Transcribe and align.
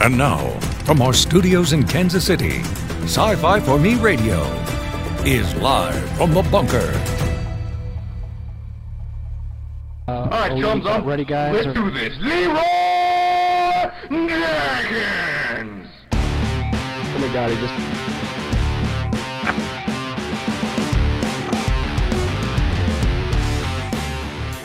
And 0.00 0.16
now, 0.16 0.48
from 0.84 1.02
our 1.02 1.12
studios 1.12 1.72
in 1.72 1.84
Kansas 1.84 2.24
City, 2.24 2.60
Sci 3.02 3.34
Fi 3.36 3.60
for 3.60 3.78
Me 3.78 3.96
Radio 3.96 4.40
is 5.24 5.52
live 5.56 6.08
from 6.16 6.32
the 6.32 6.42
bunker. 6.42 6.92
Uh, 10.06 10.12
All 10.12 10.28
right, 10.30 10.60
chums, 10.60 10.82
about 10.84 11.00
I'm 11.00 11.06
ready, 11.06 11.24
guys, 11.24 11.52
Let's 11.54 11.66
or- 11.66 11.72
do 11.74 11.90
this. 11.90 12.16
Leeroy 12.20 12.62
Jenkins. 14.88 15.88
Oh 16.12 17.18
my 17.20 17.32
god, 17.32 17.50
he 17.50 17.56
just. 17.56 18.07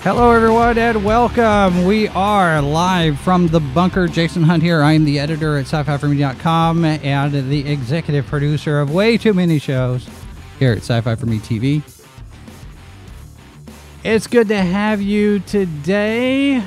Hello, 0.03 0.31
everyone, 0.31 0.77
and 0.77 1.05
welcome. 1.05 1.85
We 1.85 2.09
are 2.09 2.61
live 2.61 3.17
from 3.21 3.47
the 3.47 3.61
bunker. 3.61 4.09
Jason 4.09 4.43
Hunt 4.43 4.61
here. 4.61 4.83
I 4.83 4.91
am 4.91 5.05
the 5.05 5.17
editor 5.17 5.57
at 5.57 5.65
sci 5.65 5.81
fi 5.81 5.95
and 5.95 7.49
the 7.49 7.71
executive 7.71 8.27
producer 8.27 8.81
of 8.81 8.91
way 8.91 9.17
too 9.17 9.33
many 9.33 9.59
shows 9.59 10.05
here 10.59 10.73
at 10.73 10.79
Sci 10.79 10.99
Fi 10.99 11.15
for 11.15 11.25
Me 11.25 11.39
TV. 11.39 11.81
It's 14.03 14.27
good 14.27 14.49
to 14.49 14.61
have 14.61 15.01
you 15.01 15.39
today. 15.39 16.61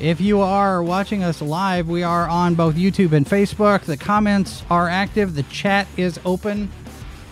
If 0.00 0.20
you 0.20 0.40
are 0.40 0.82
watching 0.82 1.22
us 1.22 1.40
live, 1.40 1.88
we 1.88 2.02
are 2.02 2.28
on 2.28 2.56
both 2.56 2.74
YouTube 2.74 3.12
and 3.12 3.24
Facebook. 3.24 3.82
The 3.82 3.96
comments 3.96 4.64
are 4.68 4.88
active, 4.88 5.36
the 5.36 5.44
chat 5.44 5.86
is 5.96 6.18
open. 6.24 6.72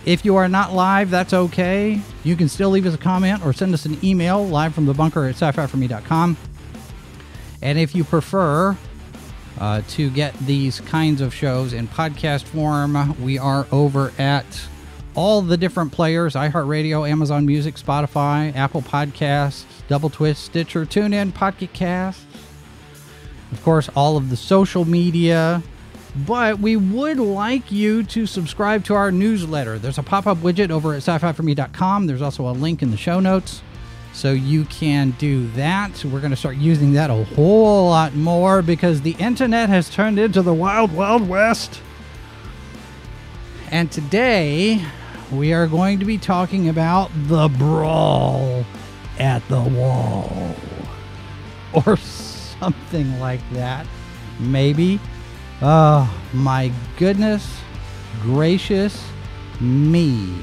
If 0.05 0.25
you 0.25 0.37
are 0.37 0.49
not 0.49 0.73
live, 0.73 1.11
that's 1.11 1.33
okay. 1.33 2.01
You 2.25 2.37
can 2.37 2.49
still 2.49 2.71
leave 2.71 2.87
us 2.87 2.95
a 2.95 2.99
comment 2.99 3.45
or 3.45 3.53
send 3.53 3.75
us 3.75 3.85
an 3.85 4.03
email 4.05 4.47
live 4.47 4.75
from 4.75 4.87
the 4.87 4.95
bunker 4.95 5.27
at 5.27 5.41
sci 5.41 5.53
fi 5.53 5.79
me.com. 5.79 6.37
And 7.63 7.79
if 7.79 7.95
you 7.95 8.05
prefer 8.05 8.77
uh, 9.59 9.83
to 9.89 10.11
get 10.11 10.35
these 10.39 10.81
kinds 10.81 11.21
of 11.21 11.35
shows 11.35 11.73
in 11.73 11.87
podcast 11.89 12.45
form, 12.45 13.17
we 13.23 13.39
are 13.39 13.67
over 13.71 14.13
at 14.19 14.47
all 15.15 15.43
the 15.43 15.57
different 15.57 15.93
players 15.93 16.35
iHeartRadio, 16.35 17.09
Amazon 17.09 17.45
Music, 17.45 17.75
Spotify, 17.75 18.55
Apple 18.57 18.81
Podcasts, 18.81 19.65
Double 19.89 20.09
Twist, 20.09 20.45
Stitcher, 20.45 20.87
TuneIn, 20.87 21.35
Pocket 21.35 21.73
Casts 21.73 22.25
of 23.53 23.63
course, 23.63 23.89
all 23.97 24.17
of 24.17 24.31
the 24.31 24.37
social 24.37 24.85
media. 24.85 25.63
But 26.15 26.59
we 26.59 26.77
would 26.77 27.19
like 27.19 27.71
you 27.71 28.03
to 28.05 28.27
subscribe 28.27 28.85
to 28.85 28.95
our 28.95 29.13
newsletter. 29.13 29.79
There's 29.79 29.99
a 29.99 30.03
pop 30.03 30.27
up 30.27 30.39
widget 30.39 30.71
over 30.71 30.93
at 30.93 30.99
sci 30.99 31.19
fi 31.19 31.33
for 31.33 31.43
me.com. 31.43 32.07
There's 32.07 32.23
also 32.23 32.49
a 32.49 32.53
link 32.53 32.83
in 32.83 32.91
the 32.91 32.97
show 32.97 33.21
notes. 33.21 33.63
So 34.13 34.33
you 34.33 34.65
can 34.65 35.13
do 35.13 35.47
that. 35.53 36.05
We're 36.05 36.21
going 36.21 36.33
to 36.33 36.37
start 36.37 36.57
using 36.57 36.95
that 36.95 37.11
a 37.11 37.25
whole 37.25 37.91
lot 37.91 38.15
more 38.15 38.61
because 38.61 39.03
the 39.03 39.13
internet 39.13 39.69
has 39.69 39.89
turned 39.89 40.19
into 40.19 40.43
the 40.43 40.53
wild, 40.53 40.93
wild 40.93 41.29
west. 41.29 41.81
And 43.71 43.91
today 43.93 44.85
we 45.31 45.53
are 45.53 45.69
going 45.69 46.01
to 46.01 46.05
be 46.05 46.19
talking 46.19 46.69
about 46.69 47.11
the 47.15 47.49
brawl 47.49 48.65
at 49.19 49.47
the 49.49 49.61
wall 49.61 50.57
or 51.87 51.97
something 51.97 53.21
like 53.21 53.49
that. 53.53 53.87
Maybe. 54.41 54.99
Oh, 55.63 56.11
my 56.33 56.73
goodness 56.97 57.61
gracious 58.23 59.03
me. 59.61 60.35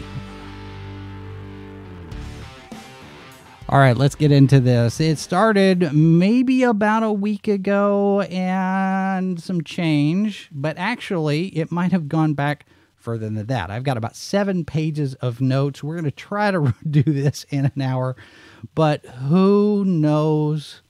All 3.69 3.79
right, 3.79 3.97
let's 3.97 4.15
get 4.15 4.31
into 4.31 4.59
this. 4.59 4.99
It 4.99 5.17
started 5.17 5.91
maybe 5.93 6.63
about 6.63 7.03
a 7.03 7.11
week 7.11 7.47
ago 7.47 8.21
and 8.21 9.41
some 9.41 9.63
change, 9.63 10.49
but 10.51 10.77
actually, 10.77 11.47
it 11.47 11.71
might 11.71 11.91
have 11.91 12.07
gone 12.07 12.33
back 12.33 12.65
further 12.95 13.29
than 13.29 13.45
that. 13.45 13.69
I've 13.69 13.83
got 13.83 13.97
about 13.97 14.15
seven 14.15 14.65
pages 14.65 15.15
of 15.15 15.41
notes. 15.41 15.83
We're 15.83 15.95
going 15.95 16.05
to 16.05 16.11
try 16.11 16.51
to 16.51 16.73
do 16.89 17.03
this 17.03 17.45
in 17.49 17.65
an 17.65 17.81
hour, 17.81 18.15
but 18.73 19.05
who 19.05 19.83
knows 19.85 20.81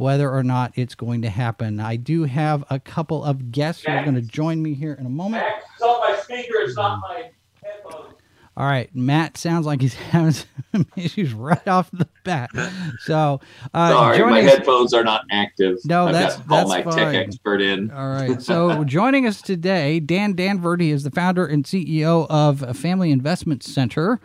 whether 0.00 0.30
or 0.30 0.42
not 0.42 0.72
it's 0.76 0.94
going 0.94 1.20
to 1.22 1.28
happen. 1.28 1.78
I 1.78 1.96
do 1.96 2.24
have 2.24 2.64
a 2.70 2.80
couple 2.80 3.22
of 3.22 3.52
guests 3.52 3.84
who 3.84 3.92
are 3.92 4.02
going 4.02 4.14
to 4.14 4.22
join 4.22 4.62
me 4.62 4.72
here 4.72 4.94
in 4.94 5.04
a 5.04 5.10
moment. 5.10 5.44
It's 5.74 5.82
on 5.82 6.00
my 6.00 6.18
speaker, 6.22 6.54
it's 6.60 6.74
not 6.74 7.00
my 7.00 7.30
headphones. 7.62 8.14
All 8.56 8.66
right, 8.66 8.88
Matt 8.94 9.36
sounds 9.36 9.66
like 9.66 9.80
he's 9.82 9.92
having 10.10 10.32
some 10.32 10.86
issues 10.96 11.34
right 11.34 11.66
off 11.68 11.90
the 11.92 12.08
bat. 12.24 12.48
So, 13.00 13.40
uh, 13.74 13.90
Sorry, 13.90 14.18
my 14.18 14.18
joining 14.18 14.46
us- 14.48 14.54
headphones 14.56 14.94
are 14.94 15.04
not 15.04 15.24
active. 15.30 15.76
No, 15.84 16.06
I've 16.06 16.14
that's- 16.14 16.36
got 16.36 16.42
to 16.42 16.48
call 16.48 16.56
that's 16.68 16.86
my 16.86 16.90
fine. 16.90 17.12
tech 17.12 17.26
expert 17.28 17.60
in. 17.60 17.90
All 17.90 18.08
right. 18.08 18.40
So 18.42 18.84
joining 18.84 19.26
us 19.26 19.40
today, 19.42 20.00
Dan 20.00 20.34
Danvert. 20.34 20.80
He 20.80 20.90
is 20.90 21.02
the 21.04 21.10
founder 21.10 21.46
and 21.46 21.64
CEO 21.64 22.26
of 22.30 22.76
Family 22.76 23.10
Investment 23.12 23.62
Center, 23.62 24.18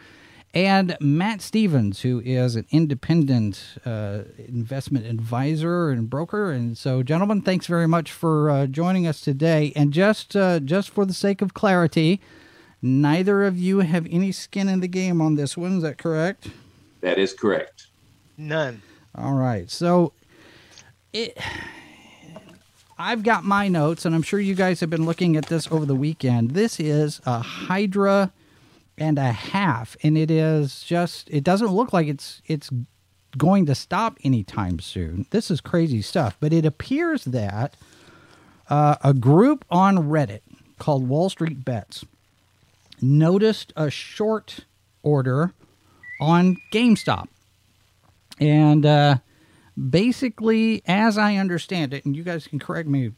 and 0.55 0.95
Matt 1.01 1.41
Stevens, 1.41 2.01
who 2.01 2.21
is 2.23 2.55
an 2.55 2.65
independent 2.71 3.77
uh, 3.85 4.19
investment 4.37 5.05
advisor 5.05 5.89
and 5.89 6.09
broker. 6.09 6.51
And 6.51 6.77
so, 6.77 7.03
gentlemen, 7.03 7.41
thanks 7.41 7.67
very 7.67 7.87
much 7.87 8.13
for 8.13 8.49
uh, 8.49 8.65
joining 8.65 9.05
us 9.05 9.19
today. 9.19 9.73
And 9.75 9.91
just 9.91 10.33
uh, 10.33 10.61
just 10.61 10.89
for 10.89 11.05
the 11.05 11.13
sake 11.13 11.41
of 11.41 11.53
clarity, 11.53 12.21
neither 12.81 13.43
of 13.43 13.57
you 13.57 13.79
have 13.79 14.07
any 14.09 14.31
skin 14.31 14.69
in 14.69 14.79
the 14.79 14.87
game 14.87 15.21
on 15.21 15.35
this 15.35 15.57
one. 15.57 15.77
Is 15.77 15.83
that 15.83 15.97
correct? 15.97 16.47
That 17.01 17.17
is 17.17 17.33
correct. 17.33 17.87
None. 18.37 18.81
All 19.13 19.33
right. 19.33 19.69
So 19.69 20.13
it 21.11 21.37
I've 22.97 23.23
got 23.23 23.43
my 23.43 23.67
notes 23.67 24.05
and 24.05 24.15
I'm 24.15 24.21
sure 24.23 24.39
you 24.39 24.55
guys 24.55 24.79
have 24.79 24.89
been 24.89 25.05
looking 25.05 25.35
at 25.35 25.47
this 25.47 25.69
over 25.69 25.85
the 25.85 25.95
weekend. 25.95 26.51
This 26.51 26.79
is 26.79 27.19
a 27.25 27.39
Hydra 27.39 28.31
and 28.97 29.17
a 29.17 29.31
half 29.31 29.97
and 30.03 30.17
it 30.17 30.31
is 30.31 30.81
just 30.83 31.29
it 31.29 31.43
doesn't 31.43 31.71
look 31.71 31.91
like 31.91 32.07
it's 32.07 32.41
it's 32.45 32.69
going 33.37 33.65
to 33.65 33.75
stop 33.75 34.17
anytime 34.23 34.79
soon. 34.79 35.25
This 35.31 35.51
is 35.51 35.61
crazy 35.61 36.01
stuff, 36.01 36.37
but 36.39 36.53
it 36.53 36.65
appears 36.65 37.25
that 37.25 37.75
uh, 38.69 38.95
a 39.03 39.13
group 39.13 39.65
on 39.69 40.09
Reddit 40.09 40.41
called 40.79 41.07
Wall 41.07 41.29
Street 41.29 41.63
Bets 41.65 42.05
noticed 43.01 43.73
a 43.75 43.89
short 43.89 44.61
order 45.03 45.53
on 46.19 46.57
GameStop. 46.71 47.27
And 48.39 48.85
uh, 48.85 49.17
basically, 49.89 50.81
as 50.85 51.17
I 51.17 51.35
understand 51.35 51.93
it, 51.93 52.05
and 52.05 52.15
you 52.15 52.23
guys 52.23 52.47
can 52.47 52.59
correct 52.59 52.87
me 52.89 53.11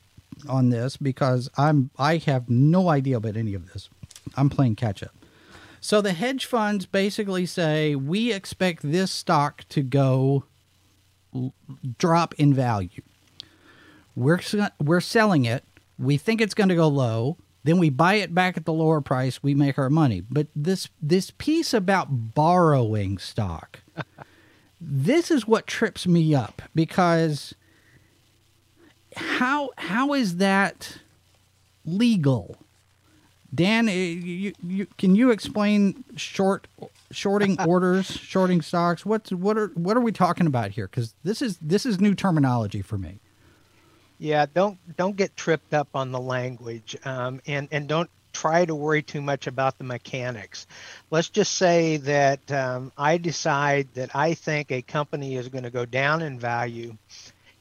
on 0.48 0.70
this 0.70 0.98
because 0.98 1.50
I'm 1.58 1.90
I 1.98 2.18
have 2.18 2.50
no 2.50 2.90
idea 2.90 3.18
about 3.18 3.36
any 3.36 3.54
of 3.54 3.72
this. 3.72 3.90
I'm 4.36 4.50
playing 4.50 4.76
catch 4.76 5.02
up. 5.02 5.17
So 5.88 6.02
the 6.02 6.12
hedge 6.12 6.46
funds 6.46 6.86
basically 6.86 7.46
say 7.46 7.96
we 7.96 8.34
expect 8.34 8.82
this 8.84 9.10
stock 9.10 9.64
to 9.70 9.82
go 9.82 10.44
drop 11.98 12.34
in 12.34 12.54
value. 12.54 13.04
We're 14.14 14.42
we're 14.82 15.00
selling 15.00 15.46
it. 15.46 15.64
We 15.98 16.18
think 16.18 16.42
it's 16.42 16.54
going 16.54 16.68
to 16.68 16.76
go 16.76 16.90
low. 16.90 17.38
Then 17.64 17.78
we 17.78 17.90
buy 17.90 18.16
it 18.16 18.36
back 18.36 18.58
at 18.58 18.66
the 18.66 18.74
lower 18.74 19.00
price. 19.00 19.42
We 19.42 19.56
make 19.56 19.80
our 19.80 19.90
money. 19.90 20.20
But 20.20 20.48
this 20.54 20.90
this 21.02 21.32
piece 21.38 21.74
about 21.74 22.34
borrowing 22.36 23.18
stock, 23.18 23.80
this 24.82 25.32
is 25.32 25.48
what 25.48 25.68
trips 25.68 26.06
me 26.06 26.36
up 26.36 26.64
because 26.76 27.56
how 29.16 29.70
how 29.78 30.14
is 30.14 30.36
that 30.36 30.98
legal? 31.86 32.58
Dan, 33.54 33.88
eh, 33.88 33.92
you, 33.94 34.54
you, 34.66 34.88
can 34.98 35.16
you 35.16 35.32
explain 35.32 36.04
short 36.16 36.68
shorting 37.12 37.60
orders, 37.66 38.06
shorting 38.06 38.62
stocks? 38.62 39.06
What's 39.06 39.32
what 39.32 39.58
are 39.58 39.68
what 39.70 39.96
are 39.96 40.02
we 40.02 40.12
talking 40.12 40.48
about 40.48 40.72
here? 40.72 40.88
Because 40.88 41.14
this 41.24 41.42
is 41.42 41.58
this 41.62 41.86
is 41.86 42.00
new 42.00 42.14
terminology 42.14 42.82
for 42.82 42.98
me. 42.98 43.20
Yeah, 44.20 44.48
don't 44.54 44.78
don't 44.98 45.16
get 45.16 45.36
tripped 45.38 45.74
up 45.74 45.90
on 45.94 46.12
the 46.12 46.20
language, 46.20 46.98
um, 47.06 47.42
and 47.46 47.68
and 47.72 47.88
don't 47.88 48.10
try 48.34 48.66
to 48.66 48.76
worry 48.76 49.02
too 49.02 49.22
much 49.22 49.48
about 49.48 49.78
the 49.78 49.84
mechanics. 49.84 50.68
Let's 51.10 51.30
just 51.30 51.56
say 51.56 51.98
that 51.98 52.52
um, 52.52 52.92
I 52.98 53.18
decide 53.18 53.88
that 53.96 54.16
I 54.16 54.34
think 54.34 54.72
a 54.72 54.82
company 54.82 55.36
is 55.36 55.48
going 55.48 55.64
to 55.64 55.72
go 55.72 55.86
down 55.86 56.22
in 56.22 56.40
value, 56.40 56.98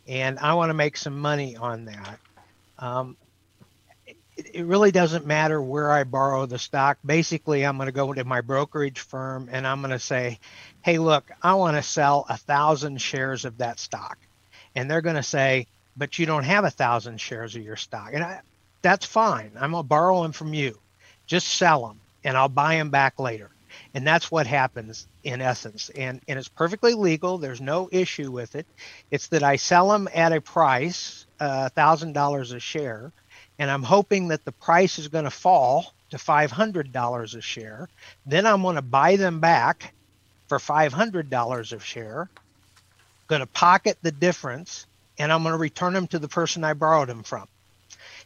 and 0.06 0.38
I 0.38 0.54
want 0.54 0.70
to 0.70 0.74
make 0.74 0.96
some 0.96 1.18
money 1.18 1.56
on 1.56 1.86
that. 1.86 2.18
Um, 2.78 3.16
it, 4.56 4.64
really 4.64 4.90
doesn't 4.90 5.26
matter 5.26 5.60
where 5.60 5.90
I 5.90 6.04
borrow 6.04 6.46
the 6.46 6.58
stock. 6.58 6.98
Basically, 7.04 7.64
I'm 7.64 7.76
going 7.76 7.86
to 7.86 7.92
go 7.92 8.12
to 8.12 8.24
my 8.24 8.40
brokerage 8.40 9.00
firm 9.00 9.48
and 9.50 9.66
I'm 9.66 9.80
going 9.80 9.90
to 9.90 9.98
say, 9.98 10.38
"Hey, 10.82 10.98
look, 10.98 11.30
I 11.42 11.54
want 11.54 11.76
to 11.76 11.82
sell 11.82 12.26
a 12.28 12.36
thousand 12.36 13.00
shares 13.00 13.44
of 13.44 13.58
that 13.58 13.78
stock," 13.78 14.18
and 14.74 14.90
they're 14.90 15.02
going 15.02 15.16
to 15.16 15.22
say, 15.22 15.66
but 15.96 16.18
you 16.18 16.26
don't 16.26 16.44
have 16.44 16.64
a 16.64 16.70
thousand 16.70 17.20
shares 17.20 17.56
of 17.56 17.62
your 17.62 17.76
stock. 17.76 18.10
And 18.12 18.22
I, 18.22 18.40
that's 18.82 19.06
fine. 19.06 19.52
I'm 19.58 19.72
going 19.72 19.82
to 19.82 19.88
borrow 19.88 20.22
them 20.22 20.32
from 20.32 20.52
you. 20.52 20.78
Just 21.26 21.48
sell 21.48 21.86
them 21.86 22.00
and 22.22 22.36
I'll 22.36 22.48
buy 22.48 22.76
them 22.76 22.90
back 22.90 23.18
later. 23.18 23.50
And 23.94 24.06
that's 24.06 24.30
what 24.30 24.46
happens 24.46 25.06
in 25.24 25.40
essence. 25.40 25.90
And, 25.90 26.20
and 26.28 26.38
it's 26.38 26.48
perfectly 26.48 26.94
legal. 26.94 27.38
There's 27.38 27.60
no 27.60 27.88
issue 27.90 28.30
with 28.30 28.56
it. 28.56 28.66
It's 29.10 29.28
that 29.28 29.42
I 29.42 29.56
sell 29.56 29.90
them 29.90 30.08
at 30.14 30.32
a 30.32 30.40
price, 30.40 31.26
uh, 31.40 31.70
$1,000 31.76 32.54
a 32.54 32.60
share. 32.60 33.12
And 33.58 33.70
I'm 33.70 33.82
hoping 33.82 34.28
that 34.28 34.44
the 34.44 34.52
price 34.52 34.98
is 34.98 35.08
going 35.08 35.24
to 35.24 35.30
fall 35.30 35.92
to 36.10 36.16
$500 36.16 37.36
a 37.36 37.40
share. 37.40 37.88
Then 38.24 38.46
I'm 38.46 38.62
going 38.62 38.76
to 38.76 38.82
buy 38.82 39.16
them 39.16 39.40
back 39.40 39.94
for 40.48 40.58
$500 40.58 41.72
a 41.72 41.80
share, 41.80 42.30
going 43.28 43.40
to 43.40 43.46
pocket 43.46 43.98
the 44.02 44.12
difference, 44.12 44.86
and 45.18 45.32
I'm 45.32 45.42
going 45.42 45.52
to 45.52 45.58
return 45.58 45.94
them 45.94 46.06
to 46.08 46.18
the 46.18 46.28
person 46.28 46.64
I 46.64 46.74
borrowed 46.74 47.08
them 47.08 47.22
from. 47.22 47.46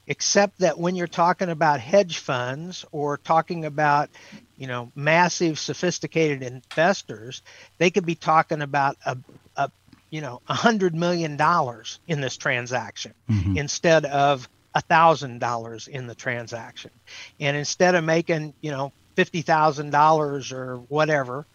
Except 0.07 0.59
that 0.59 0.79
when 0.79 0.97
you're 0.97 1.07
talking 1.07 1.49
about 1.49 1.81
hedge 1.81 2.19
funds 2.19 2.85
or 2.91 3.19
talking 3.19 3.65
about, 3.65 4.11
you 4.57 4.67
know, 4.67 4.91
massive 4.95 5.59
sophisticated 5.59 6.43
investors, 6.43 7.43
they 7.79 7.91
could 7.91 8.07
be 8.07 8.15
talking 8.17 8.63
about 8.63 8.97
a, 9.07 9.17
a 9.57 9.71
you 10.11 10.21
know, 10.21 10.41
a 10.49 10.55
hundred 10.55 10.95
million 10.95 11.37
dollars 11.37 12.01
in 12.09 12.21
this 12.21 12.37
transaction 12.37 13.15
Mhm. 13.31 13.57
instead 13.57 14.05
of 14.07 14.49
a 14.75 14.81
thousand 14.81 15.41
dollars 15.41 15.89
in 15.89 16.07
the 16.07 16.15
transaction. 16.15 16.91
And 17.39 17.57
instead 17.57 17.95
of 17.95 18.05
making, 18.05 18.55
you 18.61 18.71
know, 18.71 18.93
fifty 19.17 19.43
thousand 19.43 19.91
dollars 19.91 20.53
or 20.53 20.77
whatever, 20.77 21.47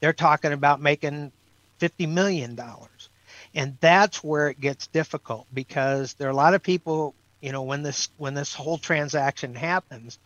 they're 0.00 0.12
talking 0.12 0.52
about 0.52 0.80
making 0.80 1.32
fifty 1.78 2.06
million 2.06 2.54
dollars. 2.54 3.08
And 3.54 3.76
that's 3.80 4.24
where 4.24 4.48
it 4.48 4.60
gets 4.60 4.88
difficult 4.88 5.46
because 5.54 6.14
there 6.14 6.26
are 6.28 6.32
a 6.32 6.36
lot 6.36 6.54
of 6.54 6.62
people, 6.62 7.14
you 7.40 7.52
know, 7.52 7.62
when 7.62 7.82
this 7.82 8.08
when 8.16 8.34
this 8.34 8.52
whole 8.52 8.78
transaction 8.78 9.54
happens, 9.54 10.18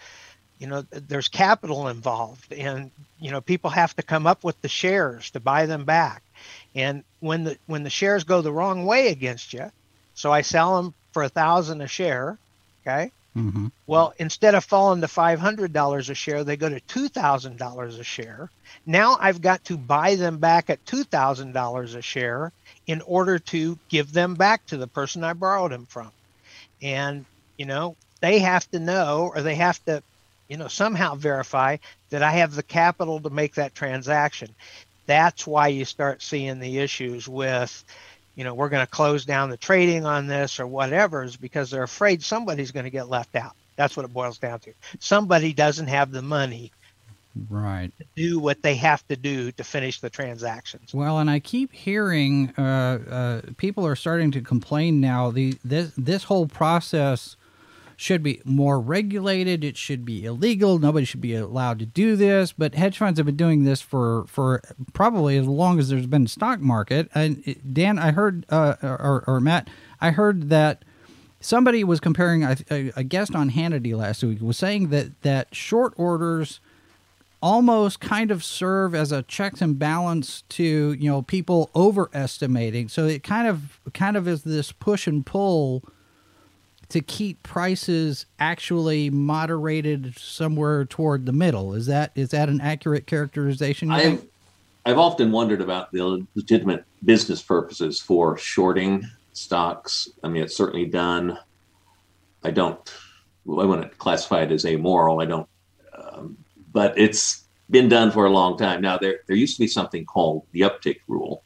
you 0.58 0.66
know, 0.66 0.82
there's 0.90 1.28
capital 1.28 1.88
involved 1.88 2.52
and 2.52 2.90
you 3.20 3.30
know, 3.30 3.40
people 3.40 3.70
have 3.70 3.94
to 3.96 4.02
come 4.02 4.26
up 4.26 4.44
with 4.44 4.60
the 4.62 4.68
shares 4.68 5.30
to 5.32 5.40
buy 5.40 5.66
them 5.66 5.84
back. 5.84 6.22
And 6.74 7.04
when 7.20 7.44
the 7.44 7.58
when 7.66 7.82
the 7.82 7.90
shares 7.90 8.24
go 8.24 8.40
the 8.40 8.52
wrong 8.52 8.86
way 8.86 9.08
against 9.08 9.52
you, 9.52 9.70
so 10.14 10.32
I 10.32 10.40
sell 10.40 10.82
them 10.82 10.94
for 11.12 11.22
a 11.24 11.28
thousand 11.28 11.80
a 11.80 11.88
share, 11.88 12.38
okay? 12.86 13.12
Mhm. 13.36 13.70
Well, 13.86 14.12
instead 14.18 14.54
of 14.54 14.64
falling 14.64 15.00
to 15.02 15.08
five 15.08 15.38
hundred 15.40 15.72
dollars 15.72 16.10
a 16.10 16.14
share, 16.14 16.44
they 16.44 16.56
go 16.56 16.68
to 16.68 16.80
two 16.80 17.08
thousand 17.08 17.58
dollars 17.58 17.98
a 17.98 18.04
share. 18.04 18.50
Now 18.86 19.16
I've 19.20 19.40
got 19.40 19.64
to 19.64 19.78
buy 19.78 20.16
them 20.16 20.38
back 20.38 20.70
at 20.70 20.84
two 20.86 21.04
thousand 21.04 21.52
dollars 21.52 21.94
a 21.94 22.02
share 22.02 22.52
in 22.86 23.00
order 23.02 23.38
to 23.38 23.78
give 23.88 24.12
them 24.12 24.34
back 24.34 24.64
to 24.66 24.76
the 24.76 24.88
person 24.88 25.24
I 25.24 25.34
borrowed 25.34 25.72
them 25.72 25.86
from. 25.86 26.12
And 26.82 27.26
you 27.56 27.66
know, 27.66 27.96
they 28.20 28.38
have 28.40 28.68
to 28.70 28.78
know 28.80 29.30
or 29.34 29.42
they 29.42 29.56
have 29.56 29.82
to, 29.84 30.02
you 30.48 30.56
know, 30.56 30.68
somehow 30.68 31.14
verify 31.14 31.76
that 32.10 32.22
I 32.22 32.32
have 32.32 32.54
the 32.54 32.62
capital 32.62 33.20
to 33.20 33.30
make 33.30 33.54
that 33.56 33.74
transaction. 33.74 34.54
That's 35.06 35.46
why 35.46 35.68
you 35.68 35.84
start 35.84 36.22
seeing 36.22 36.58
the 36.60 36.78
issues 36.78 37.28
with, 37.28 37.84
you 38.38 38.44
know, 38.44 38.54
we're 38.54 38.68
going 38.68 38.86
to 38.86 38.90
close 38.90 39.24
down 39.24 39.50
the 39.50 39.56
trading 39.56 40.06
on 40.06 40.28
this 40.28 40.60
or 40.60 40.66
whatever 40.68 41.24
is 41.24 41.36
because 41.36 41.72
they're 41.72 41.82
afraid 41.82 42.22
somebody's 42.22 42.70
going 42.70 42.84
to 42.84 42.90
get 42.90 43.08
left 43.08 43.34
out. 43.34 43.52
That's 43.74 43.96
what 43.96 44.04
it 44.04 44.12
boils 44.14 44.38
down 44.38 44.60
to. 44.60 44.72
Somebody 45.00 45.52
doesn't 45.52 45.88
have 45.88 46.12
the 46.12 46.22
money 46.22 46.70
Right. 47.50 47.90
to 47.98 48.04
do 48.14 48.38
what 48.38 48.62
they 48.62 48.76
have 48.76 49.06
to 49.08 49.16
do 49.16 49.50
to 49.52 49.64
finish 49.64 50.00
the 50.00 50.08
transactions. 50.08 50.94
Well, 50.94 51.18
and 51.18 51.28
I 51.28 51.40
keep 51.40 51.72
hearing 51.72 52.52
uh, 52.56 52.62
uh, 53.10 53.40
people 53.56 53.84
are 53.86 53.96
starting 53.96 54.30
to 54.32 54.40
complain 54.40 55.00
now. 55.00 55.30
The 55.30 55.56
this 55.64 55.92
this 55.96 56.24
whole 56.24 56.46
process 56.46 57.36
should 58.00 58.22
be 58.22 58.40
more 58.44 58.78
regulated. 58.78 59.64
It 59.64 59.76
should 59.76 60.04
be 60.04 60.24
illegal. 60.24 60.78
Nobody 60.78 61.04
should 61.04 61.20
be 61.20 61.34
allowed 61.34 61.80
to 61.80 61.86
do 61.86 62.14
this. 62.14 62.52
But 62.52 62.76
hedge 62.76 62.96
funds 62.96 63.18
have 63.18 63.26
been 63.26 63.36
doing 63.36 63.64
this 63.64 63.82
for 63.82 64.24
for 64.28 64.62
probably 64.92 65.36
as 65.36 65.48
long 65.48 65.80
as 65.80 65.88
there's 65.88 66.06
been 66.06 66.26
a 66.26 66.28
stock 66.28 66.60
market. 66.60 67.10
And 67.12 67.56
Dan, 67.72 67.98
I 67.98 68.12
heard 68.12 68.46
uh, 68.50 68.76
or, 68.82 69.24
or 69.26 69.40
Matt, 69.40 69.68
I 70.00 70.12
heard 70.12 70.48
that 70.48 70.84
somebody 71.40 71.82
was 71.82 71.98
comparing 71.98 72.44
a, 72.44 72.56
a, 72.70 72.92
a 72.94 73.02
guest 73.02 73.34
on 73.34 73.50
Hannity 73.50 73.96
last 73.96 74.22
week 74.22 74.40
was 74.40 74.56
saying 74.56 74.90
that 74.90 75.20
that 75.22 75.52
short 75.52 75.92
orders 75.96 76.60
almost 77.42 77.98
kind 78.00 78.30
of 78.30 78.44
serve 78.44 78.94
as 78.94 79.10
a 79.10 79.22
checks 79.24 79.60
and 79.60 79.76
balance 79.76 80.42
to 80.50 80.92
you 80.92 81.10
know 81.10 81.22
people 81.22 81.70
overestimating 81.74 82.88
so 82.88 83.06
it 83.06 83.22
kind 83.22 83.46
of 83.46 83.80
kind 83.94 84.16
of 84.16 84.26
is 84.26 84.42
this 84.42 84.72
push 84.72 85.06
and 85.06 85.24
pull 85.24 85.84
to 86.90 87.00
keep 87.00 87.42
prices 87.42 88.26
actually 88.38 89.10
moderated 89.10 90.16
somewhere 90.18 90.84
toward 90.84 91.26
the 91.26 91.32
middle 91.32 91.74
is 91.74 91.86
that 91.86 92.12
is 92.14 92.30
that 92.30 92.48
an 92.48 92.60
accurate 92.60 93.06
characterization? 93.06 93.90
I've 93.90 94.24
I've 94.86 94.98
often 94.98 95.32
wondered 95.32 95.60
about 95.60 95.92
the 95.92 96.26
legitimate 96.34 96.84
business 97.04 97.42
purposes 97.42 98.00
for 98.00 98.38
shorting 98.38 99.06
stocks. 99.34 100.08
I 100.24 100.28
mean, 100.28 100.42
it's 100.42 100.56
certainly 100.56 100.86
done. 100.86 101.38
I 102.42 102.50
don't. 102.50 102.80
Well, 103.44 103.60
I 103.60 103.64
wouldn't 103.64 103.98
classify 103.98 104.42
it 104.42 104.52
as 104.52 104.64
amoral. 104.64 105.20
I 105.20 105.26
don't. 105.26 105.48
Um, 105.96 106.38
but 106.72 106.98
it's 106.98 107.44
been 107.70 107.88
done 107.88 108.10
for 108.10 108.24
a 108.24 108.30
long 108.30 108.56
time 108.56 108.80
now. 108.80 108.96
There 108.96 109.20
there 109.26 109.36
used 109.36 109.56
to 109.56 109.60
be 109.60 109.68
something 109.68 110.06
called 110.06 110.46
the 110.52 110.62
uptick 110.62 111.00
rule, 111.06 111.42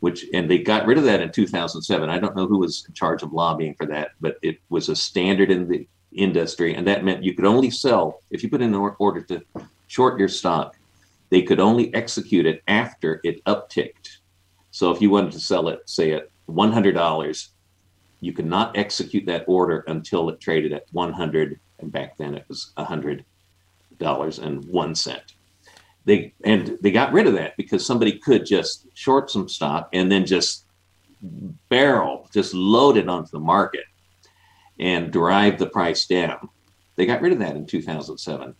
which 0.00 0.26
and 0.34 0.50
they 0.50 0.58
got 0.58 0.86
rid 0.86 0.98
of 0.98 1.04
that 1.04 1.22
in 1.22 1.30
2007. 1.30 2.08
I 2.08 2.18
don't 2.18 2.36
know 2.36 2.46
who 2.46 2.58
was 2.58 2.84
in 2.86 2.94
charge 2.94 3.22
of 3.22 3.32
lobbying 3.32 3.74
for 3.74 3.86
that, 3.86 4.12
but 4.20 4.38
it 4.42 4.58
was 4.68 4.88
a 4.88 4.96
standard 4.96 5.50
in 5.50 5.68
the 5.68 5.86
industry, 6.12 6.74
and 6.74 6.86
that 6.86 7.04
meant 7.04 7.24
you 7.24 7.34
could 7.34 7.44
only 7.44 7.70
sell 7.70 8.20
if 8.30 8.42
you 8.42 8.48
put 8.48 8.62
in 8.62 8.74
an 8.74 8.94
order 8.98 9.20
to 9.22 9.42
short 9.88 10.18
your 10.18 10.28
stock 10.28 10.76
they 11.30 11.42
could 11.42 11.60
only 11.60 11.92
execute 11.94 12.46
it 12.46 12.62
after 12.68 13.20
it 13.24 13.44
upticked. 13.44 14.18
So 14.70 14.90
if 14.90 15.00
you 15.00 15.10
wanted 15.10 15.32
to 15.32 15.40
sell 15.40 15.68
it, 15.68 15.88
say 15.88 16.12
at 16.12 16.28
$100, 16.48 17.48
you 18.20 18.32
could 18.32 18.46
not 18.46 18.76
execute 18.76 19.26
that 19.26 19.44
order 19.48 19.84
until 19.88 20.28
it 20.28 20.40
traded 20.40 20.72
at 20.72 20.86
100 20.92 21.58
and 21.78 21.92
back 21.92 22.16
then 22.16 22.34
it 22.34 22.44
was 22.48 22.72
$100 22.78 23.24
and 24.42 24.64
1 24.64 24.94
cent. 24.94 25.34
They 26.06 26.32
and 26.44 26.78
they 26.80 26.92
got 26.92 27.12
rid 27.12 27.26
of 27.26 27.34
that 27.34 27.56
because 27.56 27.84
somebody 27.84 28.12
could 28.12 28.46
just 28.46 28.86
short 28.94 29.28
some 29.28 29.48
stock 29.48 29.88
and 29.92 30.10
then 30.10 30.24
just 30.24 30.64
barrel, 31.68 32.28
just 32.32 32.54
load 32.54 32.96
it 32.96 33.08
onto 33.08 33.30
the 33.32 33.40
market 33.40 33.84
and 34.78 35.12
drive 35.12 35.58
the 35.58 35.66
price 35.66 36.06
down. 36.06 36.48
They 36.94 37.06
got 37.06 37.20
rid 37.20 37.32
of 37.32 37.40
that 37.40 37.56
in 37.56 37.66
2007. 37.66 38.54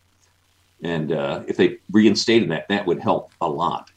And 0.82 1.12
uh, 1.12 1.44
if 1.46 1.56
they 1.56 1.78
reinstated 1.92 2.50
that, 2.50 2.68
that 2.68 2.84
would 2.84 3.00
help 3.00 3.30
a 3.40 3.48
lot. 3.48 3.90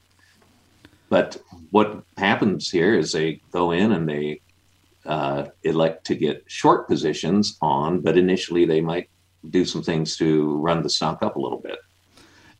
But 1.10 1.42
what 1.72 2.04
happens 2.18 2.70
here 2.70 2.94
is 2.94 3.12
they 3.12 3.42
go 3.52 3.72
in 3.72 3.94
and 3.94 4.08
they 4.08 4.42
uh, 5.06 5.46
elect 5.64 6.06
to 6.06 6.16
get 6.16 6.44
short 6.46 6.88
positions 6.88 7.58
on, 7.64 8.02
but 8.02 8.16
initially 8.16 8.66
they 8.66 8.80
might 8.80 9.10
do 9.50 9.66
some 9.66 9.82
things 9.82 10.18
to 10.18 10.56
run 10.58 10.84
the 10.84 10.90
stock 10.90 11.24
up 11.24 11.36
a 11.36 11.40
little 11.40 11.58
bit 11.58 11.80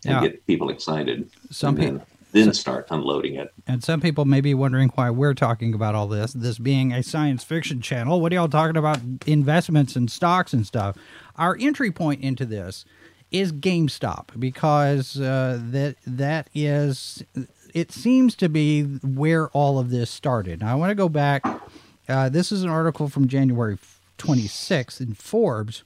and 0.06 0.14
Yeah. 0.14 0.22
get 0.22 0.46
people 0.48 0.70
excited. 0.70 1.30
Some 1.52 1.76
people. 1.76 2.06
then, 2.32 2.46
then 2.46 2.54
start 2.54 2.88
unloading 2.90 3.36
it. 3.36 3.52
And 3.68 3.84
some 3.84 4.02
people 4.02 4.26
may 4.26 4.42
be 4.42 4.54
wondering 4.54 4.90
why 4.96 5.10
we're 5.10 5.34
talking 5.34 5.74
about 5.74 5.96
all 5.96 6.08
this, 6.08 6.34
this 6.34 6.58
being 6.58 6.92
a 6.94 7.04
science 7.04 7.44
fiction 7.44 7.82
channel. 7.82 8.22
What 8.22 8.32
are 8.32 8.36
y'all 8.36 8.48
talking 8.48 8.78
about 8.78 9.00
investments 9.26 9.96
and 9.96 10.10
stocks 10.12 10.54
and 10.54 10.66
stuff? 10.66 10.98
Our 11.38 11.58
entry 11.60 11.92
point 11.92 12.22
into 12.22 12.46
this 12.46 12.86
is 13.32 13.52
GameStop 13.52 14.40
because 14.40 15.20
uh, 15.20 15.60
that 15.62 15.96
that 16.06 16.50
is 16.54 17.24
it 17.74 17.92
seems 17.92 18.36
to 18.36 18.50
be 18.50 18.82
where 18.84 19.50
all 19.50 19.78
of 19.78 19.92
this 19.92 20.10
started. 20.10 20.62
Now 20.62 20.72
I 20.72 20.76
want 20.76 20.90
to 20.90 20.96
go 20.96 21.10
back. 21.10 21.44
Uh, 22.08 22.28
this 22.30 22.52
is 22.52 22.64
an 22.64 22.70
article 22.70 23.08
from 23.08 23.28
January 23.28 23.78
26th 24.18 25.00
in 25.00 25.14
Forbes. 25.14 25.84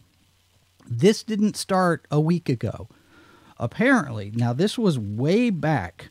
This 0.89 1.21
didn't 1.23 1.57
start 1.57 2.05
a 2.09 2.19
week 2.21 2.47
ago. 2.47 2.87
Apparently, 3.63 4.29
now 4.35 4.51
this 4.51 4.77
was 4.77 4.99
way 4.99 5.49
back 5.49 6.09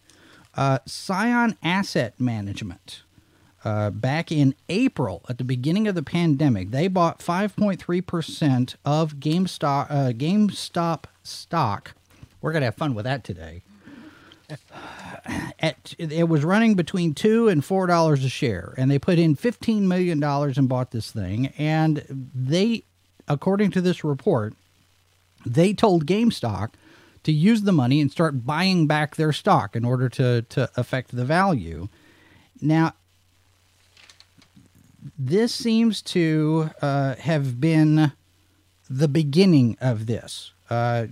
uh, 0.54 0.78
Scion 0.86 1.58
Asset 1.62 2.18
Management. 2.18 3.02
Uh, 3.62 3.90
back 3.90 4.32
in 4.32 4.54
April, 4.70 5.22
at 5.28 5.36
the 5.36 5.44
beginning 5.44 5.86
of 5.86 5.94
the 5.94 6.02
pandemic, 6.02 6.70
they 6.70 6.88
bought 6.88 7.18
5.3% 7.18 8.74
of 8.86 9.16
GameStop, 9.16 9.86
uh, 9.90 10.12
GameStop 10.12 11.04
stock. 11.22 11.92
We're 12.40 12.52
going 12.52 12.62
to 12.62 12.66
have 12.68 12.74
fun 12.74 12.94
with 12.94 13.04
that 13.04 13.22
today. 13.22 13.60
At, 15.60 15.94
it 15.98 16.28
was 16.30 16.44
running 16.44 16.74
between 16.74 17.12
two 17.12 17.48
and 17.48 17.62
four 17.62 17.86
dollars 17.86 18.24
a 18.24 18.30
share, 18.30 18.74
and 18.76 18.90
they 18.90 18.98
put 18.98 19.18
in 19.18 19.36
fifteen 19.36 19.86
million 19.86 20.18
dollars 20.18 20.58
and 20.58 20.68
bought 20.68 20.90
this 20.90 21.12
thing. 21.12 21.52
And 21.58 22.04
they, 22.34 22.82
according 23.28 23.70
to 23.72 23.80
this 23.80 24.02
report, 24.02 24.54
they 25.46 25.72
told 25.72 26.06
GameStop 26.06 26.70
to 27.24 27.32
use 27.32 27.62
the 27.62 27.72
money 27.72 28.00
and 28.00 28.10
start 28.10 28.44
buying 28.44 28.86
back 28.86 29.16
their 29.16 29.32
stock 29.32 29.76
in 29.76 29.84
order 29.84 30.08
to 30.08 30.42
to 30.42 30.70
affect 30.76 31.14
the 31.14 31.24
value. 31.24 31.88
Now, 32.60 32.94
this 35.18 35.54
seems 35.54 36.02
to 36.02 36.70
uh, 36.80 37.16
have 37.16 37.60
been 37.60 38.12
the 38.88 39.08
beginning 39.08 39.76
of 39.80 40.06
this. 40.06 40.52
Uh, 40.70 41.06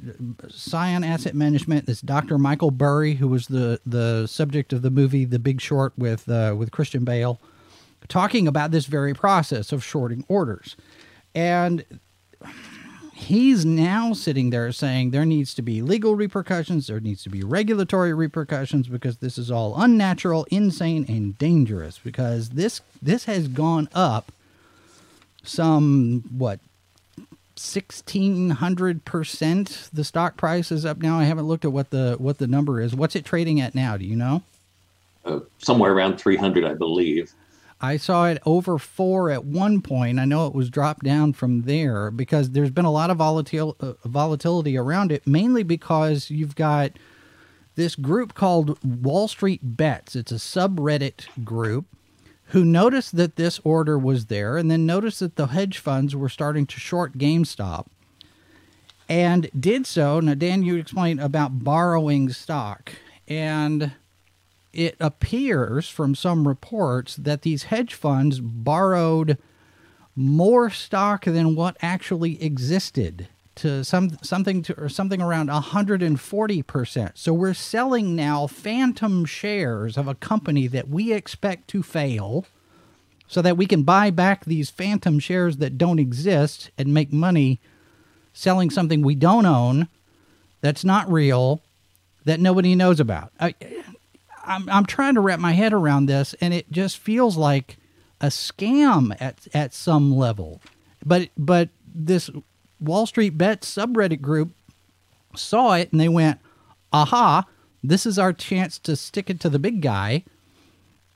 Scion 0.49 1.05
Asset 1.05 1.35
Management. 1.35 1.87
This 1.87 2.01
Dr. 2.01 2.39
Michael 2.39 2.71
Burry, 2.71 3.15
who 3.15 3.29
was 3.29 3.49
the 3.49 3.81
the 3.85 4.27
subject 4.27 4.73
of 4.73 4.83
the 4.83 4.91
movie 4.91 5.25
The 5.25 5.39
Big 5.39 5.61
Short 5.61 5.93
with 5.99 6.29
uh, 6.29 6.55
with 6.57 6.71
Christian 6.71 7.05
Bale, 7.05 7.41
talking 8.09 8.49
about 8.49 8.71
this 8.71 8.87
very 8.87 9.13
process 9.13 9.73
of 9.73 9.85
shorting 9.85 10.25
orders, 10.29 10.77
and 11.35 11.85
he's 13.21 13.65
now 13.65 14.13
sitting 14.13 14.51
there 14.51 14.73
saying 14.73 15.11
there 15.11 15.25
needs 15.25 15.55
to 15.55 15.63
be 15.63 15.83
legal 15.83 16.15
repercussions, 16.15 16.87
there 16.87 17.01
needs 17.01 17.23
to 17.25 17.31
be 17.31 17.43
regulatory 17.43 18.15
repercussions 18.15 18.89
because 18.89 19.19
this 19.19 19.39
is 19.39 19.51
all 19.51 19.81
unnatural, 19.81 20.47
insane, 20.51 21.05
and 21.09 21.37
dangerous. 21.39 21.99
Because 21.99 22.51
this 22.51 22.81
this 23.01 23.25
has 23.25 23.49
gone 23.49 23.89
up 23.95 24.33
some 25.43 26.25
what 26.37 26.61
sixteen 27.57 28.51
hundred 28.51 29.05
percent. 29.05 29.89
The 29.93 30.05
stock 30.05 30.37
price 30.37 30.73
is 30.73 30.85
up 30.85 30.99
now. 30.99 31.19
I 31.19 31.25
haven't 31.25 31.47
looked 31.47 31.65
at 31.65 31.73
what 31.73 31.91
the 31.91 32.17
what 32.19 32.39
the 32.39 32.47
number 32.47 32.81
is. 32.81 32.95
What's 32.95 33.17
it 33.17 33.25
trading 33.25 33.61
at 33.61 33.75
now? 33.75 33.97
Do 33.97 34.05
you 34.05 34.17
know? 34.17 34.43
Uh, 35.23 35.41
somewhere 35.59 35.93
around 35.93 36.17
300, 36.17 36.65
I 36.65 36.73
believe. 36.73 37.33
I 37.81 37.97
saw 37.97 38.27
it 38.27 38.39
over 38.45 38.79
four 38.79 39.31
at 39.31 39.45
one 39.45 39.81
point. 39.81 40.19
I 40.19 40.27
know 40.27 40.47
it 40.47 40.55
was 40.55 40.69
dropped 40.69 41.05
down 41.05 41.33
from 41.33 41.63
there 41.63 42.11
because 42.11 42.51
there's 42.51 42.71
been 42.71 42.85
a 42.85 42.93
lot 42.93 43.11
of 43.11 43.19
volatil- 43.19 43.77
uh, 43.81 43.95
volatility 44.07 44.77
around 44.77 45.11
it, 45.11 45.27
mainly 45.27 45.63
because 45.63 46.31
you've 46.31 46.57
got 46.57 46.93
this 47.77 47.97
group 47.97 48.35
called 48.35 48.79
Wall 48.85 49.29
Street 49.29 49.61
Bets. 49.63 50.15
It's 50.15 50.33
a 50.33 50.35
subreddit 50.35 51.27
group 51.45 51.87
who 52.47 52.65
noticed 52.65 53.17
that 53.17 53.37
this 53.37 53.61
order 53.65 53.99
was 53.99 54.27
there 54.27 54.57
and 54.59 54.71
then 54.71 54.85
noticed 54.85 55.21
that 55.21 55.37
the 55.37 55.47
hedge 55.47 55.79
funds 55.79 56.15
were 56.15 56.29
starting 56.29 56.67
to 56.67 56.81
short 56.81 57.17
GameStop 57.17 57.87
and 59.09 59.51
did 59.59 59.87
so. 59.87 60.21
Now, 60.21 60.35
Dan, 60.35 60.63
you 60.63 60.77
explained 60.77 61.21
about 61.21 61.65
borrowing 61.65 62.29
stock. 62.31 62.93
And 63.27 63.93
it 64.73 64.97
appears 65.01 65.89
from 65.89 66.15
some 66.15 66.47
reports 66.47 67.17
that 67.17 67.43
these 67.43 67.65
hedge 67.65 67.95
funds 67.95 68.41
borrowed 68.41 69.39
more 70.15 70.71
stock 70.71 71.25
than 71.25 71.55
what 71.55 71.77
actually 71.83 72.43
existed 72.43 73.29
to 73.57 73.85
some 73.85 74.17
something 74.23 74.63
to 74.63 74.79
or 74.81 74.89
something 74.89 75.21
around 75.21 75.49
140%. 75.49 77.11
So 77.15 77.33
we're 77.33 77.55
selling 77.55 78.17
now 78.17 78.47
phantom 78.47 79.25
shares 79.25 79.97
of 79.97 80.09
a 80.09 80.15
company 80.15 80.67
that 80.69 80.89
we 80.89 81.13
expect 81.13 81.69
to 81.69 81.83
fail 81.83 82.47
so 83.27 83.43
that 83.43 83.57
we 83.57 83.67
can 83.67 83.83
buy 83.83 84.11
back 84.11 84.45
these 84.45 84.71
phantom 84.71 85.19
shares 85.19 85.59
that 85.59 85.79
don't 85.79 85.99
exist 85.99 86.71
and 86.79 86.95
make 86.95 87.13
money 87.13 87.61
selling 88.33 88.71
something 88.71 89.03
we 89.03 89.15
don't 89.15 89.47
own 89.47 89.89
that's 90.61 90.85
not 90.85 91.11
real 91.11 91.61
that 92.25 92.41
nobody 92.41 92.75
knows 92.75 93.01
about. 93.01 93.33
I, 93.39 93.55
I'm 94.45 94.69
I'm 94.69 94.87
trying 94.87 95.15
to 95.15 95.21
wrap 95.21 95.39
my 95.41 95.53
head 95.53 95.73
around 95.73 96.07
this, 96.07 96.35
and 96.41 96.55
it 96.55 96.71
just 96.71 96.99
feels 96.99 97.37
like 97.37 97.79
a 98.21 98.27
scam 98.27 99.17
at 99.21 99.47
at 99.55 99.75
some 99.75 100.15
level. 100.15 100.61
But 101.05 101.31
but 101.37 101.69
this 101.95 102.31
Wall 102.79 103.07
Street 103.07 103.37
Bet 103.39 103.63
subreddit 103.63 104.21
group 104.21 104.51
saw 105.37 105.75
it 105.75 105.93
and 105.93 106.01
they 106.01 106.09
went, 106.09 106.41
"Aha! 106.93 107.47
This 107.83 108.07
is 108.07 108.19
our 108.19 108.33
chance 108.33 108.79
to 108.81 108.97
stick 108.97 109.31
it 109.31 109.41
to 109.41 109.49
the 109.49 109.59
big 109.59 109.81
guy." 109.81 110.25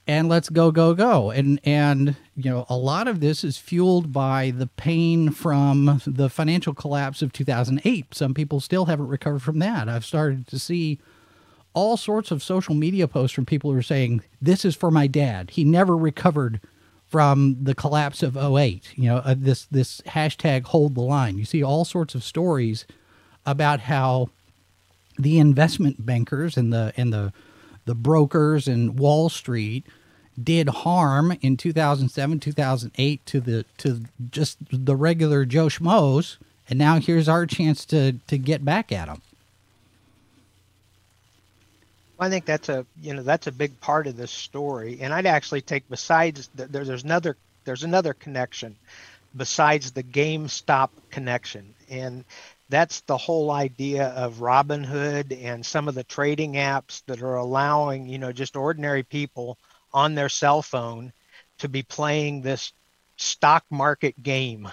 and 0.07 0.29
let's 0.29 0.49
go 0.49 0.71
go 0.71 0.95
go 0.95 1.31
and 1.31 1.61
and 1.65 2.17
you 2.37 2.51
know 2.51 2.67
a 2.69 2.77
lot 2.77 3.09
of 3.09 3.21
this 3.21 3.43
is 3.43 3.57
fueled 3.57 4.13
by 4.13 4.51
the 4.51 4.67
pain 4.67 5.31
from 5.31 6.01
the 6.07 6.29
financial 6.29 6.75
collapse 6.75 7.23
of 7.23 7.33
2008 7.33 8.15
some 8.15 8.35
people 8.35 8.61
still 8.61 8.87
haven't 8.87 9.09
recovered 9.09 9.43
from 9.43 9.59
that 9.59 9.89
i've 9.89 10.05
started 10.05 10.47
to 10.47 10.59
see 10.59 10.99
all 11.75 11.97
sorts 11.97 12.31
of 12.31 12.43
social 12.43 12.75
media 12.75 13.07
posts 13.07 13.35
from 13.35 13.45
people 13.45 13.71
who 13.71 13.79
are 13.79 13.83
saying 13.83 14.23
this 14.41 14.65
is 14.65 14.75
for 14.75 14.91
my 14.91 15.07
dad. 15.07 15.51
He 15.51 15.65
never 15.65 15.97
recovered 15.97 16.61
from 17.07 17.57
the 17.63 17.75
collapse 17.75 18.23
of 18.25 18.37
08 18.37 18.93
you 18.97 19.05
know 19.05 19.19
uh, 19.19 19.35
this 19.37 19.67
this 19.67 20.01
hashtag 20.03 20.65
hold 20.65 20.95
the 20.95 21.01
line. 21.01 21.37
You 21.39 21.45
see 21.45 21.63
all 21.63 21.85
sorts 21.85 22.15
of 22.15 22.25
stories 22.25 22.87
about 23.45 23.81
how 23.81 24.31
the 25.19 25.39
investment 25.39 26.05
bankers 26.05 26.57
and 26.57 26.73
the 26.73 26.93
and 26.97 27.13
the 27.13 27.33
the 27.85 27.95
brokers 27.95 28.67
and 28.67 28.99
Wall 28.99 29.29
Street 29.29 29.87
did 30.43 30.69
harm 30.69 31.37
in 31.43 31.57
2007 31.57 32.41
2008 32.41 33.27
to 33.27 33.41
the 33.41 33.65
to 33.79 34.01
just 34.31 34.59
the 34.73 34.97
regular 34.97 35.45
Joe 35.45 35.67
schmoes 35.67 36.39
and 36.69 36.79
now 36.79 36.99
here's 36.99 37.29
our 37.29 37.47
chance 37.47 37.85
to 37.87 38.15
to 38.27 38.39
get 38.39 38.65
back 38.65 38.91
at 38.91 39.07
them 39.07 39.23
I 42.19 42.31
think 42.31 42.45
that's 42.45 42.69
a 42.69 42.87
you 43.01 43.15
know 43.15 43.23
that's 43.23 43.47
a 43.47 43.53
big 43.53 43.79
part 43.81 44.07
of 44.07 44.17
this 44.17 44.31
story, 44.31 44.99
and 45.01 45.13
I'd 45.13 45.27
actually 45.27 45.63
take 45.63 45.89
besides 45.89 46.49
there's 46.55 46.89
there's 46.89 47.05
another 47.05 47.37
there's 47.65 47.83
another 47.85 48.15
connection 48.15 48.77
besides 49.37 49.93
the 49.93 50.03
GameStop 50.03 50.91
connection, 51.11 51.75
and 51.91 52.25
that's 52.69 53.01
the 53.03 53.17
whole 53.17 53.51
idea 53.51 54.09
of 54.09 54.37
Robinhood 54.37 55.37
and 55.45 55.65
some 55.65 55.89
of 55.89 55.95
the 55.95 56.05
trading 56.05 56.55
apps 56.55 57.03
that 57.07 57.23
are 57.23 57.37
allowing 57.37 58.09
you 58.09 58.19
know 58.19 58.33
just 58.33 58.57
ordinary 58.57 59.03
people 59.03 59.59
on 59.93 60.15
their 60.15 60.29
cell 60.29 60.63
phone 60.63 61.13
to 61.59 61.69
be 61.69 61.83
playing 61.83 62.43
this 62.43 62.73
stock 63.17 63.65
market 63.71 64.21
game 64.23 64.69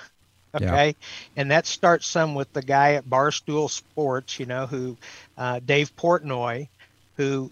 okay? 0.56 0.88
Yeah. 0.88 0.94
and 1.38 1.52
that 1.52 1.66
starts 1.66 2.08
some 2.08 2.36
with 2.36 2.52
the 2.54 2.62
guy 2.62 2.94
at 2.94 3.06
barstool 3.06 3.70
sports 3.70 4.40
you 4.40 4.46
know 4.46 4.66
who 4.66 4.98
uh, 5.38 5.60
dave 5.60 5.96
portnoy 5.96 6.68
who, 7.18 7.52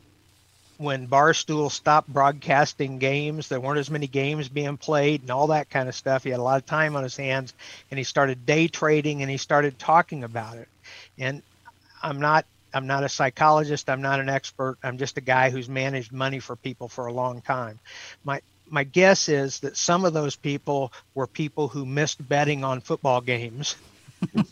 when 0.77 1.07
Barstool 1.07 1.71
stopped 1.71 2.07
broadcasting 2.07 2.99
games, 2.99 3.49
there 3.49 3.59
weren't 3.59 3.79
as 3.79 3.91
many 3.91 4.07
games 4.07 4.47
being 4.47 4.77
played 4.77 5.21
and 5.21 5.29
all 5.29 5.47
that 5.47 5.69
kind 5.69 5.89
of 5.89 5.95
stuff. 5.95 6.23
He 6.23 6.29
had 6.29 6.39
a 6.39 6.43
lot 6.43 6.57
of 6.57 6.65
time 6.65 6.95
on 6.95 7.03
his 7.03 7.17
hands 7.17 7.53
and 7.91 7.97
he 7.97 8.03
started 8.03 8.45
day 8.45 8.67
trading 8.67 9.21
and 9.21 9.29
he 9.29 9.37
started 9.37 9.77
talking 9.77 10.23
about 10.23 10.57
it. 10.57 10.69
And 11.17 11.43
I'm 12.01 12.19
not 12.19 12.45
I'm 12.73 12.87
not 12.87 13.03
a 13.03 13.09
psychologist, 13.09 13.89
I'm 13.89 14.01
not 14.01 14.19
an 14.19 14.29
expert. 14.29 14.77
I'm 14.83 14.97
just 14.97 15.17
a 15.17 15.21
guy 15.21 15.49
who's 15.49 15.67
managed 15.67 16.11
money 16.11 16.39
for 16.39 16.55
people 16.55 16.87
for 16.87 17.07
a 17.07 17.13
long 17.13 17.41
time. 17.41 17.79
My 18.23 18.41
my 18.69 18.83
guess 18.83 19.27
is 19.29 19.59
that 19.61 19.75
some 19.75 20.05
of 20.05 20.13
those 20.13 20.35
people 20.35 20.93
were 21.15 21.27
people 21.27 21.67
who 21.67 21.85
missed 21.85 22.25
betting 22.29 22.63
on 22.63 22.81
football 22.81 23.21
games 23.21 23.75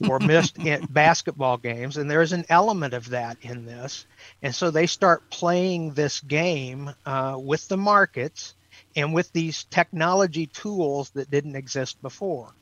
or 0.10 0.20
missed 0.20 0.58
basketball 0.90 1.58
games 1.58 1.98
and 1.98 2.10
there's 2.10 2.34
an 2.34 2.46
element 2.50 2.94
of 2.94 3.10
that 3.10 3.38
in 3.42 3.66
this 3.66 4.06
and 4.42 4.54
so 4.54 4.72
they 4.72 4.88
start 4.88 5.30
playing 5.30 5.94
this 5.94 6.20
game 6.22 6.92
uh, 7.06 7.38
with 7.42 7.68
the 7.68 7.78
markets 7.78 8.56
and 8.96 9.14
with 9.14 9.32
these 9.32 9.64
technology 9.66 10.48
tools 10.48 11.12
that 11.12 11.30
didn't 11.30 11.56
exist 11.56 12.02
before. 12.02 12.54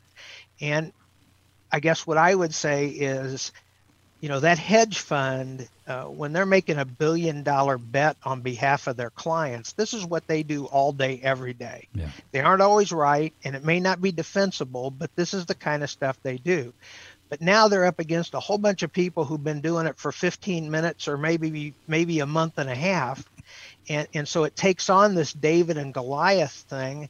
And 0.61 0.91
I 1.71 1.79
guess 1.79 2.05
what 2.05 2.17
I 2.17 2.33
would 2.33 2.53
say 2.53 2.87
is, 2.87 3.51
you 4.25 4.29
know, 4.29 4.39
that 4.39 4.57
hedge 4.57 4.97
fund, 4.97 5.69
uh, 5.87 6.05
when 6.05 6.33
they're 6.33 6.47
making 6.47 6.79
a 6.79 6.83
billion 6.85 7.43
dollar 7.43 7.77
bet 7.77 8.17
on 8.23 8.41
behalf 8.41 8.87
of 8.87 8.97
their 8.97 9.11
clients, 9.11 9.73
this 9.73 9.93
is 9.93 10.03
what 10.03 10.25
they 10.25 10.41
do 10.41 10.65
all 10.65 10.91
day, 10.91 11.19
every 11.21 11.53
day. 11.53 11.87
Yeah. 11.93 12.09
They 12.31 12.39
aren't 12.39 12.63
always 12.63 12.91
right, 12.91 13.35
and 13.43 13.55
it 13.55 13.63
may 13.63 13.79
not 13.79 14.01
be 14.01 14.11
defensible, 14.11 14.89
but 14.89 15.15
this 15.15 15.35
is 15.35 15.45
the 15.45 15.53
kind 15.53 15.83
of 15.83 15.91
stuff 15.91 16.17
they 16.23 16.37
do. 16.37 16.73
But 17.29 17.41
now 17.41 17.67
they're 17.67 17.85
up 17.85 17.99
against 17.99 18.33
a 18.33 18.39
whole 18.39 18.57
bunch 18.57 18.81
of 18.81 18.91
people 18.91 19.25
who've 19.25 19.43
been 19.43 19.61
doing 19.61 19.85
it 19.85 19.99
for 19.99 20.11
15 20.11 20.71
minutes 20.71 21.07
or 21.07 21.19
maybe 21.19 21.75
maybe 21.87 22.19
a 22.19 22.25
month 22.25 22.57
and 22.57 22.67
a 22.67 22.73
half. 22.73 23.23
And, 23.89 24.07
and 24.15 24.27
so 24.27 24.45
it 24.45 24.55
takes 24.55 24.89
on 24.89 25.13
this 25.13 25.33
David 25.33 25.77
and 25.77 25.93
Goliath 25.93 26.65
thing 26.67 27.09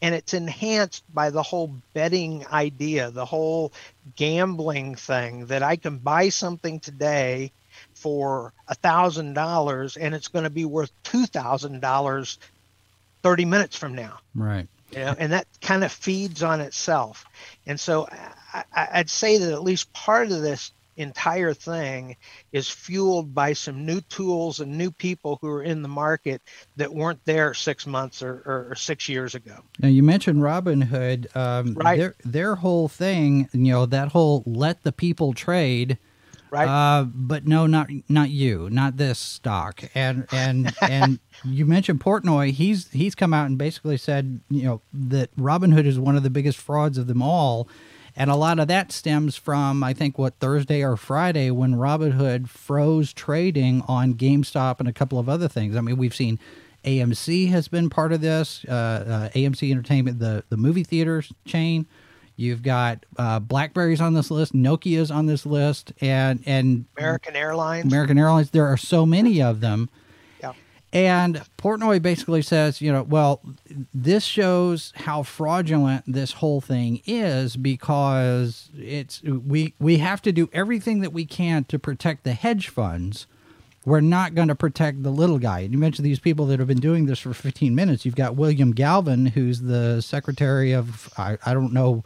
and 0.00 0.14
it's 0.14 0.34
enhanced 0.34 1.02
by 1.12 1.30
the 1.30 1.42
whole 1.42 1.74
betting 1.94 2.46
idea, 2.46 3.10
the 3.10 3.24
whole 3.24 3.72
gambling 4.16 4.94
thing 4.94 5.46
that 5.46 5.62
I 5.62 5.76
can 5.76 5.98
buy 5.98 6.28
something 6.28 6.80
today 6.80 7.52
for 7.94 8.52
a 8.66 8.74
thousand 8.74 9.34
dollars 9.34 9.96
and 9.96 10.14
it's 10.14 10.28
going 10.28 10.44
to 10.44 10.50
be 10.50 10.64
worth 10.64 10.90
two 11.02 11.26
thousand 11.26 11.80
dollars 11.80 12.38
30 13.22 13.44
minutes 13.44 13.76
from 13.76 13.94
now. 13.94 14.18
Right. 14.34 14.68
You 14.92 15.00
know, 15.00 15.14
and 15.18 15.32
that 15.32 15.46
kind 15.60 15.84
of 15.84 15.92
feeds 15.92 16.42
on 16.42 16.60
itself. 16.60 17.26
And 17.66 17.78
so 17.78 18.08
I, 18.72 18.98
would 18.98 19.10
say 19.10 19.38
that 19.38 19.52
at 19.52 19.62
least 19.62 19.92
part 19.92 20.30
of 20.30 20.40
this 20.40 20.72
entire 20.98 21.54
thing 21.54 22.16
is 22.52 22.68
fueled 22.68 23.34
by 23.34 23.52
some 23.52 23.86
new 23.86 24.00
tools 24.02 24.60
and 24.60 24.76
new 24.76 24.90
people 24.90 25.38
who 25.40 25.48
are 25.48 25.62
in 25.62 25.82
the 25.82 25.88
market 25.88 26.42
that 26.76 26.92
weren't 26.92 27.24
there 27.24 27.54
six 27.54 27.86
months 27.86 28.22
or, 28.22 28.68
or, 28.70 28.74
six 28.74 29.08
years 29.08 29.34
ago. 29.34 29.56
Now 29.78 29.88
you 29.88 30.02
mentioned 30.02 30.42
Robinhood, 30.42 31.34
um, 31.36 31.74
right? 31.74 31.98
Their, 31.98 32.14
their 32.24 32.54
whole 32.56 32.88
thing, 32.88 33.48
you 33.52 33.72
know, 33.72 33.86
that 33.86 34.08
whole 34.08 34.42
let 34.46 34.82
the 34.82 34.92
people 34.92 35.32
trade 35.32 35.98
right? 36.50 36.68
Uh, 36.68 37.04
but 37.04 37.46
no, 37.46 37.66
not 37.66 37.88
not 38.08 38.30
you, 38.30 38.68
not 38.70 38.96
this 38.96 39.18
stock. 39.18 39.82
And 39.94 40.26
and 40.32 40.74
and 40.82 41.18
you 41.44 41.66
mentioned 41.66 42.00
Portnoy. 42.00 42.52
He's 42.52 42.90
he's 42.90 43.14
come 43.14 43.34
out 43.34 43.46
and 43.46 43.58
basically 43.58 43.96
said, 43.96 44.40
you 44.48 44.62
know, 44.62 44.82
that 44.92 45.34
Robinhood 45.36 45.86
is 45.86 45.98
one 45.98 46.16
of 46.16 46.22
the 46.22 46.30
biggest 46.30 46.58
frauds 46.58 46.98
of 46.98 47.06
them 47.06 47.22
all. 47.22 47.68
And 48.18 48.30
a 48.30 48.34
lot 48.34 48.58
of 48.58 48.66
that 48.66 48.90
stems 48.90 49.36
from, 49.36 49.84
I 49.84 49.92
think, 49.92 50.18
what 50.18 50.34
Thursday 50.40 50.82
or 50.82 50.96
Friday 50.96 51.52
when 51.52 51.76
Robinhood 51.76 52.48
froze 52.48 53.12
trading 53.12 53.82
on 53.86 54.14
GameStop 54.14 54.80
and 54.80 54.88
a 54.88 54.92
couple 54.92 55.20
of 55.20 55.28
other 55.28 55.46
things. 55.46 55.76
I 55.76 55.80
mean, 55.82 55.96
we've 55.96 56.14
seen 56.14 56.40
AMC 56.84 57.48
has 57.50 57.68
been 57.68 57.88
part 57.88 58.12
of 58.12 58.20
this, 58.20 58.64
uh, 58.68 59.28
uh, 59.32 59.38
AMC 59.38 59.70
Entertainment, 59.70 60.18
the, 60.18 60.42
the 60.48 60.56
movie 60.56 60.82
theaters 60.82 61.32
chain. 61.44 61.86
You've 62.34 62.64
got 62.64 63.06
uh, 63.16 63.38
Blackberries 63.38 64.00
on 64.00 64.14
this 64.14 64.32
list, 64.32 64.52
Nokia's 64.52 65.12
on 65.12 65.26
this 65.26 65.46
list, 65.46 65.92
and 66.00 66.42
and 66.46 66.86
American 66.96 67.36
Airlines. 67.36 67.84
American 67.84 68.18
Airlines. 68.18 68.50
There 68.50 68.66
are 68.66 68.76
so 68.76 69.06
many 69.06 69.42
of 69.42 69.60
them. 69.60 69.90
And 70.92 71.42
Portnoy 71.58 72.00
basically 72.00 72.40
says, 72.40 72.80
you 72.80 72.90
know, 72.90 73.02
well, 73.02 73.42
this 73.92 74.24
shows 74.24 74.92
how 74.96 75.22
fraudulent 75.22 76.04
this 76.06 76.32
whole 76.32 76.62
thing 76.62 77.02
is 77.04 77.56
because 77.56 78.70
it's 78.76 79.22
we 79.22 79.74
we 79.78 79.98
have 79.98 80.22
to 80.22 80.32
do 80.32 80.48
everything 80.52 81.00
that 81.00 81.12
we 81.12 81.26
can 81.26 81.64
to 81.64 81.78
protect 81.78 82.24
the 82.24 82.32
hedge 82.32 82.68
funds. 82.68 83.26
We're 83.84 84.00
not 84.00 84.34
going 84.34 84.48
to 84.48 84.54
protect 84.54 85.02
the 85.02 85.10
little 85.10 85.38
guy. 85.38 85.60
And 85.60 85.72
you 85.72 85.78
mentioned 85.78 86.04
these 86.04 86.18
people 86.18 86.46
that 86.46 86.58
have 86.58 86.68
been 86.68 86.80
doing 86.80 87.06
this 87.06 87.18
for 87.18 87.32
15 87.32 87.74
minutes. 87.74 88.04
You've 88.04 88.16
got 88.16 88.36
William 88.36 88.72
Galvin, 88.72 89.26
who's 89.26 89.62
the 89.62 90.00
secretary 90.00 90.72
of 90.72 91.12
I, 91.18 91.36
I 91.44 91.52
don't 91.52 91.72
know. 91.72 92.02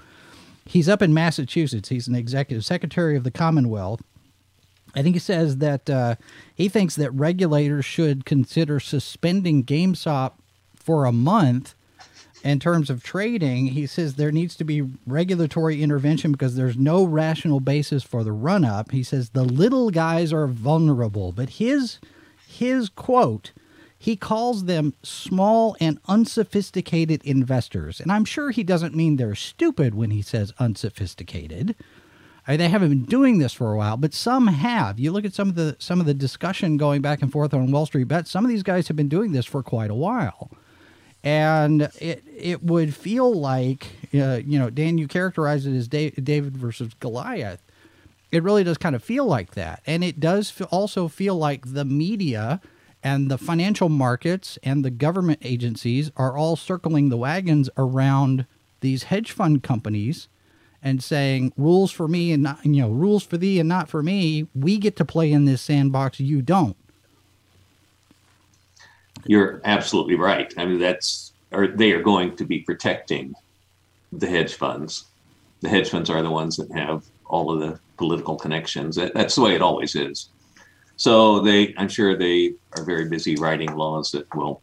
He's 0.65 0.89
up 0.89 1.03
in 1.03 1.15
Massachusetts. 1.15 1.89
He's 1.89 2.09
an 2.09 2.15
executive 2.17 2.65
secretary 2.65 3.17
of 3.17 3.23
the 3.23 3.31
Commonwealth. 3.31 4.01
I 4.95 5.03
think 5.03 5.17
he 5.17 5.21
says 5.21 5.59
that 5.59 5.89
uh, 5.89 6.17
he 6.55 6.69
thinks 6.69 6.97
that 6.97 7.11
regulators 7.13 7.85
should 7.85 8.25
consider 8.25 8.79
suspending 8.81 9.65
GameStop 9.65 10.33
for 10.75 11.05
a 11.05 11.13
month 11.13 11.75
in 12.45 12.59
terms 12.59 12.91
of 12.91 13.03
trading. 13.03 13.69
He 13.69 13.87
says 13.87 14.15
there 14.15 14.33
needs 14.33 14.57
to 14.57 14.65
be 14.65 14.83
regulatory 15.07 15.83
intervention 15.83 16.33
because 16.33 16.57
there's 16.57 16.77
no 16.77 17.05
rational 17.05 17.61
basis 17.61 18.03
for 18.03 18.25
the 18.25 18.33
run 18.33 18.65
up. 18.65 18.91
He 18.91 19.03
says 19.03 19.31
the 19.31 19.45
little 19.45 19.91
guys 19.91 20.33
are 20.33 20.47
vulnerable, 20.47 21.33
but 21.33 21.51
his 21.51 21.99
his 22.47 22.89
quote 22.89 23.53
he 24.03 24.17
calls 24.17 24.65
them 24.65 24.95
small 25.05 25.77
and 25.79 26.01
unsophisticated 26.09 27.23
investors. 27.23 28.01
And 28.01 28.11
I'm 28.11 28.25
sure 28.25 28.51
he 28.51 28.65
doesn't 28.65 28.97
mean 28.97 29.15
they're 29.15 29.37
stupid 29.37 29.95
when 29.95 30.11
he 30.11 30.23
says 30.23 30.53
unsophisticated. 30.59 31.77
I 32.47 32.53
mean, 32.53 32.59
they 32.59 32.69
haven't 32.69 32.89
been 32.89 33.05
doing 33.05 33.39
this 33.39 33.53
for 33.53 33.73
a 33.73 33.77
while, 33.77 33.97
but 33.97 34.13
some 34.13 34.49
have. 34.49 34.99
You 34.99 35.13
look 35.13 35.25
at 35.25 35.35
some 35.35 35.49
of 35.49 35.55
the 35.55 35.77
some 35.79 36.01
of 36.01 36.07
the 36.07 36.15
discussion 36.15 36.77
going 36.77 37.01
back 37.01 37.23
and 37.23 37.31
forth 37.31 37.55
on 37.55 37.71
Wall 37.71 37.87
Street 37.87 38.09
Bets. 38.09 38.31
Some 38.31 38.45
of 38.45 38.51
these 38.51 38.65
guys 38.65 38.89
have 38.89 38.97
been 38.97 39.09
doing 39.09 39.33
this 39.33 39.47
for 39.47 39.63
quite 39.63 39.91
a 39.91 39.95
while, 39.95 40.51
and 41.23 41.83
it 42.01 42.25
it 42.37 42.65
would 42.65 42.97
feel 42.97 43.33
like 43.33 43.87
uh, 44.13 44.41
you 44.45 44.59
know, 44.59 44.71
Dan, 44.71 44.99
you 44.99 45.07
characterize 45.07 45.67
it 45.67 45.77
as 45.77 45.87
David 45.87 46.57
versus 46.57 46.95
Goliath. 46.99 47.63
It 48.33 48.43
really 48.43 48.65
does 48.65 48.79
kind 48.79 48.97
of 48.97 49.05
feel 49.05 49.27
like 49.27 49.53
that, 49.53 49.83
and 49.87 50.03
it 50.03 50.19
does 50.19 50.61
also 50.71 51.07
feel 51.07 51.37
like 51.37 51.75
the 51.75 51.85
media 51.85 52.61
and 53.05 53.31
the 53.31 53.39
financial 53.39 53.89
markets 53.89 54.59
and 54.63 54.85
the 54.85 54.91
government 54.91 55.41
agencies 55.43 56.11
are 56.17 56.37
all 56.37 56.57
circling 56.57 57.09
the 57.09 57.17
wagons 57.17 57.69
around 57.77 58.47
these 58.81 59.05
hedge 59.05 59.33
fund 59.33 59.63
companies 59.63 60.29
and 60.83 61.03
saying 61.03 61.53
rules 61.57 61.91
for 61.91 62.09
me 62.09 62.33
and 62.33 62.43
not 62.43 62.65
you 62.65 62.83
know 62.83 62.91
rules 62.91 63.23
for 63.23 63.37
thee 63.37 63.61
and 63.61 63.69
not 63.69 63.89
for 63.89 64.03
me 64.03 64.47
we 64.55 64.79
get 64.79 64.97
to 64.97 65.05
play 65.05 65.33
in 65.33 65.45
this 65.45 65.63
sandbox 65.63 66.21
you 66.21 66.43
don't. 66.43 66.77
You're 69.25 69.61
absolutely 69.65 70.17
right. 70.17 70.53
I 70.57 70.65
mean 70.65 70.79
that's 70.79 71.33
or 71.53 71.69
they 71.69 71.93
are 71.93 72.03
going 72.03 72.37
to 72.37 72.45
be 72.45 72.61
protecting 72.61 73.35
the 74.13 74.27
hedge 74.27 74.55
funds. 74.55 75.05
The 75.61 75.69
hedge 75.69 75.91
funds 75.91 76.11
are 76.11 76.23
the 76.23 76.31
ones 76.31 76.57
that 76.57 76.71
have 76.73 77.05
all 77.27 77.51
of 77.51 77.61
the 77.61 77.79
political 77.97 78.37
connections. 78.37 78.97
That's 78.97 79.37
the 79.37 79.43
way 79.43 79.55
it 79.55 79.63
always 79.63 79.95
is. 79.95 80.29
So 80.97 81.41
they, 81.41 81.75
I'm 81.79 81.89
sure 81.89 82.17
they 82.17 82.55
are 82.77 82.85
very 82.85 83.09
busy 83.09 83.37
writing 83.37 83.75
laws 83.75 84.13
that 84.13 84.33
will 84.35 84.63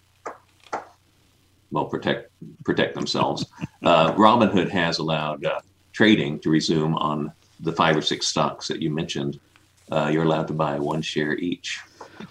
will 1.71 1.85
protect 1.85 2.31
protect 2.63 2.95
themselves. 2.95 3.45
Uh, 3.83 4.13
Robinhood 4.13 4.69
has 4.69 4.97
allowed 4.97 5.45
uh, 5.45 5.59
trading 5.99 6.39
to 6.39 6.49
resume 6.49 6.95
on 6.95 7.29
the 7.59 7.73
five 7.73 7.97
or 7.97 8.01
six 8.01 8.25
stocks 8.25 8.69
that 8.69 8.81
you 8.81 8.89
mentioned. 8.89 9.37
Uh, 9.91 10.09
you're 10.09 10.23
allowed 10.23 10.47
to 10.47 10.53
buy 10.53 10.79
one 10.79 11.01
share 11.01 11.37
each. 11.37 11.77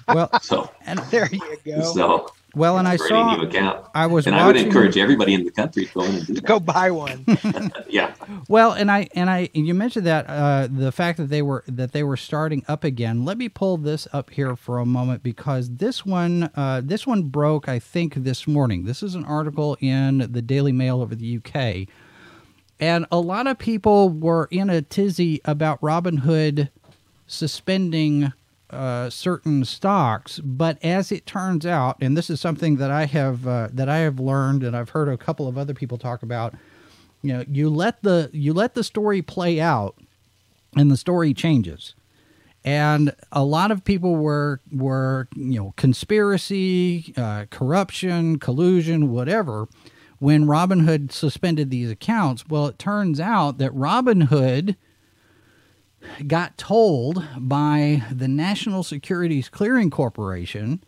Well, 0.09 0.31
so 0.41 0.71
and 0.87 0.99
there 1.11 1.29
you 1.31 1.59
go. 1.67 1.83
So 1.83 2.33
well, 2.55 2.79
and 2.79 2.89
I 2.89 2.97
saw. 2.97 3.37
New 3.37 3.47
account. 3.47 3.87
I 3.95 4.07
was, 4.07 4.27
and 4.27 4.35
watching, 4.35 4.45
I 4.45 4.47
would 4.47 4.57
encourage 4.57 4.97
everybody 4.97 5.35
in 5.35 5.45
the 5.45 5.51
country 5.51 5.85
to 5.85 5.93
go 5.93 6.01
and 6.01 6.27
do 6.27 6.33
that. 6.37 6.45
go 6.47 6.59
buy 6.59 6.91
one. 6.91 7.27
yeah. 7.91 8.15
Well, 8.49 8.73
and 8.73 8.91
I 8.91 9.07
and 9.15 9.29
I 9.29 9.51
you 9.53 9.75
mentioned 9.75 10.07
that 10.07 10.25
uh, 10.31 10.69
the 10.71 10.91
fact 10.91 11.19
that 11.19 11.29
they 11.29 11.43
were 11.43 11.63
that 11.69 11.93
they 11.93 12.03
were 12.03 12.17
starting 12.17 12.65
up 12.69 12.85
again. 12.85 13.27
Let 13.27 13.37
me 13.37 13.51
pull 13.51 13.77
this 13.77 14.09
up 14.15 14.31
here 14.31 14.57
for 14.57 14.79
a 14.79 14.87
moment 14.87 15.23
because 15.23 15.77
this 15.77 16.07
one 16.07 16.51
uh, 16.55 16.81
this 16.83 17.07
one 17.07 17.25
broke 17.25 17.69
I 17.69 17.79
think 17.81 18.15
this 18.15 18.49
morning. 18.49 18.87
This 18.87 19.03
is 19.03 19.15
an 19.15 19.27
article 19.27 19.77
in 19.81 20.27
the 20.33 20.41
Daily 20.41 20.73
Mail 20.73 21.03
over 21.03 21.15
the 21.15 21.37
UK, 21.37 21.87
and 22.81 23.07
a 23.11 23.21
lot 23.21 23.47
of 23.47 23.59
people 23.59 24.09
were 24.09 24.49
in 24.51 24.71
a 24.71 24.83
tizzy 24.83 25.41
about 25.45 25.81
Robinhood 25.81 26.69
suspending 27.27 28.33
uh, 28.71 29.09
certain 29.09 29.65
stocks, 29.65 30.41
but 30.41 30.79
as 30.85 31.11
it 31.11 31.25
turns 31.27 31.65
out, 31.65 31.97
and 32.01 32.17
this 32.17 32.29
is 32.29 32.41
something 32.41 32.77
that 32.77 32.91
I 32.91 33.07
have 33.07 33.47
uh, 33.47 33.69
that 33.73 33.89
I 33.89 33.99
have 33.99 34.21
learned, 34.21 34.63
and 34.63 34.77
I've 34.77 34.91
heard 34.91 35.09
a 35.09 35.17
couple 35.17 35.49
of 35.49 35.57
other 35.57 35.75
people 35.75 35.99
talk 35.99 36.23
about. 36.23 36.55
You 37.23 37.33
know, 37.33 37.45
you 37.51 37.71
let 37.71 38.03
the 38.03 38.31
you 38.33 38.53
let 38.53 38.75
the 38.75 38.85
story 38.85 39.23
play 39.23 39.61
out, 39.61 39.97
and 40.77 40.91
the 40.91 40.97
story 40.97 41.33
changes. 41.33 41.95
And 42.65 43.15
a 43.33 43.45
lot 43.45 43.71
of 43.71 43.85
people 43.85 44.17
were 44.17 44.61
were 44.71 45.29
you 45.35 45.59
know 45.59 45.75
conspiracy, 45.77 47.15
uh, 47.17 47.47
corruption, 47.51 48.39
collusion, 48.39 49.11
whatever. 49.11 49.67
When 50.19 50.47
Robinhood 50.47 51.13
suspended 51.13 51.71
these 51.71 51.91
accounts, 51.91 52.45
well, 52.49 52.67
it 52.67 52.79
turns 52.79 53.21
out 53.21 53.59
that 53.59 53.73
Robinhood 53.73 54.77
got 56.27 56.59
told 56.59 57.25
by 57.37 58.03
the 58.11 58.29
National 58.29 58.83
Securities 58.83 59.49
Clearing 59.49 59.91
Corporation 59.91 60.83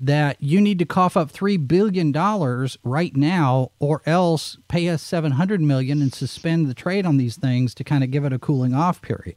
that 0.00 0.40
you 0.40 0.60
need 0.60 0.78
to 0.78 0.84
cough 0.84 1.16
up 1.16 1.30
three 1.30 1.56
billion 1.56 2.12
dollars 2.12 2.78
right 2.84 3.16
now, 3.16 3.72
or 3.80 4.00
else 4.06 4.58
pay 4.68 4.88
us 4.88 5.02
700 5.02 5.60
million 5.60 6.00
and 6.00 6.14
suspend 6.14 6.68
the 6.68 6.74
trade 6.74 7.04
on 7.04 7.16
these 7.16 7.36
things 7.36 7.74
to 7.74 7.84
kind 7.84 8.04
of 8.04 8.10
give 8.10 8.24
it 8.24 8.32
a 8.32 8.38
cooling 8.38 8.74
off 8.74 9.02
period. 9.02 9.36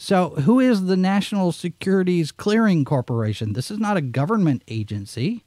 So, 0.00 0.30
who 0.30 0.60
is 0.60 0.84
the 0.84 0.96
National 0.96 1.50
Securities 1.52 2.30
Clearing 2.30 2.84
Corporation? 2.84 3.52
This 3.52 3.70
is 3.70 3.78
not 3.78 3.96
a 3.96 4.00
government 4.00 4.62
agency. 4.68 5.44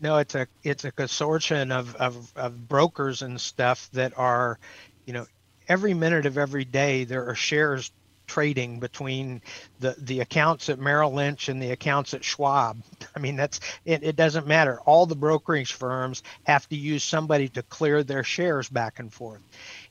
No, 0.00 0.18
it's 0.18 0.34
a 0.34 0.46
it's 0.62 0.84
a 0.84 0.92
consortium 0.92 1.72
of, 1.72 1.94
of, 1.96 2.32
of 2.36 2.68
brokers 2.68 3.22
and 3.22 3.40
stuff 3.40 3.88
that 3.92 4.16
are, 4.18 4.58
you 5.06 5.12
know, 5.12 5.26
every 5.68 5.94
minute 5.94 6.26
of 6.26 6.36
every 6.38 6.64
day 6.64 7.04
there 7.04 7.28
are 7.28 7.34
shares 7.34 7.90
trading 8.26 8.80
between 8.80 9.40
the 9.80 9.94
the 9.98 10.20
accounts 10.20 10.68
at 10.68 10.78
Merrill 10.78 11.12
Lynch 11.12 11.48
and 11.48 11.62
the 11.62 11.70
accounts 11.70 12.12
at 12.12 12.24
Schwab. 12.24 12.82
I 13.16 13.20
mean 13.20 13.36
that's 13.36 13.60
it, 13.84 14.02
it 14.02 14.16
doesn't 14.16 14.46
matter. 14.46 14.80
All 14.80 15.06
the 15.06 15.16
brokerage 15.16 15.72
firms 15.72 16.22
have 16.44 16.68
to 16.68 16.76
use 16.76 17.02
somebody 17.02 17.48
to 17.50 17.62
clear 17.62 18.02
their 18.02 18.24
shares 18.24 18.68
back 18.68 18.98
and 18.98 19.12
forth, 19.12 19.42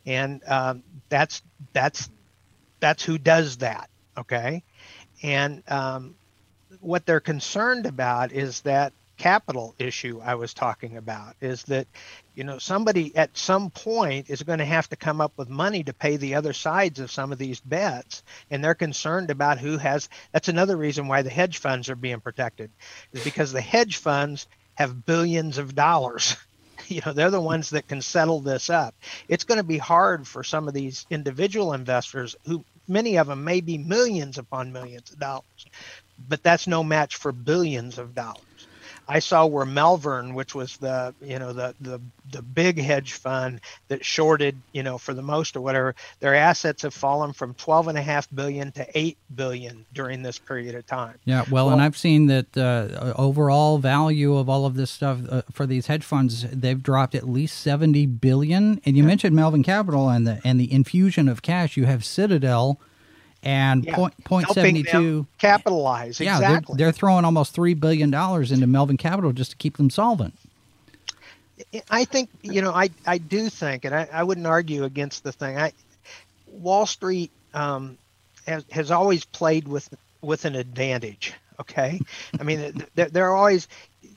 and 0.06 0.42
um, 0.48 0.84
that's 1.10 1.42
that's 1.74 2.10
that's 2.80 3.04
who 3.04 3.18
does 3.18 3.58
that. 3.58 3.90
Okay, 4.18 4.64
and 5.24 5.64
um, 5.70 6.16
what 6.80 7.06
they're 7.06 7.20
concerned 7.20 7.86
about 7.86 8.32
is 8.32 8.62
that 8.62 8.94
capital 9.18 9.76
issue 9.80 10.20
I 10.24 10.36
was 10.36 10.54
talking 10.54 10.98
about 10.98 11.36
is 11.42 11.64
that 11.64 11.88
you 12.36 12.44
know 12.44 12.58
somebody 12.58 13.16
at 13.16 13.38
some 13.38 13.70
point 13.70 14.30
is 14.30 14.44
going 14.44 14.60
to 14.60 14.66
have 14.66 14.90
to 14.90 14.96
come 14.96 15.22
up 15.22 15.34
with 15.38 15.50
money 15.50 15.84
to 15.84 15.94
pay 15.94 16.18
the 16.18 16.36
other 16.36 16.54
sides 16.54 17.00
of 17.00 17.12
some 17.12 17.32
of 17.32 17.38
these 17.38 17.60
bets 17.62 18.24
and 18.52 18.64
they're 18.64 18.76
concerned 18.76 19.30
about 19.32 19.60
who 19.60 19.78
has 19.78 20.10
that's 20.32 20.50
another 20.50 20.78
reason 20.78 21.08
why 21.08 21.22
the 21.22 21.30
hedge 21.30 21.60
funds 21.60 21.90
are 21.90 21.96
being 21.96 22.20
protected 22.20 22.72
is 23.14 23.24
because 23.24 23.52
the 23.52 23.62
hedge 23.62 23.98
funds 23.98 24.48
have 24.76 25.06
billions 25.06 25.58
of 25.58 25.76
dollars. 25.76 26.36
You 26.88 27.02
know 27.04 27.14
they're 27.14 27.32
the 27.32 27.42
ones 27.42 27.72
that 27.72 27.88
can 27.88 28.02
settle 28.02 28.42
this 28.42 28.70
up. 28.70 28.94
It's 29.28 29.46
going 29.46 29.58
to 29.58 29.64
be 29.64 29.80
hard 29.80 30.28
for 30.28 30.44
some 30.44 30.68
of 30.68 30.76
these 30.76 31.08
individual 31.10 31.74
investors 31.74 32.36
who 32.46 32.64
many 32.88 33.18
of 33.18 33.26
them 33.26 33.44
may 33.44 33.62
be 33.62 33.80
millions 33.80 34.38
upon 34.38 34.72
millions 34.72 35.10
of 35.10 35.18
dollars 35.18 35.66
but 36.18 36.44
that's 36.44 36.68
no 36.68 36.84
match 36.84 37.16
for 37.16 37.32
billions 37.32 37.98
of 37.98 38.14
dollars 38.16 38.55
I 39.08 39.20
saw 39.20 39.46
where 39.46 39.66
Melvin, 39.66 40.34
which 40.34 40.56
was 40.56 40.78
the 40.78 41.14
you 41.22 41.40
know 41.40 41.54
the 41.54 41.76
the 41.80 42.00
the 42.32 42.42
big 42.42 42.80
hedge 42.80 43.14
fund 43.14 43.62
that 43.88 44.04
shorted 44.04 44.60
you 44.72 44.84
know 44.84 44.98
for 44.98 45.14
the 45.14 45.22
most 45.22 45.56
or 45.56 45.62
whatever, 45.62 45.96
their 46.20 46.36
assets 46.36 46.82
have 46.82 46.94
fallen 46.94 47.34
from 47.34 47.54
twelve 47.56 47.88
and 47.88 47.98
a 47.98 48.02
half 48.02 48.28
billion 48.34 48.72
to 48.74 48.88
eight 48.98 49.18
billion 49.36 49.86
during 49.94 50.24
this 50.24 50.40
period 50.40 50.76
of 50.76 50.86
time. 50.88 51.16
Yeah, 51.26 51.46
well, 51.52 51.66
well 51.66 51.74
and 51.74 51.82
I've 51.82 51.98
seen 51.98 52.28
that 52.28 52.58
uh, 52.58 53.14
overall 53.16 53.78
value 53.78 54.38
of 54.38 54.50
all 54.50 54.66
of 54.66 54.76
this 54.76 54.92
stuff 54.92 55.20
uh, 55.30 55.44
for 55.52 55.66
these 55.66 55.88
hedge 55.88 56.04
funds, 56.04 56.46
they've 56.52 56.82
dropped 56.82 57.16
at 57.16 57.30
least 57.30 57.60
seventy 57.60 58.06
billion. 58.06 58.82
And 58.86 58.98
you 58.98 59.04
yeah. 59.04 59.08
mentioned 59.08 59.36
Melvin 59.36 59.64
Capital 59.64 60.10
and 60.10 60.26
the 60.26 60.42
and 60.44 60.60
the 60.60 60.72
infusion 60.72 61.30
of 61.30 61.42
cash. 61.42 61.78
You 61.78 61.86
have 61.86 62.04
Citadel 62.04 62.80
and 63.46 63.86
yeah. 63.86 63.96
point, 63.96 64.24
point 64.24 64.50
72 64.50 65.26
capitalize 65.38 66.20
yeah 66.20 66.40
they're, 66.40 66.62
they're, 66.76 66.92
throwing 66.92 67.24
almost 67.24 67.56
$3 67.56 67.80
billion 67.80 68.14
into 68.14 68.68
melvin 68.68 68.98
capital 68.98 69.32
just 69.32 69.52
to 69.52 69.58
keep 69.58 69.78
them 69.78 69.90
solvent 69.90 70.34
I 71.90 72.06
think 72.06 72.30
you 72.42 72.62
know 72.62 72.72
I 72.72 72.90
I 73.06 73.18
do 73.18 73.50
think, 73.50 73.86
and 73.86 73.96
I, 73.96 74.08
I 74.12 74.24
wouldn't 74.24 74.46
argue 74.46 74.84
against 74.84 75.24
the 75.24 75.32
thing. 75.32 75.58
I 75.58 75.72
Wall 76.48 76.86
Street 76.86 77.32
um, 77.54 77.98
has 78.46 78.66
has 78.72 78.92
always 78.92 79.26
played 79.26 79.68
with 79.68 79.94
with 80.22 80.46
an 80.46 80.56
advantage. 80.56 81.34
Okay, 81.60 82.00
I 82.38 82.44
mean 82.44 82.86
they're, 82.96 83.10
they're 83.10 83.36
always 83.36 83.68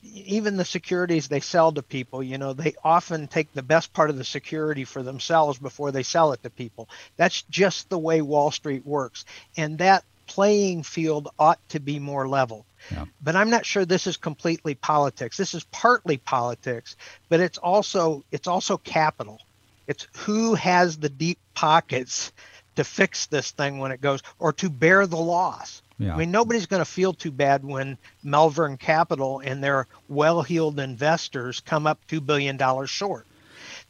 even 0.03 0.57
the 0.57 0.65
securities 0.65 1.27
they 1.27 1.39
sell 1.39 1.71
to 1.71 1.81
people. 1.81 2.23
You 2.23 2.37
know 2.37 2.53
they 2.53 2.75
often 2.83 3.27
take 3.27 3.53
the 3.53 3.63
best 3.63 3.93
part 3.93 4.09
of 4.09 4.17
the 4.17 4.23
security 4.23 4.85
for 4.85 5.03
themselves 5.03 5.59
before 5.59 5.91
they 5.91 6.03
sell 6.03 6.33
it 6.33 6.43
to 6.43 6.49
people. 6.49 6.89
That's 7.17 7.41
just 7.43 7.89
the 7.89 7.97
way 7.97 8.21
Wall 8.21 8.51
Street 8.51 8.85
works, 8.85 9.25
and 9.57 9.77
that 9.79 10.03
playing 10.27 10.83
field 10.83 11.27
ought 11.39 11.59
to 11.69 11.79
be 11.79 11.99
more 11.99 12.27
level. 12.27 12.65
Yeah. 12.91 13.05
But 13.21 13.35
I'm 13.35 13.49
not 13.49 13.65
sure 13.65 13.83
this 13.83 14.07
is 14.07 14.15
completely 14.15 14.75
politics. 14.75 15.35
This 15.35 15.53
is 15.53 15.63
partly 15.65 16.17
politics, 16.17 16.95
but 17.27 17.39
it's 17.39 17.57
also 17.57 18.23
it's 18.31 18.47
also 18.47 18.77
capital. 18.77 19.41
It's 19.87 20.07
who 20.17 20.53
has 20.53 20.97
the 20.97 21.09
deep 21.09 21.39
pockets 21.55 22.31
to 22.75 22.83
fix 22.83 23.25
this 23.25 23.51
thing 23.51 23.79
when 23.79 23.91
it 23.91 24.01
goes 24.01 24.21
or 24.37 24.53
to 24.53 24.69
bear 24.69 25.07
the 25.07 25.17
loss. 25.17 25.81
Yeah. 25.99 26.15
I 26.15 26.17
mean, 26.17 26.31
nobody's 26.31 26.65
going 26.65 26.79
to 26.79 26.89
feel 26.89 27.13
too 27.13 27.31
bad 27.31 27.63
when 27.65 27.97
Melvin 28.23 28.77
Capital 28.77 29.41
and 29.43 29.61
their 29.61 29.85
well-heeled 30.07 30.79
investors 30.79 31.59
come 31.59 31.85
up 31.85 31.99
two 32.07 32.21
billion 32.21 32.55
dollars 32.55 32.89
short. 32.89 33.27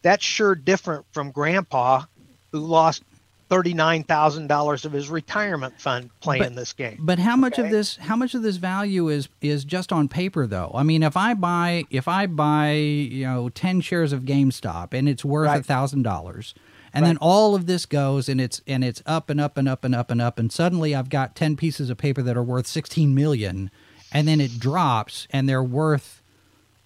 That's 0.02 0.24
sure 0.24 0.56
different 0.56 1.06
from 1.12 1.30
Grandpa, 1.32 2.04
who 2.52 2.60
lost 2.60 3.04
thirty-nine 3.50 4.04
thousand 4.04 4.48
dollars 4.48 4.86
of 4.86 4.92
his 4.92 5.10
retirement 5.10 5.80
fund 5.80 6.10
playing 6.20 6.44
but, 6.44 6.56
this 6.56 6.74
game. 6.74 6.98
But 7.00 7.20
how 7.20 7.36
much 7.36 7.54
okay? 7.54 7.64
of 7.66 7.72
this 7.72 7.98
how 7.98 8.16
much 8.16 8.34
of 8.34 8.42
this 8.42 8.58
value 8.58 9.10
is 9.10 9.30
is 9.42 9.64
just 9.64 9.92
on 9.92 10.08
paper 10.08 10.48
though? 10.48 10.72
I 10.74 10.84
mean, 10.84 11.04
if 11.04 11.16
I 11.18 11.34
buy 11.36 11.84
if 11.90 12.08
I 12.08 12.26
buy 12.26 12.72
you 12.72 13.26
know 13.26 13.50
ten 13.50 13.82
shares 13.82 14.14
of 14.14 14.22
GameStop 14.22 14.94
and 14.94 15.10
it's 15.10 15.26
worth 15.26 15.60
a 15.60 15.64
thousand 15.64 16.04
dollars, 16.04 16.56
and 16.94 17.04
right. 17.04 17.10
then 17.10 17.18
all 17.22 17.56
of 17.56 17.66
this 17.66 17.86
goes 17.86 18.30
and 18.30 18.40
it's 18.40 18.62
and 18.68 18.84
it's 18.84 19.02
up 19.06 19.30
and 19.30 19.40
up 19.40 19.58
and 19.58 19.68
up 19.68 19.84
and 19.84 19.96
up 19.96 20.12
and 20.12 20.22
up, 20.22 20.40
and 20.40 20.52
suddenly 20.52 20.96
I've 20.96 21.10
got 21.10 21.36
ten 21.36 21.56
pieces 21.56 21.90
of 21.90 21.98
paper 21.98 22.22
that 22.22 22.38
are 22.38 22.44
worth 22.44 22.68
sixteen 22.68 23.16
million, 23.16 23.72
and 24.12 24.28
then 24.28 24.42
it 24.42 24.60
drops 24.60 25.28
and 25.32 25.48
they're 25.48 25.64
worth 25.64 26.22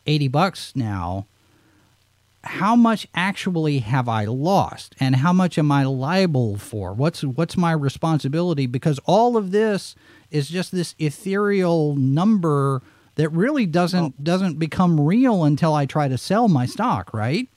eighty 0.05 0.27
bucks 0.27 0.73
now 0.75 1.27
how 2.43 2.75
much 2.75 3.07
actually 3.15 3.79
have 3.79 4.09
I 4.09 4.25
lost 4.25 4.95
and 4.99 5.15
how 5.17 5.31
much 5.31 5.57
am 5.57 5.71
I 5.71 5.83
liable 5.85 6.57
for? 6.57 6.93
What's 6.93 7.23
what's 7.23 7.55
my 7.55 7.71
responsibility 7.71 8.65
because 8.65 8.99
all 9.05 9.37
of 9.37 9.51
this 9.51 9.95
is 10.29 10.49
just 10.49 10.71
this 10.71 10.93
ethereal 10.99 11.95
number 11.95 12.81
that 13.15 13.29
really 13.29 13.65
doesn't 13.65 14.23
doesn't 14.23 14.59
become 14.59 14.99
real 14.99 15.43
until 15.43 15.73
I 15.73 15.85
try 15.85 16.07
to 16.07 16.17
sell 16.17 16.49
my 16.49 16.65
stock, 16.65 17.13
right? 17.13 17.47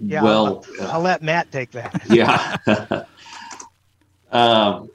Yeah, 0.00 0.22
well, 0.22 0.64
I'll, 0.80 0.88
I'll 0.88 1.00
let 1.00 1.22
Matt 1.22 1.52
take 1.52 1.70
that. 1.72 2.02
yeah. 2.10 3.04
um, 4.32 4.90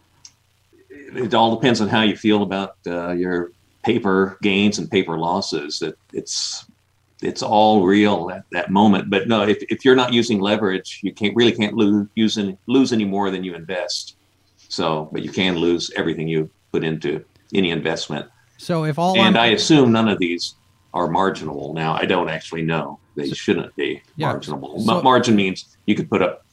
it 0.90 1.34
all 1.34 1.56
depends 1.56 1.82
on 1.82 1.88
how 1.88 2.02
you 2.02 2.16
feel 2.18 2.44
about 2.44 2.76
uh, 2.88 3.12
your 3.12 3.52
paper 3.84 4.38
gains 4.42 4.80
and 4.80 4.90
paper 4.90 5.18
losses. 5.18 5.80
That 5.80 5.98
it's 6.12 6.66
it's 7.22 7.42
all 7.42 7.86
real 7.86 8.32
at 8.32 8.46
that 8.52 8.70
moment. 8.70 9.10
But 9.10 9.28
no, 9.28 9.44
if, 9.44 9.62
if 9.70 9.86
you're 9.86 9.96
not 9.96 10.14
using 10.14 10.40
leverage, 10.40 11.00
you 11.02 11.14
can't 11.14 11.36
really 11.36 11.52
can't 11.52 11.74
lose 11.74 12.08
use 12.16 12.38
any, 12.38 12.58
lose 12.68 12.92
any 12.92 13.06
more 13.06 13.32
than 13.32 13.44
you 13.44 13.56
invest. 13.56 14.18
So, 14.70 15.10
but 15.12 15.24
you 15.24 15.30
can 15.30 15.56
lose 15.58 15.92
everything 15.96 16.28
you 16.28 16.50
put 16.72 16.84
into 16.84 17.24
any 17.54 17.72
investment. 17.72 18.28
So 18.58 18.86
if 18.86 18.98
all 18.98 19.18
and 19.18 19.38
I'm, 19.38 19.44
I 19.44 19.48
assume 19.48 19.92
none 19.92 20.08
of 20.10 20.18
these 20.20 20.56
are 20.96 21.08
marginable. 21.08 21.74
Now 21.74 21.94
I 21.94 22.06
don't 22.06 22.30
actually 22.30 22.64
know. 22.64 23.00
They 23.16 23.30
shouldn't 23.30 23.76
be 23.76 24.02
yeah, 24.16 24.32
marginable. 24.32 24.80
So, 24.80 25.02
Margin 25.04 25.36
means 25.36 25.78
you 25.86 25.96
could 25.96 26.10
put 26.10 26.22
up 26.22 26.46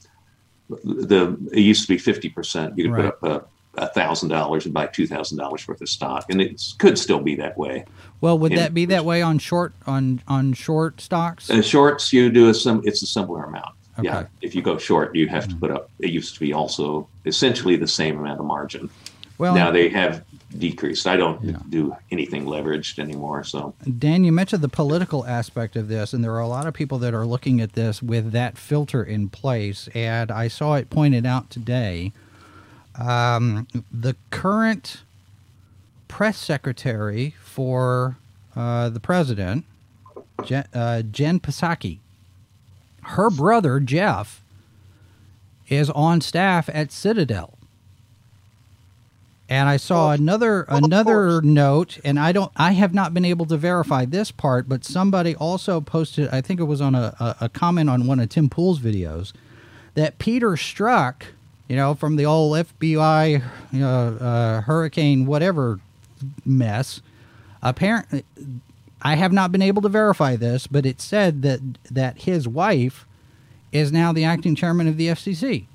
the 0.68 1.36
it 1.52 1.60
used 1.60 1.82
to 1.82 1.88
be 1.88 1.98
fifty 1.98 2.28
percent. 2.28 2.76
You 2.76 2.84
could 2.84 2.92
right. 2.92 3.20
put 3.20 3.30
up 3.32 3.50
a 3.74 3.88
thousand 3.88 4.28
dollars 4.28 4.64
and 4.66 4.74
buy 4.74 4.86
two 4.86 5.06
thousand 5.06 5.38
dollars 5.38 5.66
worth 5.66 5.80
of 5.80 5.88
stock, 5.88 6.26
and 6.28 6.42
it 6.42 6.60
could 6.78 6.98
still 6.98 7.20
be 7.20 7.34
that 7.36 7.56
way. 7.56 7.84
Well, 8.20 8.38
would 8.38 8.52
and 8.52 8.60
that 8.60 8.74
be 8.74 8.84
that 8.86 9.04
way 9.04 9.22
on 9.22 9.38
short 9.38 9.72
on 9.86 10.22
on 10.28 10.52
short 10.52 11.00
stocks? 11.00 11.48
Uh, 11.48 11.62
shorts, 11.62 12.12
you 12.12 12.30
do 12.30 12.48
a 12.48 12.54
sim. 12.54 12.82
It's 12.84 13.02
a 13.02 13.06
similar 13.06 13.44
amount. 13.44 13.74
Okay. 13.98 14.08
Yeah, 14.08 14.26
if 14.40 14.54
you 14.54 14.62
go 14.62 14.78
short, 14.78 15.14
you 15.14 15.28
have 15.28 15.44
mm-hmm. 15.44 15.52
to 15.52 15.60
put 15.60 15.70
up. 15.70 15.90
It 16.00 16.10
used 16.10 16.34
to 16.34 16.40
be 16.40 16.52
also 16.52 17.08
essentially 17.26 17.76
the 17.76 17.88
same 17.88 18.18
amount 18.18 18.40
of 18.40 18.46
margin. 18.46 18.90
Well, 19.38 19.54
now 19.54 19.70
they 19.70 19.88
have 19.88 20.24
decreased. 20.58 21.06
I 21.06 21.16
don't 21.16 21.42
yeah. 21.42 21.56
do 21.68 21.96
anything 22.10 22.44
leveraged 22.44 22.98
anymore. 22.98 23.44
So, 23.44 23.74
Dan, 23.98 24.24
you 24.24 24.32
mentioned 24.32 24.62
the 24.62 24.68
political 24.68 25.26
aspect 25.26 25.76
of 25.76 25.88
this, 25.88 26.12
and 26.12 26.22
there 26.22 26.32
are 26.32 26.40
a 26.40 26.48
lot 26.48 26.66
of 26.66 26.74
people 26.74 26.98
that 26.98 27.14
are 27.14 27.26
looking 27.26 27.60
at 27.60 27.72
this 27.72 28.02
with 28.02 28.32
that 28.32 28.58
filter 28.58 29.02
in 29.02 29.28
place. 29.28 29.88
And 29.94 30.30
I 30.30 30.48
saw 30.48 30.74
it 30.74 30.90
pointed 30.90 31.26
out 31.26 31.50
today 31.50 32.12
um, 32.96 33.66
the 33.90 34.16
current 34.30 35.02
press 36.08 36.38
secretary 36.38 37.34
for 37.42 38.16
uh, 38.54 38.90
the 38.90 39.00
president, 39.00 39.64
Jen, 40.44 40.66
uh, 40.74 41.02
Jen 41.02 41.40
Psaki, 41.40 41.98
her 43.02 43.30
brother 43.30 43.80
Jeff 43.80 44.42
is 45.68 45.88
on 45.90 46.20
staff 46.20 46.68
at 46.72 46.92
Citadel. 46.92 47.58
And 49.52 49.68
I 49.68 49.76
saw 49.76 50.06
well, 50.06 50.12
another 50.12 50.66
well, 50.66 50.84
another 50.84 51.42
note, 51.42 51.98
and 52.04 52.18
I 52.18 52.32
don't, 52.32 52.50
I 52.56 52.72
have 52.72 52.94
not 52.94 53.12
been 53.12 53.26
able 53.26 53.44
to 53.46 53.58
verify 53.58 54.06
this 54.06 54.30
part, 54.30 54.66
but 54.66 54.82
somebody 54.82 55.36
also 55.36 55.80
posted, 55.82 56.30
I 56.30 56.40
think 56.40 56.58
it 56.58 56.64
was 56.64 56.80
on 56.80 56.94
a, 56.94 57.14
a, 57.20 57.36
a 57.42 57.48
comment 57.50 57.90
on 57.90 58.06
one 58.06 58.18
of 58.18 58.30
Tim 58.30 58.48
Pool's 58.48 58.80
videos, 58.80 59.34
that 59.94 60.18
Peter 60.18 60.52
Strzok 60.52 61.24
you 61.68 61.76
know, 61.76 61.94
from 61.94 62.16
the 62.16 62.26
old 62.26 62.56
FBI, 62.56 63.42
you 63.72 63.78
know, 63.78 64.16
uh, 64.20 64.60
hurricane, 64.62 65.26
whatever 65.26 65.80
mess. 66.44 67.00
Apparently, 67.62 68.24
I 69.00 69.16
have 69.16 69.32
not 69.32 69.52
been 69.52 69.62
able 69.62 69.80
to 69.82 69.88
verify 69.88 70.36
this, 70.36 70.66
but 70.66 70.84
it 70.84 71.00
said 71.00 71.42
that 71.42 71.60
that 71.90 72.22
his 72.22 72.46
wife 72.46 73.06
is 73.70 73.90
now 73.90 74.12
the 74.12 74.24
acting 74.24 74.54
chairman 74.54 74.86
of 74.86 74.96
the 74.96 75.08
FCC. 75.08 75.66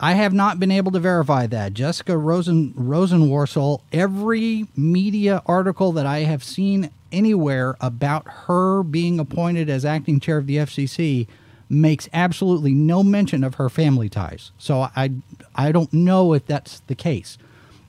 I 0.00 0.14
have 0.14 0.32
not 0.32 0.60
been 0.60 0.70
able 0.70 0.92
to 0.92 1.00
verify 1.00 1.46
that. 1.48 1.74
Jessica 1.74 2.16
Rosen 2.16 2.72
Rosenworcel, 2.74 3.80
every 3.92 4.66
media 4.76 5.42
article 5.46 5.92
that 5.92 6.06
I 6.06 6.20
have 6.20 6.44
seen 6.44 6.90
anywhere 7.10 7.76
about 7.80 8.26
her 8.46 8.82
being 8.82 9.18
appointed 9.18 9.68
as 9.68 9.84
acting 9.84 10.20
chair 10.20 10.38
of 10.38 10.46
the 10.46 10.56
FCC 10.56 11.26
makes 11.68 12.08
absolutely 12.12 12.72
no 12.72 13.02
mention 13.02 13.42
of 13.44 13.56
her 13.56 13.68
family 13.68 14.08
ties. 14.08 14.52
So 14.58 14.88
I 14.94 15.12
I 15.54 15.72
don't 15.72 15.92
know 15.92 16.32
if 16.32 16.46
that's 16.46 16.80
the 16.80 16.94
case. 16.94 17.36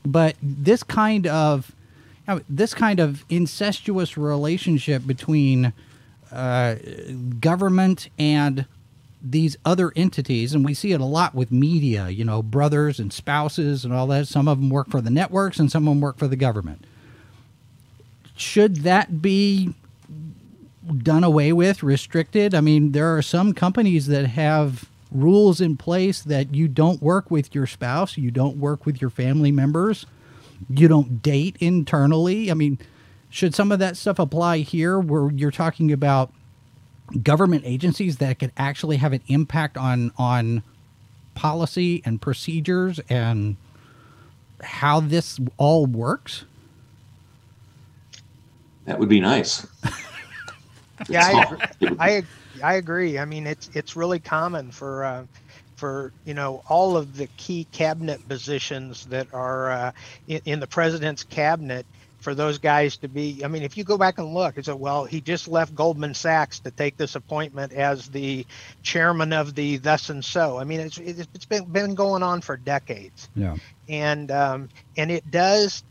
But 0.05 0.35
this 0.41 0.83
kind 0.83 1.27
of 1.27 1.71
you 2.27 2.35
know, 2.35 2.41
this 2.49 2.73
kind 2.73 2.99
of 2.99 3.23
incestuous 3.29 4.17
relationship 4.17 5.05
between 5.05 5.73
uh, 6.31 6.75
government 7.39 8.09
and 8.17 8.65
these 9.21 9.57
other 9.65 9.91
entities, 9.95 10.53
and 10.53 10.63
we 10.63 10.73
see 10.73 10.91
it 10.93 11.01
a 11.01 11.05
lot 11.05 11.35
with 11.35 11.51
media, 11.51 12.09
you 12.09 12.23
know, 12.23 12.41
brothers 12.41 12.99
and 12.99 13.11
spouses 13.11 13.83
and 13.83 13.93
all 13.93 14.07
that. 14.07 14.27
Some 14.27 14.47
of 14.47 14.59
them 14.59 14.69
work 14.69 14.89
for 14.89 15.01
the 15.01 15.09
networks 15.09 15.59
and 15.59 15.71
some 15.71 15.87
of 15.87 15.91
them 15.91 16.01
work 16.01 16.17
for 16.17 16.27
the 16.27 16.35
government. 16.35 16.85
Should 18.35 18.77
that 18.77 19.21
be 19.21 19.73
done 20.97 21.23
away 21.23 21.53
with, 21.53 21.83
restricted. 21.83 22.55
I 22.55 22.61
mean, 22.61 22.91
there 22.91 23.15
are 23.15 23.21
some 23.21 23.53
companies 23.53 24.07
that 24.07 24.27
have 24.27 24.89
rules 25.11 25.59
in 25.61 25.77
place 25.77 26.21
that 26.21 26.53
you 26.53 26.67
don't 26.67 27.01
work 27.01 27.31
with 27.31 27.53
your 27.53 27.67
spouse, 27.67 28.17
you 28.17 28.31
don't 28.31 28.57
work 28.57 28.85
with 28.85 29.01
your 29.01 29.09
family 29.09 29.51
members, 29.51 30.05
you 30.69 30.87
don't 30.87 31.21
date 31.21 31.55
internally. 31.59 32.51
I 32.51 32.53
mean, 32.53 32.79
should 33.29 33.55
some 33.55 33.71
of 33.71 33.79
that 33.79 33.97
stuff 33.97 34.19
apply 34.19 34.59
here 34.59 34.99
where 34.99 35.31
you're 35.31 35.51
talking 35.51 35.91
about 35.91 36.31
government 37.23 37.63
agencies 37.65 38.17
that 38.17 38.39
could 38.39 38.51
actually 38.57 38.97
have 38.97 39.13
an 39.13 39.21
impact 39.27 39.77
on 39.77 40.11
on 40.17 40.63
policy 41.35 42.01
and 42.05 42.21
procedures 42.21 42.99
and 43.09 43.55
how 44.61 44.99
this 44.99 45.39
all 45.57 45.85
works? 45.85 46.45
That 48.85 48.99
would 48.99 49.09
be 49.09 49.19
nice. 49.19 49.67
yeah, 51.09 51.57
I, 51.79 51.95
I, 51.99 52.23
I 52.63 52.73
agree. 52.75 53.19
I 53.19 53.25
mean, 53.25 53.47
it's 53.47 53.69
it's 53.73 53.95
really 53.95 54.19
common 54.19 54.71
for 54.71 55.03
uh, 55.03 55.25
for 55.75 56.11
you 56.25 56.33
know 56.33 56.61
all 56.67 56.97
of 56.97 57.15
the 57.15 57.27
key 57.37 57.65
cabinet 57.71 58.27
positions 58.27 59.05
that 59.05 59.33
are 59.33 59.71
uh, 59.71 59.91
in, 60.27 60.41
in, 60.45 60.59
the 60.59 60.67
president's 60.67 61.23
cabinet 61.23 61.85
for 62.19 62.35
those 62.35 62.57
guys 62.57 62.97
to 62.97 63.07
be. 63.07 63.41
I 63.43 63.47
mean, 63.47 63.63
if 63.63 63.77
you 63.77 63.83
go 63.83 63.97
back 63.97 64.17
and 64.17 64.33
look, 64.33 64.57
it's 64.57 64.67
a 64.67 64.75
well, 64.75 65.05
he 65.05 65.21
just 65.21 65.47
left 65.47 65.75
Goldman 65.75 66.13
Sachs 66.13 66.59
to 66.59 66.71
take 66.71 66.97
this 66.97 67.15
appointment 67.15 67.73
as 67.73 68.09
the 68.09 68.45
chairman 68.83 69.33
of 69.33 69.55
the 69.55 69.77
thus 69.77 70.09
and 70.09 70.23
so. 70.23 70.57
I 70.57 70.63
mean, 70.63 70.79
it's 70.79 70.97
it's 70.97 71.45
been 71.45 71.65
been 71.65 71.95
going 71.95 72.23
on 72.23 72.41
for 72.41 72.57
decades. 72.57 73.29
Yeah, 73.35 73.55
and 73.87 74.31
um, 74.31 74.69
and 74.97 75.11
it 75.11 75.29
does 75.29 75.83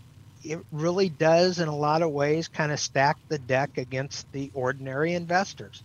it 0.45 0.61
really 0.73 1.09
does, 1.09 1.59
in 1.59 1.69
a 1.69 1.77
lot 1.77 2.03
of 2.03 2.11
ways, 2.11 2.49
kind 2.49 2.73
of 2.73 2.81
stack 2.81 3.19
the 3.29 3.38
deck 3.38 3.79
against 3.79 4.31
the 4.33 4.51
ordinary 4.55 5.14
investors 5.14 5.83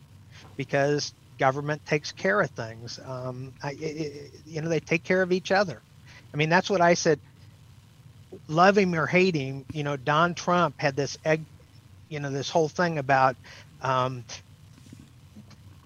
because 0.55 1.13
government 1.39 1.85
takes 1.85 2.11
care 2.11 2.39
of 2.41 2.49
things. 2.51 2.99
Um, 3.05 3.53
I, 3.61 3.71
it, 3.71 4.31
you 4.45 4.61
know, 4.61 4.69
they 4.69 4.79
take 4.79 5.03
care 5.03 5.21
of 5.21 5.31
each 5.31 5.51
other. 5.51 5.81
I 6.33 6.37
mean, 6.37 6.49
that's 6.49 6.69
what 6.69 6.81
I 6.81 6.93
said. 6.93 7.19
Love 8.47 8.77
him 8.77 8.93
or 8.95 9.05
hate 9.05 9.35
him, 9.35 9.65
you 9.73 9.83
know, 9.83 9.97
Don 9.97 10.33
Trump 10.33 10.75
had 10.77 10.95
this 10.95 11.17
egg, 11.25 11.45
you 12.09 12.19
know, 12.19 12.31
this 12.31 12.49
whole 12.49 12.69
thing 12.69 12.97
about 12.97 13.35
um, 13.81 14.23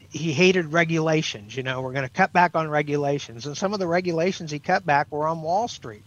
he 0.09 0.33
hated 0.33 0.73
regulations. 0.73 1.55
You 1.55 1.63
know, 1.63 1.81
we're 1.81 1.93
going 1.93 2.07
to 2.07 2.13
cut 2.13 2.33
back 2.33 2.55
on 2.55 2.69
regulations, 2.69 3.45
and 3.45 3.57
some 3.57 3.73
of 3.73 3.79
the 3.79 3.87
regulations 3.87 4.51
he 4.51 4.59
cut 4.59 4.85
back 4.85 5.11
were 5.11 5.27
on 5.27 5.41
Wall 5.41 5.67
Street. 5.67 6.03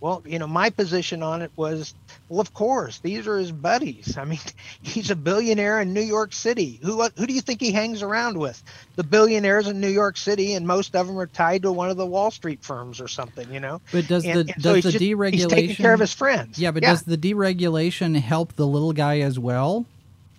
Well, 0.00 0.22
you 0.26 0.38
know, 0.38 0.46
my 0.46 0.70
position 0.70 1.22
on 1.22 1.42
it 1.42 1.52
was, 1.56 1.94
well, 2.30 2.40
of 2.40 2.54
course, 2.54 3.00
these 3.00 3.26
are 3.26 3.36
his 3.38 3.50
buddies. 3.50 4.16
I 4.16 4.24
mean, 4.24 4.38
he's 4.82 5.10
a 5.10 5.16
billionaire 5.16 5.80
in 5.80 5.92
New 5.92 6.00
York 6.00 6.32
City. 6.32 6.78
Who 6.82 7.02
who 7.16 7.26
do 7.26 7.34
you 7.34 7.40
think 7.40 7.60
he 7.60 7.72
hangs 7.72 8.02
around 8.02 8.38
with? 8.38 8.62
The 8.94 9.02
billionaires 9.02 9.66
in 9.66 9.80
New 9.80 9.88
York 9.88 10.16
City, 10.16 10.54
and 10.54 10.64
most 10.66 10.94
of 10.94 11.08
them 11.08 11.18
are 11.18 11.26
tied 11.26 11.62
to 11.62 11.72
one 11.72 11.90
of 11.90 11.96
the 11.96 12.06
Wall 12.06 12.30
Street 12.30 12.62
firms 12.62 13.00
or 13.00 13.08
something. 13.08 13.52
You 13.52 13.58
know. 13.58 13.80
But 13.90 14.06
does 14.06 14.24
And- 14.24 14.46
the 14.48 14.54
and 14.54 14.62
does 14.62 14.74
he's 14.76 14.84
the 14.84 14.92
just- 14.92 15.04
deregulation 15.04 15.32
He's 15.34 15.46
taking 15.48 15.76
care 15.76 15.92
of 15.92 16.00
his 16.00 16.14
friends. 16.14 16.56
Yeah, 16.58 16.70
but 16.70 16.84
does 16.84 17.02
the 17.02 17.18
deregulation 17.18 18.14
help 18.20 18.54
the 18.54 18.66
little 18.66 18.92
guy 18.92 19.20
as 19.20 19.38
well? 19.38 19.84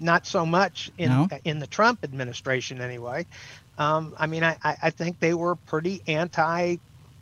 not 0.04 0.26
so 0.26 0.48
much 0.48 0.90
in 0.98 1.10
No? 1.10 1.28
in 1.46 1.60
the 1.60 1.68
Trump 1.68 2.04
administration 2.04 2.82
anyway. 2.82 3.24
Um, 3.78 4.16
I 4.18 4.26
mean, 4.26 4.44
I, 4.44 4.58
I 4.64 4.76
I 4.84 4.90
think 4.90 5.20
they 5.20 5.36
were 5.36 5.56
pretty 5.56 6.02
anti 6.08 6.78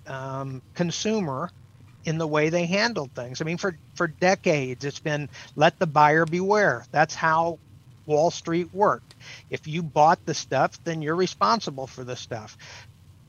um, 0.08 0.62
consumer 0.76 1.52
in 2.06 2.18
the 2.18 2.28
way 2.28 2.50
they 2.50 2.66
handled 2.66 3.14
things. 3.16 3.42
I 3.42 3.46
mean, 3.46 3.58
for 3.58 3.80
for 3.96 4.08
decades, 4.08 4.86
it's 4.86 5.00
been 5.02 5.30
let 5.56 5.80
the 5.80 5.88
buyer 5.88 6.26
beware. 6.26 6.86
That's 6.92 7.16
how 7.16 7.60
Wall 8.08 8.32
Street 8.32 8.70
worked. 8.74 9.16
If 9.50 9.68
you 9.68 9.84
bought 9.84 10.20
the 10.26 10.34
stuff, 10.34 10.80
then 10.86 11.02
you're 11.02 11.16
responsible 11.16 11.88
for 11.88 12.04
the 12.04 12.16
stuff. 12.16 12.58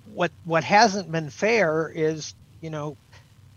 What 0.05 0.33
what 0.45 0.65
hasn't 0.65 1.13
been 1.13 1.31
fair 1.31 1.91
is, 1.95 2.35
you 2.61 2.71
know, 2.71 2.97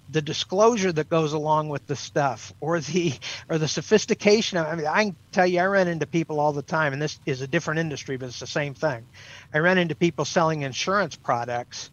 the 0.09 0.21
disclosure 0.21 0.93
that 0.93 1.09
goes 1.09 1.33
along 1.33 1.69
with 1.69 1.85
the 1.87 1.97
stuff 1.97 2.53
or 2.61 2.79
the 2.81 3.13
or 3.49 3.57
the 3.59 3.69
sophistication 3.69 4.59
I 4.59 4.75
mean 4.75 4.87
I 4.87 5.05
can 5.05 5.17
tell 5.33 5.47
you 5.47 5.61
I 5.61 5.67
run 5.67 5.89
into 5.89 6.07
people 6.07 6.39
all 6.39 6.53
the 6.53 6.63
time 6.63 6.93
and 6.93 7.01
this 7.01 7.19
is 7.25 7.41
a 7.41 7.47
different 7.47 7.81
industry 7.81 8.17
but 8.17 8.27
it's 8.27 8.39
the 8.39 8.47
same 8.47 8.75
thing. 8.75 9.07
I 9.53 9.59
run 9.59 9.79
into 9.79 9.95
people 9.95 10.25
selling 10.25 10.63
insurance 10.63 11.17
products 11.17 11.91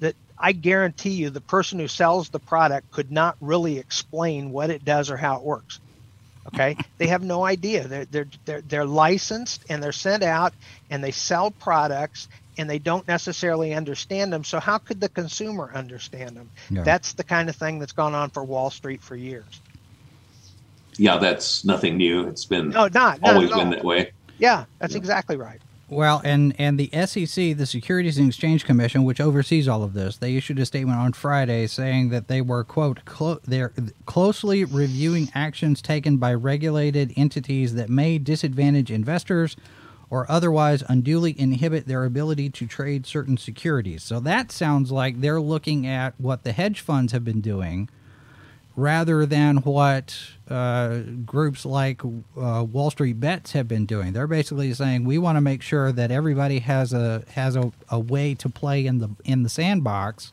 that 0.00 0.14
I 0.38 0.52
guarantee 0.52 1.10
you 1.10 1.30
the 1.30 1.40
person 1.40 1.78
who 1.78 1.88
sells 1.88 2.28
the 2.28 2.38
product 2.38 2.90
could 2.90 3.10
not 3.10 3.36
really 3.40 3.78
explain 3.78 4.50
what 4.50 4.70
it 4.70 4.84
does 4.84 5.10
or 5.10 5.16
how 5.16 5.36
it 5.36 5.42
works. 5.42 5.80
Okay? 6.48 6.76
they 6.98 7.08
have 7.08 7.22
no 7.22 7.44
idea. 7.44 7.86
They're 7.86 8.04
they're 8.06 8.28
they're 8.44 8.60
they're 8.62 8.84
licensed 8.84 9.64
and 9.68 9.82
they're 9.82 9.92
sent 9.92 10.22
out 10.22 10.54
and 10.90 11.02
they 11.02 11.10
sell 11.10 11.50
products 11.50 12.28
and 12.56 12.68
they 12.68 12.78
don't 12.78 13.06
necessarily 13.06 13.72
understand 13.74 14.32
them. 14.32 14.44
So 14.44 14.58
how 14.58 14.78
could 14.78 15.00
the 15.00 15.08
consumer 15.08 15.70
understand 15.72 16.36
them? 16.36 16.50
Yeah. 16.70 16.82
That's 16.82 17.12
the 17.12 17.24
kind 17.24 17.48
of 17.48 17.56
thing 17.56 17.78
that's 17.78 17.92
gone 17.92 18.14
on 18.14 18.30
for 18.30 18.42
Wall 18.44 18.70
Street 18.70 19.02
for 19.02 19.14
years. 19.14 19.60
Yeah, 20.96 21.18
that's 21.18 21.64
nothing 21.64 21.96
new. 21.96 22.26
It's 22.26 22.44
been 22.44 22.70
No, 22.70 22.88
not, 22.88 23.22
not 23.22 23.34
always 23.34 23.52
at 23.52 23.56
been 23.56 23.70
that 23.70 23.84
way. 23.84 24.10
Yeah, 24.38 24.64
that's 24.80 24.96
exactly 24.96 25.36
right. 25.36 25.60
Well, 25.90 26.20
and 26.22 26.54
and 26.58 26.78
the 26.78 26.90
SEC, 27.06 27.56
the 27.56 27.64
Securities 27.64 28.18
and 28.18 28.28
Exchange 28.28 28.66
Commission, 28.66 29.04
which 29.04 29.22
oversees 29.22 29.66
all 29.66 29.82
of 29.82 29.94
this, 29.94 30.18
they 30.18 30.36
issued 30.36 30.58
a 30.58 30.66
statement 30.66 30.98
on 30.98 31.14
Friday 31.14 31.66
saying 31.66 32.10
that 32.10 32.28
they 32.28 32.42
were 32.42 32.62
quote 32.62 33.06
clo- 33.06 33.40
they're 33.44 33.72
closely 34.04 34.64
reviewing 34.64 35.30
actions 35.34 35.80
taken 35.80 36.18
by 36.18 36.34
regulated 36.34 37.14
entities 37.16 37.74
that 37.74 37.88
may 37.88 38.18
disadvantage 38.18 38.90
investors 38.90 39.56
or 40.10 40.30
otherwise 40.30 40.82
unduly 40.88 41.38
inhibit 41.38 41.86
their 41.86 42.04
ability 42.04 42.50
to 42.50 42.66
trade 42.66 43.06
certain 43.06 43.38
securities. 43.38 44.02
So 44.02 44.20
that 44.20 44.52
sounds 44.52 44.92
like 44.92 45.20
they're 45.20 45.40
looking 45.40 45.86
at 45.86 46.18
what 46.18 46.44
the 46.44 46.52
hedge 46.52 46.80
funds 46.80 47.12
have 47.12 47.24
been 47.24 47.40
doing 47.40 47.88
rather 48.78 49.26
than 49.26 49.56
what 49.58 50.16
uh, 50.48 50.98
groups 51.26 51.66
like 51.66 52.00
uh, 52.04 52.64
Wall 52.70 52.90
Street 52.92 53.18
Bets 53.18 53.50
have 53.52 53.66
been 53.66 53.86
doing. 53.86 54.12
They're 54.12 54.28
basically 54.28 54.72
saying 54.72 55.04
we 55.04 55.18
want 55.18 55.36
to 55.36 55.40
make 55.40 55.62
sure 55.62 55.90
that 55.90 56.12
everybody 56.12 56.60
has 56.60 56.92
a 56.92 57.24
has 57.32 57.56
a, 57.56 57.72
a 57.90 57.98
way 57.98 58.34
to 58.36 58.48
play 58.48 58.86
in 58.86 58.98
the 58.98 59.10
in 59.24 59.42
the 59.42 59.48
sandbox. 59.48 60.32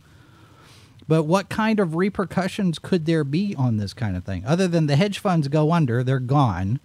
But 1.08 1.24
what 1.24 1.50
kind 1.50 1.80
of 1.80 1.96
repercussions 1.96 2.80
could 2.80 3.06
there 3.06 3.24
be 3.24 3.56
on 3.56 3.78
this 3.78 3.94
kind 3.94 4.16
of 4.16 4.24
thing? 4.24 4.46
Other 4.46 4.68
than 4.68 4.88
the 4.88 4.96
hedge 4.96 5.20
funds 5.20 5.48
go 5.48 5.72
under, 5.72 6.04
they're 6.04 6.20
gone. 6.20 6.80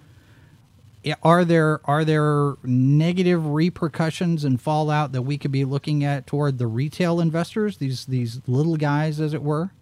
Are 1.22 1.44
there 1.44 1.80
are 1.84 2.06
there 2.06 2.54
negative 2.64 3.46
repercussions 3.46 4.44
and 4.44 4.60
fallout 4.60 5.12
that 5.12 5.22
we 5.22 5.36
could 5.36 5.52
be 5.52 5.66
looking 5.66 6.04
at 6.04 6.26
toward 6.26 6.56
the 6.56 6.66
retail 6.66 7.20
investors, 7.20 7.76
these 7.76 8.06
these 8.06 8.40
little 8.46 8.76
guys, 8.76 9.20
as 9.20 9.34
it 9.34 9.42
were? 9.42 9.72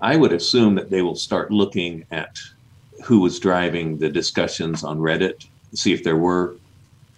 I 0.00 0.16
would 0.16 0.32
assume 0.32 0.74
that 0.76 0.90
they 0.90 1.02
will 1.02 1.16
start 1.16 1.50
looking 1.50 2.04
at 2.10 2.38
who 3.04 3.20
was 3.20 3.38
driving 3.38 3.98
the 3.98 4.08
discussions 4.08 4.84
on 4.84 4.98
Reddit, 4.98 5.46
see 5.74 5.92
if 5.92 6.04
there 6.04 6.16
were 6.16 6.56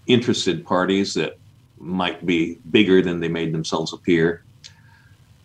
interested 0.07 0.65
parties 0.65 1.15
that 1.15 1.37
might 1.79 2.25
be 2.27 2.59
bigger 2.71 3.03
than 3.03 3.21
they 3.21 3.29
made 3.29 3.53
themselves 3.53 3.93
appear. 3.93 4.45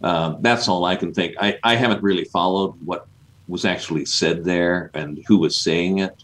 Uh, 0.02 0.36
that's 0.42 0.68
all 0.68 0.86
I 0.86 0.96
can 0.96 1.14
think. 1.14 1.36
I, 1.40 1.58
I 1.64 1.76
haven't 1.76 2.04
really 2.04 2.26
followed 2.26 2.74
what 2.86 3.08
was 3.48 3.66
actually 3.66 4.06
said 4.06 4.44
there 4.44 4.92
and 4.94 5.24
who 5.28 5.38
was 5.38 5.56
saying 5.56 6.00
it. 6.00 6.24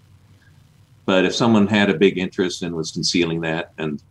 But 1.06 1.26
if 1.26 1.36
someone 1.36 1.68
had 1.68 1.90
a 1.90 1.98
big 1.98 2.18
interest 2.18 2.62
and 2.62 2.76
was 2.76 2.92
concealing 2.92 3.42
that, 3.42 3.74
and 3.78 4.02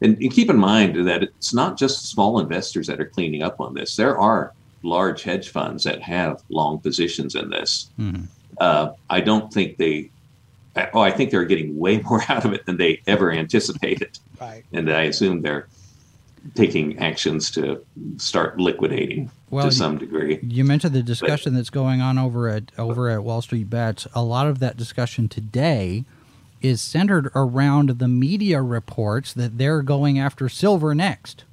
and 0.00 0.18
keep 0.32 0.50
in 0.50 0.56
mind 0.56 1.06
that 1.06 1.22
it's 1.22 1.54
not 1.54 1.78
just 1.78 2.10
small 2.10 2.40
investors 2.40 2.88
that 2.88 3.00
are 3.00 3.06
cleaning 3.06 3.44
up 3.44 3.60
on 3.60 3.72
this. 3.72 3.94
There 3.94 4.18
are 4.18 4.52
large 4.82 5.22
hedge 5.22 5.48
funds 5.48 5.84
that 5.84 6.02
have 6.02 6.42
long 6.48 6.78
positions 6.78 7.34
in 7.34 7.50
this. 7.50 7.88
Mhm. 7.98 8.26
Uh, 8.58 8.90
I 9.10 9.20
don't 9.20 9.52
think 9.52 9.76
they. 9.76 10.10
Oh, 10.94 11.00
I 11.00 11.10
think 11.10 11.30
they're 11.30 11.44
getting 11.44 11.78
way 11.78 11.98
more 12.04 12.22
out 12.28 12.44
of 12.44 12.52
it 12.52 12.64
than 12.66 12.78
they 12.78 13.00
ever 13.06 13.30
anticipated, 13.32 14.18
Right. 14.40 14.64
and 14.72 14.90
I 14.90 15.02
assume 15.02 15.42
they're 15.42 15.68
taking 16.54 16.98
actions 16.98 17.50
to 17.52 17.80
start 18.16 18.58
liquidating 18.58 19.30
Well, 19.50 19.66
to 19.66 19.70
some 19.70 19.98
degree. 19.98 20.40
You 20.42 20.64
mentioned 20.64 20.92
the 20.94 21.02
discussion 21.02 21.54
that's 21.54 21.70
going 21.70 22.00
on 22.00 22.18
over 22.18 22.48
at 22.48 22.72
over 22.78 23.08
at 23.10 23.22
Wall 23.22 23.42
Street 23.42 23.68
Bets. 23.70 24.06
A 24.14 24.22
lot 24.22 24.46
of 24.46 24.58
that 24.60 24.76
discussion 24.76 25.28
today 25.28 26.04
is 26.62 26.80
centered 26.80 27.30
around 27.34 27.98
the 27.98 28.08
media 28.08 28.62
reports 28.62 29.32
that 29.34 29.58
they're 29.58 29.82
going 29.82 30.18
after 30.18 30.48
silver 30.48 30.94
next. 30.94 31.44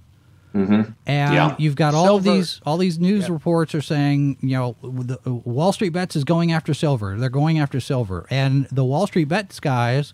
Hmm 0.52 0.82
And 1.06 1.34
Yeah. 1.34 1.56
you've 1.60 1.76
got 1.76 1.94
all 1.94 2.16
of 2.18 2.24
these 2.24 2.60
all 2.66 2.78
these 2.78 2.98
news 3.00 3.28
Yeah. 3.28 3.34
reports 3.34 3.76
are 3.76 3.82
saying, 3.82 4.38
you 4.42 4.56
know, 4.58 4.76
the, 4.82 5.20
Wall 5.32 5.72
Street 5.72 5.90
Bets 5.90 6.16
is 6.16 6.24
going 6.24 6.52
after 6.52 6.74
silver. 6.74 7.18
They're 7.18 7.30
going 7.30 7.60
after 7.60 7.80
silver, 7.80 8.26
and 8.30 8.68
the 8.72 8.84
Wall 8.84 9.06
Street 9.08 9.26
Bets 9.30 9.60
guys 9.60 10.14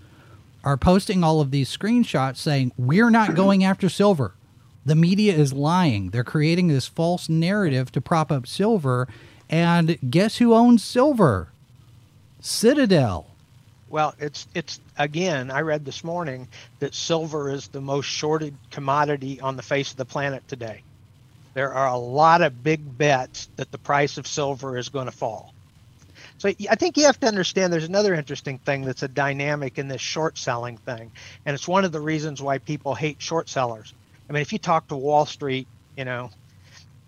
are 0.63 0.78
posting 0.78 1.24
all 1.24 1.41
of 1.41 1.52
these 1.52 1.69
screenshots 1.76 2.38
saying 2.38 2.71
we're 2.78 3.10
not 3.10 3.34
going 3.43 3.63
after 3.63 3.88
silver. 3.89 4.34
The 4.86 4.95
media 4.95 5.34
is 5.34 5.54
lying. 5.54 6.10
They're 6.12 6.24
creating 6.24 6.67
this 6.67 6.86
false 6.88 7.28
narrative 7.30 7.91
to 7.93 8.02
prop 8.02 8.32
up 8.32 8.45
silver. 8.45 9.08
And 9.50 9.98
guess 10.12 10.38
who 10.38 10.54
owns 10.54 10.84
silver? 10.84 11.50
Citadel. 12.39 13.28
Well, 13.95 14.13
it's 14.19 14.45
it's 14.53 14.81
again. 14.97 15.49
I 15.49 15.62
read 15.62 15.86
this 15.86 16.03
morning 16.03 16.49
that 16.79 16.93
silver 16.93 17.49
is 17.49 17.69
the 17.69 17.79
most 17.79 18.08
shorted 18.08 18.53
commodity 18.69 19.39
on 19.39 19.55
the 19.55 19.63
face 19.63 19.91
of 19.91 19.95
the 19.95 20.03
planet 20.03 20.45
today. 20.49 20.84
There 21.53 21.73
are 21.73 21.88
a 21.88 21.97
lot 21.97 22.41
of 22.41 22.62
big 22.62 22.97
bets 22.97 23.47
that 23.55 23.71
the 23.71 23.77
price 23.77 24.17
of 24.17 24.27
silver 24.27 24.77
is 24.77 24.89
going 24.89 25.05
to 25.05 25.13
fall. 25.13 25.53
So 26.39 26.49
I 26.69 26.75
think 26.75 26.97
you 26.97 27.05
have 27.05 27.21
to 27.21 27.27
understand 27.27 27.71
there's 27.71 27.86
another 27.86 28.13
interesting 28.13 28.58
thing 28.58 28.81
that's 28.81 29.03
a 29.03 29.08
dynamic 29.08 29.77
in 29.77 29.88
this 29.88 30.01
short 30.01 30.38
selling 30.38 30.75
thing, 30.75 31.10
and 31.45 31.53
it's 31.53 31.65
one 31.65 31.86
of 31.86 31.93
the 31.93 32.01
reasons 32.01 32.41
why 32.41 32.58
people 32.58 32.95
hate 32.95 33.21
short 33.21 33.47
sellers. 33.47 33.93
I 34.29 34.34
mean, 34.34 34.41
if 34.41 34.51
you 34.51 34.60
talk 34.60 34.89
to 34.89 34.97
Wall 34.97 35.25
Street, 35.25 35.69
you 35.95 36.03
know, 36.03 36.31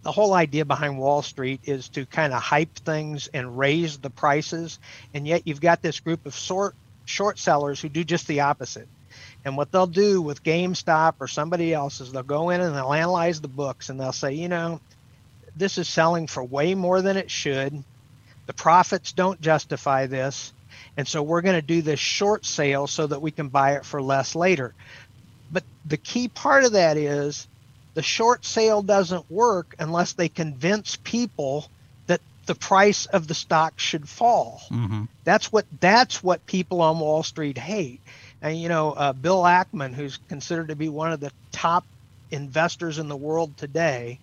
the 0.08 0.14
whole 0.14 0.34
idea 0.34 0.64
behind 0.64 0.98
Wall 0.98 1.22
Street 1.22 1.60
is 1.66 1.90
to 1.90 2.06
kind 2.06 2.32
of 2.32 2.42
hype 2.42 2.74
things 2.78 3.28
and 3.34 3.60
raise 3.60 3.98
the 3.98 4.10
prices, 4.10 4.80
and 5.14 5.28
yet 5.28 5.46
you've 5.46 5.60
got 5.60 5.82
this 5.82 6.00
group 6.00 6.26
of 6.26 6.34
short 6.34 6.76
short 7.04 7.38
sellers 7.38 7.82
who 7.82 7.90
do 7.90 8.06
just 8.06 8.26
the 8.26 8.40
opposite. 8.40 8.88
And 9.44 9.58
what 9.58 9.70
they'll 9.70 9.86
do 9.86 10.22
with 10.22 10.46
GameStop 10.46 11.16
or 11.20 11.28
somebody 11.28 11.74
else 11.74 12.00
is 12.00 12.14
they'll 12.14 12.24
go 12.24 12.52
in 12.52 12.62
and 12.62 12.74
they'll 12.74 12.94
analyze 12.94 13.42
the 13.42 13.50
books 13.50 13.90
and 13.90 14.00
they'll 14.00 14.14
say, 14.14 14.32
you 14.32 14.48
know, 14.48 14.80
this 15.58 15.78
is 15.78 15.90
selling 15.90 16.28
for 16.28 16.42
way 16.42 16.74
more 16.74 17.02
than 17.02 17.18
it 17.18 17.30
should. 17.30 17.84
The 18.46 18.54
profits 18.54 19.12
don't 19.12 19.42
justify 19.42 20.06
this. 20.06 20.54
And 20.96 21.06
so 21.06 21.22
we're 21.22 21.42
going 21.42 21.60
to 21.60 21.62
do 21.62 21.82
this 21.82 22.00
short 22.00 22.46
sale 22.46 22.88
so 22.88 23.08
that 23.08 23.22
we 23.22 23.32
can 23.32 23.50
buy 23.50 23.74
it 23.74 23.84
for 23.84 24.02
less 24.02 24.36
later. 24.36 24.74
But 25.52 25.66
the 25.86 25.98
key 25.98 26.30
part 26.30 26.64
of 26.64 26.72
that 26.72 26.96
is 26.96 27.46
the 27.98 28.04
short 28.04 28.46
sale 28.46 28.84
doesn't 28.84 29.26
work 29.32 29.74
unless 29.80 30.14
they 30.14 30.30
convince 30.30 30.98
people 30.98 31.66
that 32.06 32.22
the 32.46 32.54
price 32.54 33.08
of 33.08 33.28
the 33.28 33.34
stock 33.34 33.80
should 33.80 34.08
fall. 34.08 34.62
Mm-hmm. 34.70 35.06
That's 35.24 35.52
what 35.52 35.66
that's 35.80 36.22
what 36.22 36.46
people 36.46 36.84
on 36.84 37.00
Wall 37.00 37.24
Street 37.24 37.58
hate. 37.58 38.00
And 38.40 38.62
you 38.62 38.70
know, 38.70 38.92
uh, 38.92 39.14
Bill 39.14 39.42
Ackman, 39.42 39.96
who's 39.96 40.20
considered 40.30 40.68
to 40.68 40.76
be 40.76 40.90
one 40.90 41.12
of 41.12 41.20
the 41.20 41.32
top 41.52 41.86
investors 42.30 43.00
in 43.00 43.08
the 43.08 43.16
world 43.18 43.58
today, 43.58 44.20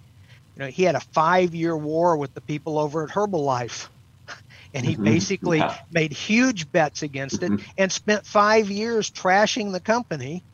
you 0.54 0.62
know, 0.62 0.68
he 0.68 0.84
had 0.84 0.94
a 0.94 1.00
five-year 1.00 1.76
war 1.76 2.16
with 2.16 2.32
the 2.32 2.42
people 2.42 2.78
over 2.78 3.02
at 3.02 3.10
Herbalife, 3.10 3.88
and 4.72 4.86
he 4.86 4.94
Mhm. 4.94 5.02
basically 5.02 5.58
Yeah. 5.58 5.76
made 5.90 6.12
huge 6.12 6.70
bets 6.70 7.02
against 7.02 7.40
Mhm. 7.40 7.58
it 7.58 7.66
and 7.76 7.90
spent 7.90 8.24
five 8.24 8.70
years 8.70 9.10
trashing 9.10 9.72
the 9.72 9.80
company 9.80 10.44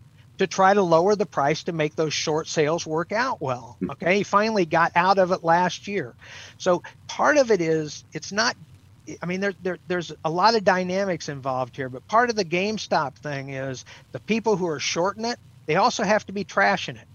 to 0.40 0.46
try 0.46 0.72
to 0.72 0.80
lower 0.80 1.14
the 1.14 1.26
price 1.26 1.64
to 1.64 1.72
make 1.72 1.94
those 1.96 2.14
short 2.14 2.48
sales 2.48 2.86
work 2.86 3.12
out 3.12 3.42
well. 3.42 3.76
Mm-hmm. 3.76 3.90
Okay, 3.90 4.16
he 4.16 4.22
finally 4.22 4.64
got 4.64 4.90
out 4.96 5.18
of 5.18 5.32
it 5.32 5.44
last 5.44 5.86
year. 5.86 6.14
So 6.56 6.82
part 7.08 7.36
of 7.36 7.50
it 7.50 7.60
is 7.60 8.04
it's 8.14 8.32
not. 8.32 8.56
I 9.22 9.26
mean, 9.26 9.40
there, 9.40 9.52
there 9.62 9.76
there's 9.86 10.12
a 10.24 10.30
lot 10.30 10.54
of 10.54 10.64
dynamics 10.64 11.28
involved 11.28 11.76
here, 11.76 11.90
but 11.90 12.08
part 12.08 12.30
of 12.30 12.36
the 12.36 12.44
GameStop 12.44 13.16
thing 13.16 13.50
is 13.50 13.84
the 14.12 14.20
people 14.20 14.56
who 14.56 14.66
are 14.66 14.80
shorting 14.80 15.26
it, 15.26 15.38
they 15.66 15.76
also 15.76 16.04
have 16.04 16.24
to 16.24 16.32
be 16.32 16.42
trashing 16.42 16.96
it. 16.96 17.06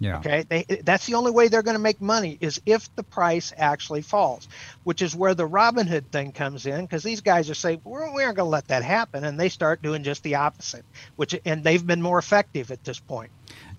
Yeah. 0.00 0.18
Okay, 0.18 0.44
they, 0.48 0.64
that's 0.82 1.04
the 1.04 1.14
only 1.14 1.30
way 1.30 1.48
they're 1.48 1.62
going 1.62 1.76
to 1.76 1.82
make 1.82 2.00
money 2.00 2.38
is 2.40 2.58
if 2.64 2.94
the 2.96 3.02
price 3.02 3.52
actually 3.54 4.00
falls, 4.00 4.48
which 4.82 5.02
is 5.02 5.14
where 5.14 5.34
the 5.34 5.46
Robinhood 5.46 6.06
thing 6.06 6.32
comes 6.32 6.64
in 6.64 6.86
because 6.86 7.02
these 7.02 7.20
guys 7.20 7.50
are 7.50 7.54
saying 7.54 7.82
we're, 7.84 8.12
we 8.14 8.22
aren't 8.24 8.36
going 8.36 8.46
to 8.46 8.50
let 8.50 8.68
that 8.68 8.82
happen, 8.82 9.24
and 9.24 9.38
they 9.38 9.50
start 9.50 9.82
doing 9.82 10.02
just 10.02 10.22
the 10.22 10.36
opposite, 10.36 10.86
which 11.16 11.38
and 11.44 11.62
they've 11.62 11.86
been 11.86 12.00
more 12.00 12.18
effective 12.18 12.70
at 12.70 12.82
this 12.82 12.98
point. 12.98 13.30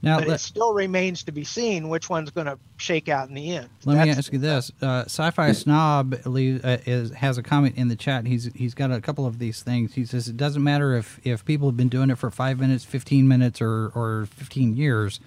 Now, 0.04 0.20
but 0.20 0.28
let, 0.28 0.36
it 0.36 0.40
still 0.40 0.74
remains 0.74 1.24
to 1.24 1.32
be 1.32 1.44
seen 1.44 1.90
which 1.90 2.08
one's 2.08 2.30
going 2.30 2.48
to 2.48 2.60
shake 2.78 3.10
out 3.10 3.28
in 3.28 3.34
the 3.34 3.56
end. 3.56 3.70
let 3.86 4.06
me 4.06 4.12
ask 4.12 4.32
you 4.32 4.40
this: 4.40 4.72
uh, 4.82 5.04
Sci-Fi 5.06 5.52
Snob 5.54 6.20
leave, 6.26 6.64
uh, 6.64 6.78
is, 6.86 7.12
has 7.12 7.40
a 7.40 7.44
comment 7.44 7.78
in 7.78 7.88
the 7.88 7.96
chat. 7.96 8.28
He's 8.28 8.46
he's 8.54 8.76
got 8.76 8.92
a 8.92 9.02
couple 9.02 9.26
of 9.26 9.40
these 9.40 9.64
things. 9.64 9.96
He 9.96 10.06
says 10.06 10.28
it 10.28 10.38
doesn't 10.38 10.64
matter 10.64 10.96
if 10.96 11.20
if 11.24 11.44
people 11.46 11.68
have 11.68 11.78
been 11.78 11.90
doing 11.90 12.12
it 12.12 12.20
for 12.20 12.30
five 12.30 12.60
minutes, 12.60 12.84
fifteen 12.84 13.28
minutes, 13.28 13.60
or 13.60 13.92
or 13.96 14.28
fifteen 14.32 14.76
years. 14.76 15.20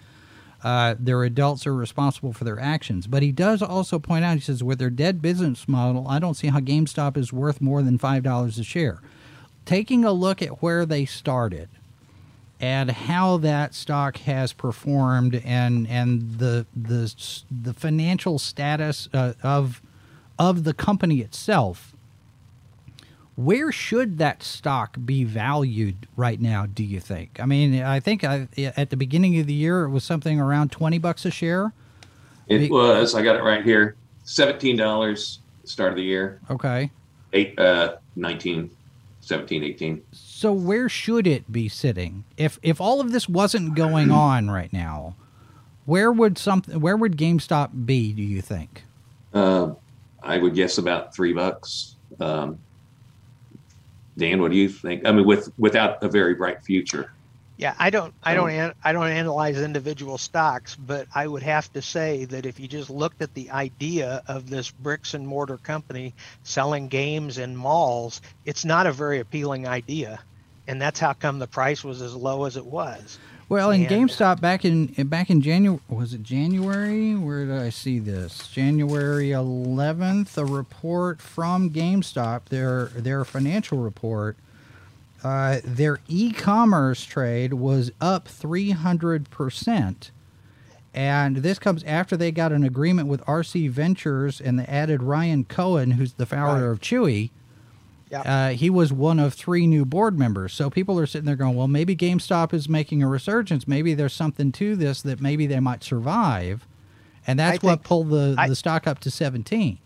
Uh, 0.64 0.94
their 0.98 1.22
adults 1.24 1.66
are 1.66 1.74
responsible 1.74 2.32
for 2.32 2.44
their 2.44 2.58
actions. 2.58 3.06
But 3.06 3.22
he 3.22 3.30
does 3.30 3.60
also 3.60 3.98
point 3.98 4.24
out, 4.24 4.36
he 4.36 4.40
says, 4.40 4.64
with 4.64 4.78
their 4.78 4.88
dead 4.88 5.20
business 5.20 5.68
model, 5.68 6.08
I 6.08 6.18
don't 6.18 6.34
see 6.34 6.46
how 6.46 6.60
GameStop 6.60 7.18
is 7.18 7.34
worth 7.34 7.60
more 7.60 7.82
than 7.82 7.98
$5 7.98 8.58
a 8.58 8.64
share. 8.64 9.02
Taking 9.66 10.06
a 10.06 10.12
look 10.12 10.40
at 10.40 10.62
where 10.62 10.86
they 10.86 11.04
started 11.04 11.68
and 12.58 12.90
how 12.90 13.36
that 13.38 13.74
stock 13.74 14.16
has 14.18 14.54
performed 14.54 15.34
and, 15.44 15.86
and 15.86 16.38
the, 16.38 16.64
the, 16.74 17.14
the 17.50 17.74
financial 17.74 18.38
status 18.38 19.10
uh, 19.12 19.34
of, 19.42 19.82
of 20.38 20.64
the 20.64 20.72
company 20.72 21.20
itself, 21.20 21.93
where 23.36 23.72
should 23.72 24.18
that 24.18 24.42
stock 24.42 24.96
be 25.04 25.24
valued 25.24 25.96
right 26.16 26.40
now 26.40 26.66
do 26.66 26.84
you 26.84 27.00
think 27.00 27.38
i 27.40 27.44
mean 27.46 27.82
i 27.82 27.98
think 28.00 28.22
I, 28.24 28.48
at 28.76 28.90
the 28.90 28.96
beginning 28.96 29.38
of 29.40 29.46
the 29.46 29.54
year 29.54 29.84
it 29.84 29.90
was 29.90 30.04
something 30.04 30.38
around 30.40 30.70
20 30.70 30.98
bucks 30.98 31.24
a 31.24 31.30
share 31.30 31.72
It 32.46 32.70
was. 32.70 33.14
I 33.14 33.22
got 33.22 33.36
it 33.36 33.42
right 33.42 33.64
here. 33.64 33.96
Seventeen 34.24 34.76
dollars 34.76 35.40
start 35.64 35.90
of 35.92 35.96
the 35.96 36.02
year. 36.04 36.40
okay 36.50 36.90
Eight, 37.32 37.58
uh, 37.58 37.96
19, 38.16 38.70
17, 39.20 39.64
18. 39.64 40.02
so 40.12 40.52
where 40.52 40.88
should 40.88 41.26
it 41.26 41.50
be 41.50 41.68
sitting 41.68 42.24
if 42.36 42.58
if 42.62 42.80
all 42.80 43.00
of 43.00 43.10
this 43.12 43.28
wasn't 43.28 43.74
going 43.74 44.10
on 44.28 44.50
right 44.50 44.72
now 44.72 45.16
where 45.86 46.12
would 46.12 46.38
something 46.38 46.78
where 46.80 46.96
would 46.96 47.16
gamestop 47.16 47.84
be 47.86 48.12
do 48.12 48.22
you 48.22 48.40
think 48.40 48.84
Uh, 49.32 49.72
I 50.22 50.38
would 50.38 50.54
guess 50.54 50.78
about 50.78 51.12
three 51.14 51.32
bucks. 51.34 51.96
Um, 52.20 52.58
Dan, 54.16 54.40
what 54.40 54.52
do 54.52 54.56
you 54.56 54.68
think? 54.68 55.06
I 55.06 55.12
mean, 55.12 55.26
with 55.26 55.52
without 55.58 56.02
a 56.02 56.08
very 56.08 56.34
bright 56.34 56.64
future. 56.64 57.12
Yeah, 57.56 57.74
I 57.78 57.90
don't, 57.90 58.12
I 58.20 58.34
don't, 58.34 58.50
um, 58.50 58.56
an, 58.56 58.72
I 58.82 58.92
don't 58.92 59.06
analyze 59.06 59.60
individual 59.60 60.18
stocks, 60.18 60.74
but 60.74 61.06
I 61.14 61.24
would 61.24 61.44
have 61.44 61.72
to 61.74 61.82
say 61.82 62.24
that 62.24 62.46
if 62.46 62.58
you 62.58 62.66
just 62.66 62.90
looked 62.90 63.22
at 63.22 63.32
the 63.34 63.50
idea 63.50 64.24
of 64.26 64.50
this 64.50 64.72
bricks 64.72 65.14
and 65.14 65.26
mortar 65.26 65.56
company 65.58 66.14
selling 66.42 66.88
games 66.88 67.38
in 67.38 67.54
malls, 67.54 68.20
it's 68.44 68.64
not 68.64 68.88
a 68.88 68.92
very 68.92 69.20
appealing 69.20 69.68
idea, 69.68 70.18
and 70.66 70.82
that's 70.82 70.98
how 70.98 71.12
come 71.12 71.38
the 71.38 71.46
price 71.46 71.84
was 71.84 72.02
as 72.02 72.16
low 72.16 72.44
as 72.44 72.56
it 72.56 72.66
was. 72.66 73.18
Well, 73.48 73.70
in 73.70 73.84
GameStop 73.86 74.40
back 74.40 74.64
in 74.64 74.86
back 74.86 75.28
in 75.30 75.40
January 75.42 75.80
was 75.88 76.14
it 76.14 76.22
January? 76.22 77.14
Where 77.14 77.44
did 77.44 77.54
I 77.60 77.68
see 77.70 77.98
this? 77.98 78.48
January 78.48 79.28
11th, 79.28 80.38
a 80.38 80.44
report 80.44 81.20
from 81.20 81.70
GameStop, 81.70 82.46
their 82.46 82.86
their 82.86 83.24
financial 83.24 83.78
report. 83.78 84.36
Uh, 85.22 85.60
their 85.64 86.00
e-commerce 86.08 87.04
trade 87.04 87.54
was 87.54 87.90
up 88.00 88.28
300 88.28 89.30
percent, 89.30 90.10
and 90.94 91.36
this 91.38 91.58
comes 91.58 91.82
after 91.84 92.16
they 92.16 92.30
got 92.30 92.52
an 92.52 92.64
agreement 92.64 93.08
with 93.08 93.20
RC 93.22 93.70
Ventures 93.70 94.40
and 94.40 94.58
they 94.58 94.64
added 94.66 95.02
Ryan 95.02 95.44
Cohen, 95.44 95.92
who's 95.92 96.14
the 96.14 96.26
founder 96.26 96.66
Right. 96.66 96.72
of 96.72 96.80
Chewy. 96.80 97.30
Yeah. 98.10 98.20
Uh, 98.20 98.48
he 98.50 98.70
was 98.70 98.92
one 98.92 99.18
of 99.18 99.34
three 99.34 99.66
new 99.66 99.84
board 99.84 100.18
members. 100.18 100.52
So 100.52 100.70
people 100.70 100.98
are 101.00 101.06
sitting 101.06 101.26
there 101.26 101.36
going, 101.36 101.56
well, 101.56 101.68
maybe 101.68 101.96
GameStop 101.96 102.52
is 102.52 102.68
making 102.68 103.02
a 103.02 103.08
resurgence. 103.08 103.66
Maybe 103.66 103.94
there's 103.94 104.12
something 104.12 104.52
to 104.52 104.76
this 104.76 105.02
that 105.02 105.20
maybe 105.20 105.46
they 105.46 105.58
might 105.60 105.82
survive. 105.82 106.66
And 107.26 107.38
that's 107.38 107.64
I 107.64 107.66
what 107.66 107.70
think- 107.78 107.84
pulled 107.84 108.10
the, 108.10 108.34
I- 108.38 108.48
the 108.48 108.56
stock 108.56 108.86
up 108.86 109.00
to 109.00 109.10
17. 109.10 109.78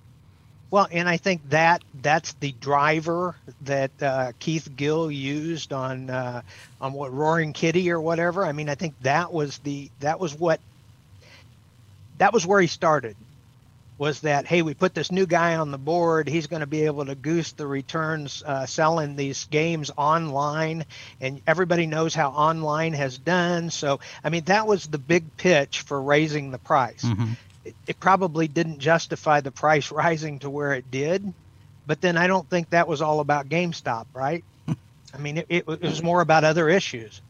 Well, 0.70 0.86
and 0.92 1.08
I 1.08 1.16
think 1.16 1.48
that 1.48 1.82
that's 2.02 2.34
the 2.34 2.52
driver 2.60 3.34
that 3.62 3.90
uh, 4.02 4.32
Keith 4.38 4.68
Gill 4.76 5.10
used 5.10 5.72
on 5.72 6.10
uh, 6.10 6.42
on 6.78 6.92
what 6.92 7.10
Roaring 7.10 7.54
Kitty 7.54 7.90
or 7.90 8.02
whatever. 8.02 8.44
I 8.44 8.52
mean, 8.52 8.68
I 8.68 8.74
think 8.74 8.92
that 9.00 9.32
was 9.32 9.56
the 9.60 9.90
that 10.00 10.20
was 10.20 10.34
what 10.34 10.60
that 12.18 12.34
was 12.34 12.46
where 12.46 12.60
he 12.60 12.66
started. 12.66 13.16
Was 13.98 14.20
that 14.20 14.46
hey, 14.46 14.62
we 14.62 14.74
put 14.74 14.94
this 14.94 15.10
new 15.10 15.26
guy 15.26 15.56
on 15.56 15.72
the 15.72 15.78
board. 15.78 16.28
He's 16.28 16.46
going 16.46 16.60
to 16.60 16.66
be 16.68 16.84
able 16.84 17.04
to 17.06 17.16
goose 17.16 17.50
the 17.52 17.66
returns 17.66 18.44
uh, 18.46 18.64
selling 18.64 19.16
these 19.16 19.44
games 19.46 19.90
online, 19.96 20.84
and 21.20 21.40
everybody 21.48 21.86
knows 21.86 22.14
how 22.14 22.30
online 22.30 22.92
has 22.92 23.18
done. 23.18 23.70
So, 23.70 23.98
I 24.22 24.30
mean, 24.30 24.44
that 24.44 24.68
was 24.68 24.86
the 24.86 24.98
big 24.98 25.36
pitch 25.36 25.80
for 25.80 26.00
raising 26.00 26.52
the 26.52 26.58
price 26.58 27.02
Mhm. 27.02 27.36
it, 27.64 27.74
it 27.88 28.00
probably 28.00 28.46
didn't 28.46 28.78
justify 28.78 29.40
the 29.40 29.50
price 29.50 29.90
rising 30.04 30.38
to 30.40 30.48
where 30.50 30.74
it 30.74 30.88
did. 30.92 31.34
But 31.84 32.00
then 32.00 32.16
I 32.16 32.28
don't 32.28 32.48
think 32.48 32.70
that 32.70 32.86
was 32.86 33.02
all 33.02 33.18
about 33.18 33.48
GameStop, 33.48 34.06
right? 34.14 34.44
I 35.14 35.18
mean, 35.18 35.38
it, 35.38 35.46
it, 35.48 35.64
it 35.66 35.82
was 35.82 36.02
more 36.04 36.20
about 36.20 36.44
other 36.44 36.68
issues. 36.68 37.20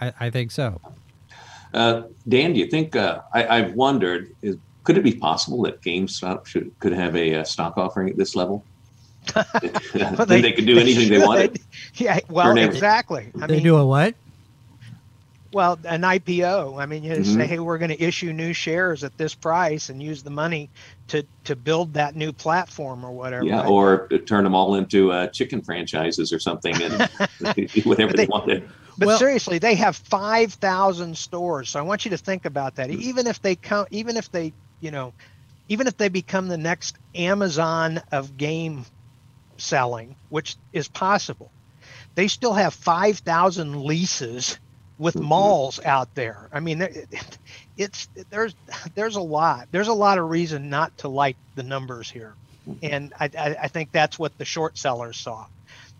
I, 0.00 0.12
I 0.20 0.30
think 0.30 0.52
so. 0.52 0.80
Uh, 1.74 2.02
Dan, 2.28 2.52
do 2.52 2.60
you 2.60 2.66
think? 2.68 2.94
Uh, 2.94 3.22
I, 3.34 3.46
I've 3.58 3.72
wondered: 3.74 4.34
is 4.40 4.56
could 4.86 4.96
it 4.96 5.04
be 5.04 5.14
possible 5.14 5.62
that 5.62 5.82
GameStop 5.82 6.46
should 6.46 6.72
could 6.78 6.92
have 6.92 7.14
a, 7.16 7.36
uh 7.36 7.44
stock 7.44 7.76
offering 7.76 8.08
at 8.08 8.16
this 8.16 8.34
level? 8.34 8.64
then 9.34 10.28
they, 10.28 10.52
could 10.52 10.66
do 10.66 10.78
anything 10.78 11.08
they 11.10 11.18
wanted. 11.18 11.60
Yeah, 11.94 12.20
well, 12.28 12.56
exactly. 12.56 13.32
I 13.40 13.46
they 13.46 13.54
mean, 13.54 13.64
do 13.64 13.76
a 13.76 13.84
what? 13.84 14.14
well, 15.52 15.78
an 15.84 16.02
IPO. 16.02 16.80
I 16.80 16.84
mean, 16.84 17.02
you 17.02 17.14
just 17.16 17.32
say, 17.32 17.46
hey, 17.46 17.58
we're 17.58 17.78
going 17.78 17.90
to 17.90 18.02
issue 18.02 18.32
new 18.32 18.52
shares 18.52 19.02
at 19.02 19.16
this 19.16 19.34
price 19.34 19.88
and 19.88 20.02
use 20.02 20.22
the 20.22 20.30
money 20.30 20.68
to 21.08 21.24
to 21.44 21.56
build 21.56 21.94
that 21.94 22.14
new 22.14 22.32
platform 22.32 23.04
or 23.04 23.10
whatever. 23.10 23.44
Yeah, 23.44 23.62
right? 23.62 23.70
or 23.70 24.08
turn 24.26 24.44
them 24.44 24.54
all 24.54 24.74
into 24.74 25.10
uh, 25.12 25.28
chicken 25.28 25.62
franchises 25.62 26.32
or 26.32 26.38
something, 26.38 26.74
and 26.82 27.08
whatever 27.84 28.12
they 28.12 28.24
They- 28.24 28.26
wanted. 28.26 28.68
But 28.98 29.08
Well- 29.08 29.18
seriously, 29.18 29.58
they 29.58 29.74
have 29.74 29.96
five 29.96 30.52
thousand 30.54 31.16
stores. 31.16 31.70
So 31.70 31.78
I 31.78 31.82
want 31.82 32.04
you 32.04 32.10
to 32.10 32.18
think 32.18 32.44
about 32.44 32.76
that. 32.76 32.90
Mm-hmm. 32.90 33.02
Even 33.02 33.26
if 33.26 33.40
they 33.42 33.56
count, 33.56 33.88
even 33.90 34.16
if 34.16 34.30
they, 34.30 34.52
you 34.86 34.92
know, 34.92 35.14
even 35.68 35.88
if 35.88 35.98
they 35.98 36.08
become 36.10 36.48
the 36.48 36.58
next 36.58 36.98
Amazon 37.14 38.00
of 38.12 38.36
game 38.38 38.86
selling, 39.58 40.16
which 40.28 40.56
is 40.72 40.88
possible, 40.88 41.52
they 42.16 42.28
still 42.28 42.54
have 42.54 42.74
five 42.74 43.18
thousand 43.20 43.80
leases 43.82 44.58
with 44.98 45.16
Mhm. 45.16 45.22
malls 45.22 45.80
out 45.84 46.14
there. 46.14 46.48
I 46.52 46.60
mean, 46.60 46.82
it- 46.82 47.08
it's 47.76 48.08
there's 48.30 48.54
there's 48.96 49.16
a 49.16 49.20
lot. 49.22 49.68
There's 49.72 49.88
a 49.88 49.94
lot 49.94 50.18
of 50.18 50.30
reason 50.30 50.70
not 50.70 50.96
to 50.98 51.08
like 51.08 51.38
the 51.56 51.64
numbers 51.64 52.10
here, 52.10 52.36
and 52.82 53.12
I, 53.20 53.30
I, 53.38 53.56
I 53.64 53.68
think 53.68 53.90
that's 53.92 54.18
what 54.18 54.36
the 54.38 54.46
short 54.46 54.78
sellers 54.78 55.18
saw. 55.18 55.46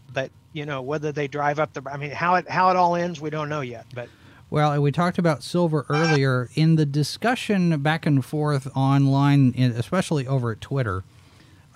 But 0.08 0.32
you 0.52 0.66
know 0.66 0.82
whether 0.82 1.12
they 1.12 1.28
drive 1.28 1.58
up 1.60 1.72
the, 1.74 1.82
I 1.90 1.98
mean, 1.98 2.12
how 2.12 2.36
it 2.36 2.48
how 2.50 2.70
it 2.70 2.76
all 2.76 2.96
ends, 2.96 3.20
we 3.20 3.30
don't 3.30 3.50
know 3.50 3.62
yet. 3.62 3.86
But 3.92 4.10
Well, 4.48 4.80
we 4.80 4.92
talked 4.92 5.18
about 5.18 5.42
silver 5.42 5.84
earlier 5.88 6.48
in 6.54 6.76
the 6.76 6.86
discussion 6.86 7.80
back 7.80 8.06
and 8.06 8.24
forth 8.24 8.68
online, 8.76 9.54
especially 9.58 10.26
over 10.26 10.52
at 10.52 10.60
Twitter, 10.60 11.02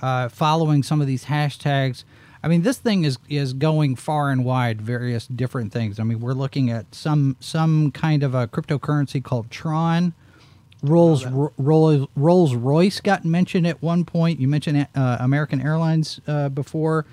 uh, 0.01 0.29
following 0.29 0.83
some 0.83 1.01
of 1.01 1.09
these 1.09 1.25
hashtags. 1.25 2.05
I 2.43 2.49
mean, 2.49 2.63
this 2.63 2.79
thing 2.79 3.05
is 3.05 3.19
is 3.29 3.53
going 3.53 3.97
far 3.97 4.31
and 4.31 4.45
wide, 4.45 4.81
various 4.81 5.27
different 5.27 5.73
things. 5.73 5.99
I 5.99 6.05
mean, 6.05 6.21
we're 6.21 6.33
looking 6.33 6.71
at 6.71 6.95
some 6.95 7.37
some 7.41 7.91
kind 7.91 8.23
of 8.23 8.35
a 8.35 8.47
cryptocurrency 8.47 9.23
called 9.23 9.51
Tron, 9.51 10.15
Rolls 10.83 11.27
Rolls 11.27 12.09
Rolls 12.17 12.55
Royce 12.55 13.01
got 13.01 13.25
mentioned 13.25 13.67
at 13.67 13.83
one 13.83 14.05
point. 14.05 14.41
You 14.41 14.49
mentioned 14.49 14.87
uh, 14.95 15.17
American 15.21 15.61
Airlines 15.61 16.21
uh, 16.27 16.49
before. 16.49 17.05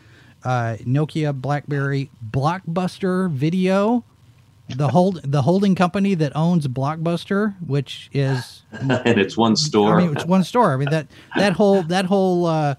Uh, 0.44 0.78
Nokia, 0.86 1.34
BlackBerry, 1.34 2.10
Blockbuster 2.32 3.30
Video, 3.30 4.04
the 4.70 4.90
hold 4.90 5.22
the 5.24 5.44
holding 5.44 5.76
company 5.76 6.14
that 6.16 6.36
owns 6.36 6.68
Blockbuster, 6.68 7.56
which 7.66 8.10
is 8.14 8.64
and 8.72 9.20
it's 9.20 9.38
one 9.38 9.56
store. 9.56 10.00
I 10.00 10.06
mean, 10.06 10.16
it's 10.16 10.26
one 10.26 10.44
store. 10.44 10.74
I 10.74 10.78
mean 10.78 10.90
that 10.90 11.08
that 11.36 11.54
whole 11.54 11.84
that 11.84 12.06
whole 12.06 12.46
uh, 12.46 12.76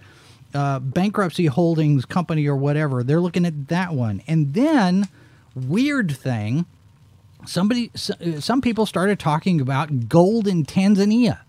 uh, 0.55 0.79
bankruptcy 0.81 1.47
holdings 1.47 2.05
company 2.05 2.47
or 2.47 2.57
whatever. 2.57 3.03
They're 3.03 3.21
looking 3.21 3.47
at 3.47 3.69
that 3.69 3.93
one, 3.93 4.23
and 4.27 4.55
then 4.55 5.09
weird 5.55 6.17
thing 6.17 6.67
somebody 7.47 7.91
some 7.95 8.61
people 8.61 8.87
started 8.87 9.19
talking 9.19 9.61
about 9.61 10.09
gold 10.09 10.47
in 10.47 10.65
Tanzania. 10.65 11.41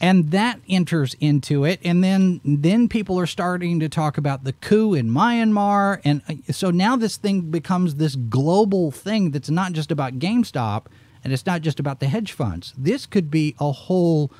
And 0.00 0.30
that 0.30 0.60
enters 0.68 1.14
into 1.20 1.64
it 1.64 1.80
and 1.82 2.04
then 2.04 2.40
then 2.44 2.88
people 2.88 3.18
are 3.18 3.26
starting 3.26 3.80
to 3.80 3.88
talk 3.88 4.18
about 4.18 4.44
the 4.44 4.52
coup 4.52 4.94
in 4.94 5.10
Myanmar 5.10 6.00
and 6.04 6.22
uh, 6.28 6.52
so 6.52 6.70
now 6.70 6.96
this 6.96 7.16
thing 7.16 7.42
becomes 7.50 7.94
this 7.96 8.14
global 8.14 8.90
thing 8.90 9.30
that's 9.30 9.50
not 9.50 9.72
just 9.72 9.90
about 9.90 10.18
GameStop 10.18 10.86
and 11.24 11.32
it's 11.32 11.46
not 11.46 11.62
just 11.62 11.80
about 11.80 11.98
the 11.98 12.06
hedge 12.06 12.30
funds. 12.32 12.72
This 12.78 13.04
could 13.04 13.30
be 13.30 13.56
a 13.58 13.72
whole 13.72 14.30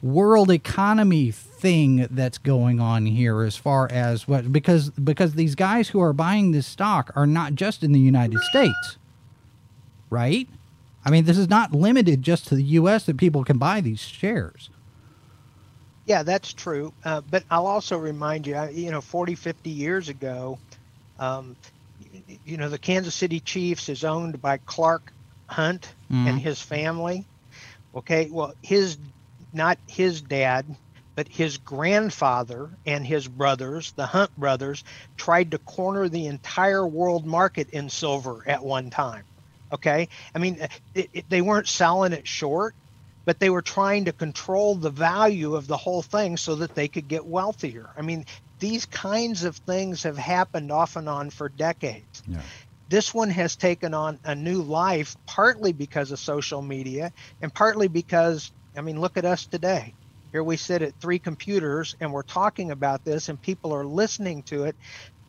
world 0.00 0.50
economy 0.50 1.30
thing 1.30 2.06
that's 2.10 2.38
going 2.38 2.80
on 2.80 3.04
here 3.04 3.42
as 3.42 3.56
far 3.56 3.86
as 3.90 4.26
what 4.26 4.50
because 4.50 4.90
because 4.90 5.34
these 5.34 5.54
guys 5.54 5.88
who 5.88 6.00
are 6.00 6.14
buying 6.14 6.52
this 6.52 6.66
stock 6.66 7.12
are 7.14 7.26
not 7.26 7.54
just 7.54 7.82
in 7.82 7.92
the 7.92 8.00
United 8.00 8.38
States 8.40 8.96
right? 10.10 10.48
I 11.04 11.10
mean, 11.10 11.24
this 11.24 11.38
is 11.38 11.48
not 11.48 11.72
limited 11.72 12.22
just 12.22 12.48
to 12.48 12.54
the 12.54 12.62
U.S. 12.62 13.06
that 13.06 13.16
people 13.16 13.44
can 13.44 13.56
buy 13.56 13.80
these 13.80 14.00
shares. 14.00 14.68
Yeah, 16.10 16.24
that's 16.24 16.52
true. 16.52 16.92
Uh, 17.04 17.20
but 17.20 17.44
I'll 17.52 17.68
also 17.68 17.96
remind 17.96 18.44
you, 18.44 18.60
you 18.72 18.90
know, 18.90 19.00
40, 19.00 19.36
50 19.36 19.70
years 19.70 20.08
ago, 20.08 20.58
um, 21.20 21.54
you 22.44 22.56
know, 22.56 22.68
the 22.68 22.78
Kansas 22.78 23.14
City 23.14 23.38
Chiefs 23.38 23.88
is 23.88 24.02
owned 24.02 24.42
by 24.42 24.56
Clark 24.56 25.12
Hunt 25.46 25.82
mm-hmm. 26.10 26.26
and 26.26 26.40
his 26.40 26.60
family. 26.60 27.26
Okay, 27.94 28.28
well, 28.28 28.54
his 28.60 28.98
not 29.52 29.78
his 29.86 30.20
dad, 30.20 30.66
but 31.14 31.28
his 31.28 31.58
grandfather 31.58 32.70
and 32.84 33.06
his 33.06 33.28
brothers, 33.28 33.92
the 33.92 34.06
Hunt 34.06 34.36
brothers, 34.36 34.82
tried 35.16 35.52
to 35.52 35.58
corner 35.58 36.08
the 36.08 36.26
entire 36.26 36.84
world 36.84 37.24
market 37.24 37.70
in 37.70 37.88
silver 37.88 38.42
at 38.48 38.64
one 38.64 38.90
time. 38.90 39.22
Okay, 39.72 40.08
I 40.34 40.40
mean, 40.40 40.58
it, 40.92 41.10
it, 41.12 41.30
they 41.30 41.40
weren't 41.40 41.68
selling 41.68 42.12
it 42.12 42.26
short, 42.26 42.74
but 43.24 43.38
they 43.38 43.50
were 43.50 43.62
trying 43.62 44.06
to 44.06 44.12
control 44.12 44.74
the 44.74 44.90
value 44.90 45.54
of 45.54 45.66
the 45.66 45.76
whole 45.76 46.02
thing 46.02 46.36
so 46.36 46.56
that 46.56 46.74
they 46.74 46.88
could 46.88 47.08
get 47.08 47.24
wealthier. 47.24 47.90
I 47.96 48.02
mean, 48.02 48.24
these 48.58 48.86
kinds 48.86 49.44
of 49.44 49.56
things 49.56 50.02
have 50.02 50.18
happened 50.18 50.72
off 50.72 50.96
and 50.96 51.08
on 51.08 51.30
for 51.30 51.48
decades. 51.48 52.22
Yeah. 52.26 52.40
This 52.88 53.14
one 53.14 53.30
has 53.30 53.56
taken 53.56 53.94
on 53.94 54.18
a 54.24 54.34
new 54.34 54.62
life, 54.62 55.16
partly 55.26 55.72
because 55.72 56.10
of 56.10 56.18
social 56.18 56.60
media, 56.60 57.12
and 57.40 57.52
partly 57.52 57.88
because, 57.88 58.50
I 58.76 58.80
mean, 58.80 59.00
look 59.00 59.16
at 59.16 59.24
us 59.24 59.46
today. 59.46 59.94
Here 60.32 60.42
we 60.42 60.56
sit 60.56 60.82
at 60.82 60.94
three 61.00 61.18
computers 61.18 61.96
and 62.00 62.12
we're 62.12 62.22
talking 62.22 62.70
about 62.70 63.04
this, 63.04 63.28
and 63.28 63.40
people 63.40 63.72
are 63.74 63.84
listening 63.84 64.42
to 64.44 64.64
it. 64.64 64.76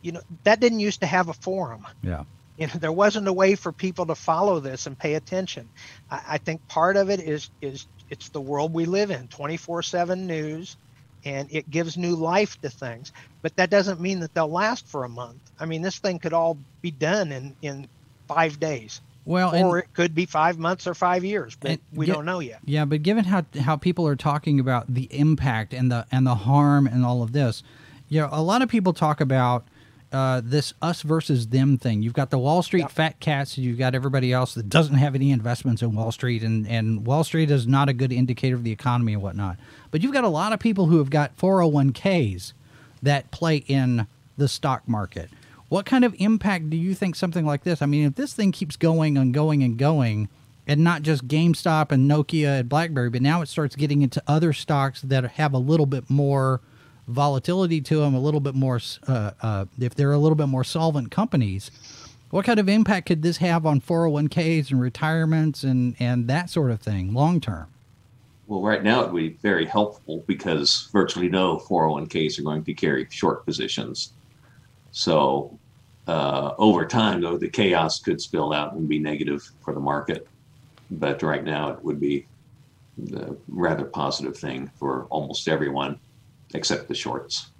You 0.00 0.12
know, 0.12 0.22
that 0.42 0.58
didn't 0.58 0.80
used 0.80 1.00
to 1.00 1.06
have 1.06 1.28
a 1.28 1.34
forum. 1.34 1.86
Yeah 2.02 2.24
you 2.56 2.66
know 2.66 2.74
there 2.74 2.92
wasn't 2.92 3.28
a 3.28 3.32
way 3.32 3.54
for 3.54 3.72
people 3.72 4.06
to 4.06 4.14
follow 4.14 4.60
this 4.60 4.86
and 4.86 4.98
pay 4.98 5.14
attention. 5.14 5.68
I, 6.10 6.22
I, 6.30 6.38
think 6.38 6.66
part 6.68 6.96
of 6.96 7.10
it 7.10 7.20
is 7.20 7.50
is 7.60 7.86
it's 8.10 8.28
the 8.30 8.40
world 8.40 8.74
we 8.74 8.84
live 8.84 9.10
in 9.10 9.28
24-7 9.28 10.18
news 10.18 10.76
and 11.24 11.48
it 11.50 11.70
gives 11.70 11.96
new 11.96 12.14
life 12.14 12.60
to 12.60 12.68
things. 12.68 13.12
But 13.40 13.56
that 13.56 13.70
doesn't 13.70 14.00
mean 14.00 14.20
that 14.20 14.34
they'll 14.34 14.50
last 14.50 14.86
for 14.86 15.04
a 15.04 15.08
month. 15.08 15.38
I 15.58 15.66
mean 15.66 15.82
this 15.82 15.98
thing 15.98 16.18
could 16.18 16.32
all 16.32 16.58
be 16.80 16.90
done 16.90 17.32
in 17.32 17.56
in 17.62 17.88
five 18.28 18.60
days. 18.60 19.00
Well, 19.24 19.54
or 19.54 19.76
and, 19.76 19.84
it 19.84 19.94
could 19.94 20.14
be 20.14 20.26
five 20.26 20.58
months 20.58 20.86
or 20.88 20.94
five 20.94 21.24
years, 21.24 21.56
but 21.60 21.78
we 21.92 22.06
get, 22.06 22.14
don't 22.14 22.24
know 22.24 22.40
yet. 22.40 22.58
Yeah, 22.64 22.84
but 22.84 23.02
given 23.02 23.24
how 23.24 23.44
how 23.60 23.76
people 23.76 24.06
are 24.08 24.16
talking 24.16 24.58
about 24.58 24.92
the 24.92 25.04
impact 25.16 25.72
and 25.72 25.92
the 25.92 26.06
and 26.10 26.26
the 26.26 26.34
harm 26.34 26.88
and 26.88 27.04
all 27.04 27.22
of 27.22 27.32
this, 27.32 27.62
you 28.08 28.20
know, 28.20 28.28
a 28.32 28.42
lot 28.42 28.62
of 28.62 28.68
people 28.68 28.92
talk 28.92 29.20
about 29.20 29.64
uh, 30.12 30.40
this 30.44 30.74
us 30.82 31.02
versus 31.02 31.48
them 31.48 31.78
thing. 31.78 32.02
You've 32.02 32.12
got 32.12 32.30
the 32.30 32.38
Wall 32.38 32.62
Street 32.62 32.90
fat 32.90 33.18
cats, 33.20 33.56
you've 33.56 33.78
got 33.78 33.94
everybody 33.94 34.32
else 34.32 34.54
that 34.54 34.68
doesn't 34.68 34.96
have 34.96 35.14
any 35.14 35.30
investments 35.30 35.82
in 35.82 35.94
Wall 35.94 36.12
Street, 36.12 36.42
and, 36.42 36.66
and 36.68 37.06
Wall 37.06 37.24
Street 37.24 37.50
is 37.50 37.66
not 37.66 37.88
a 37.88 37.92
good 37.92 38.12
indicator 38.12 38.56
of 38.56 38.64
the 38.64 38.72
economy 38.72 39.14
and 39.14 39.22
whatnot. 39.22 39.56
But 39.90 40.02
you've 40.02 40.12
got 40.12 40.24
a 40.24 40.28
lot 40.28 40.52
of 40.52 40.60
people 40.60 40.86
who 40.86 40.98
have 40.98 41.10
got 41.10 41.36
401ks 41.36 42.52
that 43.02 43.30
play 43.30 43.56
in 43.66 44.06
the 44.36 44.48
stock 44.48 44.86
market. 44.86 45.30
What 45.68 45.86
kind 45.86 46.04
of 46.04 46.14
impact 46.18 46.70
do 46.70 46.76
you 46.76 46.94
think 46.94 47.16
something 47.16 47.46
like 47.46 47.64
this? 47.64 47.80
I 47.80 47.86
mean, 47.86 48.06
if 48.06 48.14
this 48.14 48.34
thing 48.34 48.52
keeps 48.52 48.76
going 48.76 49.16
and 49.16 49.32
going 49.32 49.62
and 49.62 49.78
going, 49.78 50.28
and 50.66 50.84
not 50.84 51.02
just 51.02 51.26
GameStop 51.26 51.90
and 51.90 52.10
Nokia 52.10 52.60
and 52.60 52.68
BlackBerry, 52.68 53.10
but 53.10 53.22
now 53.22 53.42
it 53.42 53.48
starts 53.48 53.74
getting 53.74 54.02
into 54.02 54.22
other 54.26 54.52
stocks 54.52 55.02
that 55.02 55.24
have 55.32 55.52
a 55.52 55.58
little 55.58 55.86
bit 55.86 56.08
more 56.08 56.60
volatility 57.08 57.80
to 57.80 58.00
them, 58.00 58.14
a 58.14 58.20
little 58.20 58.40
bit 58.40 58.54
more, 58.54 58.80
uh, 59.08 59.32
uh, 59.42 59.64
if 59.78 59.94
they're 59.94 60.12
a 60.12 60.18
little 60.18 60.36
bit 60.36 60.46
more 60.46 60.64
solvent 60.64 61.10
companies, 61.10 61.70
what 62.30 62.44
kind 62.46 62.58
of 62.58 62.68
impact 62.68 63.08
could 63.08 63.22
this 63.22 63.36
have 63.38 63.66
on 63.66 63.80
401ks 63.80 64.70
and 64.70 64.80
retirements 64.80 65.64
and, 65.64 65.96
and 65.98 66.28
that 66.28 66.48
sort 66.48 66.70
of 66.70 66.80
thing 66.80 67.12
long 67.12 67.40
term? 67.40 67.66
Well, 68.46 68.62
right 68.62 68.82
now 68.82 69.02
it 69.02 69.12
would 69.12 69.18
be 69.18 69.36
very 69.42 69.66
helpful 69.66 70.24
because 70.26 70.88
virtually 70.92 71.28
no 71.28 71.58
401ks 71.58 72.38
are 72.38 72.42
going 72.42 72.64
to 72.64 72.74
carry 72.74 73.06
short 73.10 73.44
positions. 73.44 74.12
So 74.92 75.58
uh, 76.06 76.54
over 76.58 76.84
time, 76.86 77.20
though, 77.20 77.38
the 77.38 77.48
chaos 77.48 78.00
could 78.00 78.20
spill 78.20 78.52
out 78.52 78.74
and 78.74 78.88
be 78.88 78.98
negative 78.98 79.48
for 79.60 79.72
the 79.72 79.80
market. 79.80 80.26
But 80.90 81.22
right 81.22 81.44
now, 81.44 81.70
it 81.70 81.82
would 81.84 82.00
be 82.00 82.26
a 83.14 83.34
rather 83.48 83.84
positive 83.84 84.36
thing 84.36 84.70
for 84.78 85.06
almost 85.10 85.48
everyone 85.48 85.98
except 86.54 86.88
the 86.88 86.94
shorts. 86.94 87.50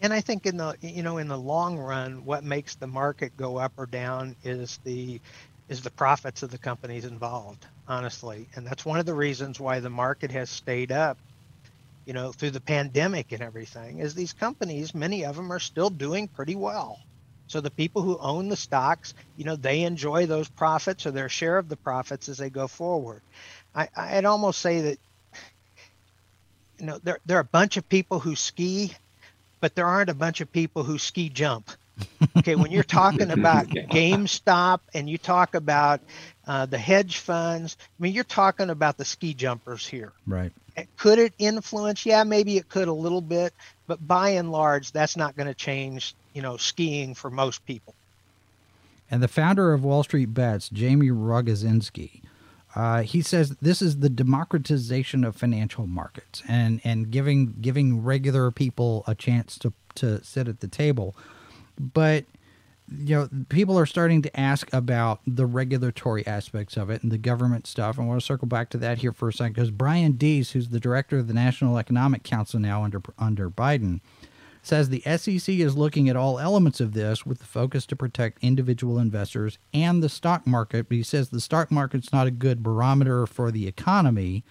And 0.00 0.12
I 0.12 0.20
think 0.20 0.46
in 0.46 0.56
the 0.56 0.76
you 0.80 1.02
know 1.02 1.18
in 1.18 1.28
the 1.28 1.38
long 1.38 1.78
run, 1.78 2.24
what 2.24 2.44
makes 2.44 2.74
the 2.74 2.86
market 2.86 3.36
go 3.36 3.56
up 3.56 3.72
or 3.76 3.86
down 3.86 4.36
is 4.44 4.78
the 4.84 5.20
is 5.68 5.82
the 5.82 5.90
profits 5.90 6.42
of 6.42 6.50
the 6.50 6.58
companies 6.58 7.04
involved, 7.04 7.66
honestly. 7.88 8.46
And 8.54 8.66
that's 8.66 8.84
one 8.84 9.00
of 9.00 9.06
the 9.06 9.14
reasons 9.14 9.58
why 9.58 9.80
the 9.80 9.90
market 9.90 10.30
has 10.30 10.48
stayed 10.48 10.92
up, 10.92 11.18
you 12.04 12.12
know, 12.12 12.30
through 12.30 12.52
the 12.52 12.60
pandemic 12.60 13.32
and 13.32 13.42
everything, 13.42 13.98
is 13.98 14.14
these 14.14 14.32
companies, 14.32 14.94
many 14.94 15.24
of 15.24 15.34
them 15.34 15.52
are 15.52 15.58
still 15.58 15.90
doing 15.90 16.28
pretty 16.28 16.54
well. 16.54 17.00
So 17.48 17.60
the 17.60 17.70
people 17.70 18.02
who 18.02 18.18
own 18.18 18.48
the 18.48 18.56
stocks, 18.56 19.14
you 19.36 19.44
know, 19.44 19.56
they 19.56 19.82
enjoy 19.82 20.26
those 20.26 20.48
profits 20.48 21.06
or 21.06 21.12
their 21.12 21.28
share 21.28 21.58
of 21.58 21.68
the 21.68 21.76
profits 21.76 22.28
as 22.28 22.38
they 22.38 22.50
go 22.50 22.66
forward. 22.66 23.22
I, 23.74 23.88
I'd 23.96 24.24
almost 24.24 24.60
say 24.60 24.80
that 24.82 24.98
you 26.78 26.86
know, 26.86 26.98
there 27.02 27.18
there 27.26 27.36
are 27.38 27.40
a 27.40 27.44
bunch 27.44 27.76
of 27.76 27.88
people 27.88 28.20
who 28.20 28.36
ski, 28.36 28.92
but 29.60 29.74
there 29.74 29.86
aren't 29.86 30.10
a 30.10 30.14
bunch 30.14 30.40
of 30.40 30.50
people 30.52 30.82
who 30.82 30.98
ski 30.98 31.28
jump. 31.28 31.70
Okay, 32.36 32.56
when 32.56 32.70
you're 32.70 32.82
talking 32.82 33.30
about 33.38 33.68
GameStop 33.68 34.80
and 34.94 35.08
you 35.08 35.18
talk 35.18 35.54
about 35.54 36.00
uh, 36.46 36.66
the 36.66 36.78
hedge 36.78 37.18
funds, 37.18 37.76
I 37.80 38.02
mean, 38.02 38.12
you're 38.12 38.24
talking 38.24 38.70
about 38.70 38.98
the 38.98 39.04
ski 39.04 39.34
jumpers 39.34 39.86
here. 39.86 40.12
Right. 40.26 40.52
Could 40.98 41.18
it 41.18 41.32
influence? 41.38 42.04
Yeah, 42.04 42.24
maybe 42.24 42.58
it 42.58 42.68
could 42.68 42.88
a 42.88 42.92
little 42.92 43.22
bit, 43.22 43.54
but 43.86 44.06
by 44.06 44.30
and 44.30 44.52
large, 44.52 44.92
that's 44.92 45.16
not 45.16 45.34
going 45.34 45.46
to 45.46 45.54
change, 45.54 46.14
you 46.34 46.42
know, 46.42 46.58
skiing 46.58 47.14
for 47.14 47.30
most 47.30 47.64
people. 47.64 47.94
And 49.10 49.22
the 49.22 49.28
founder 49.28 49.72
of 49.72 49.84
Wall 49.84 50.02
Street 50.02 50.34
Bets, 50.34 50.68
Jamie 50.68 51.08
Rogozinski, 51.08 52.20
uh, 52.76 53.02
he 53.02 53.22
says 53.22 53.56
this 53.62 53.80
is 53.80 54.00
the 54.00 54.10
democratization 54.10 55.24
of 55.24 55.34
financial 55.34 55.86
markets 55.86 56.42
and, 56.46 56.80
and 56.84 57.10
giving 57.10 57.54
giving 57.60 58.04
regular 58.04 58.50
people 58.50 59.02
a 59.06 59.14
chance 59.14 59.58
to, 59.58 59.72
to 59.94 60.22
sit 60.22 60.46
at 60.46 60.60
the 60.60 60.68
table. 60.68 61.16
But 61.80 62.26
you 62.88 63.16
know, 63.16 63.28
people 63.48 63.78
are 63.78 63.86
starting 63.86 64.22
to 64.22 64.40
ask 64.40 64.72
about 64.72 65.20
the 65.26 65.46
regulatory 65.46 66.24
aspects 66.26 66.76
of 66.76 66.90
it 66.90 67.02
and 67.02 67.10
the 67.10 67.18
government 67.18 67.66
stuff. 67.66 67.98
I 67.98 68.04
want 68.04 68.20
to 68.20 68.24
circle 68.24 68.46
back 68.46 68.70
to 68.70 68.78
that 68.78 68.98
here 68.98 69.12
for 69.12 69.28
a 69.28 69.32
second 69.32 69.54
because 69.54 69.70
Brian 69.70 70.12
Deese, 70.12 70.50
who's 70.50 70.68
the 70.68 70.78
director 70.78 71.18
of 71.18 71.28
the 71.28 71.34
National 71.34 71.78
Economic 71.78 72.22
Council 72.24 72.60
now 72.60 72.84
under 72.84 73.00
under 73.18 73.48
Biden, 73.48 74.00
says 74.66 74.88
the 74.88 75.02
SEC 75.02 75.54
is 75.54 75.76
looking 75.76 76.08
at 76.08 76.16
all 76.16 76.38
elements 76.38 76.80
of 76.80 76.92
this 76.92 77.24
with 77.24 77.38
the 77.38 77.44
focus 77.44 77.86
to 77.86 77.96
protect 77.96 78.42
individual 78.42 78.98
investors 78.98 79.58
and 79.72 80.02
the 80.02 80.08
stock 80.08 80.46
market. 80.46 80.88
But 80.88 80.96
he 80.96 81.02
says 81.02 81.30
the 81.30 81.40
stock 81.40 81.70
market's 81.70 82.12
not 82.12 82.26
a 82.26 82.32
good 82.32 82.62
barometer 82.62 83.26
for 83.26 83.50
the 83.50 83.66
economy. 83.66 84.44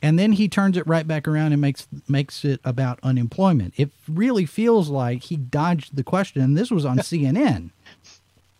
And 0.00 0.18
then 0.18 0.32
he 0.32 0.48
turns 0.48 0.76
it 0.76 0.86
right 0.86 1.06
back 1.06 1.26
around 1.26 1.52
and 1.52 1.60
makes 1.60 1.88
makes 2.06 2.44
it 2.44 2.60
about 2.64 3.00
unemployment. 3.02 3.74
It 3.76 3.90
really 4.08 4.46
feels 4.46 4.88
like 4.88 5.24
he 5.24 5.36
dodged 5.36 5.96
the 5.96 6.04
question. 6.04 6.40
And 6.40 6.56
this 6.56 6.70
was 6.70 6.84
on 6.84 6.98
CNN, 6.98 7.70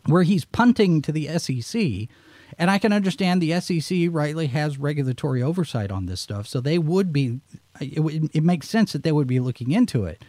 where 0.07 0.25
he's 0.25 0.45
punting 0.45 1.03
to 1.03 1.13
the 1.13 1.29
SEC 1.39 2.09
And 2.59 2.71
I 2.71 2.79
can 2.79 2.93
understand 2.93 3.41
the 3.41 3.61
SEC 3.61 4.09
rightly 4.11 4.49
has 4.49 4.79
regulatory 4.79 5.41
oversight 5.41 5.93
on 5.93 6.07
this 6.07 6.21
stuff, 6.21 6.49
so 6.49 6.61
they 6.61 6.79
would 6.79 7.13
be. 7.13 7.41
It, 7.81 8.31
it 8.35 8.43
makes 8.43 8.69
sense 8.69 8.93
that 8.93 9.05
they 9.05 9.13
would 9.13 9.29
be 9.29 9.39
looking 9.39 9.71
into 9.71 10.05
it. 10.05 10.25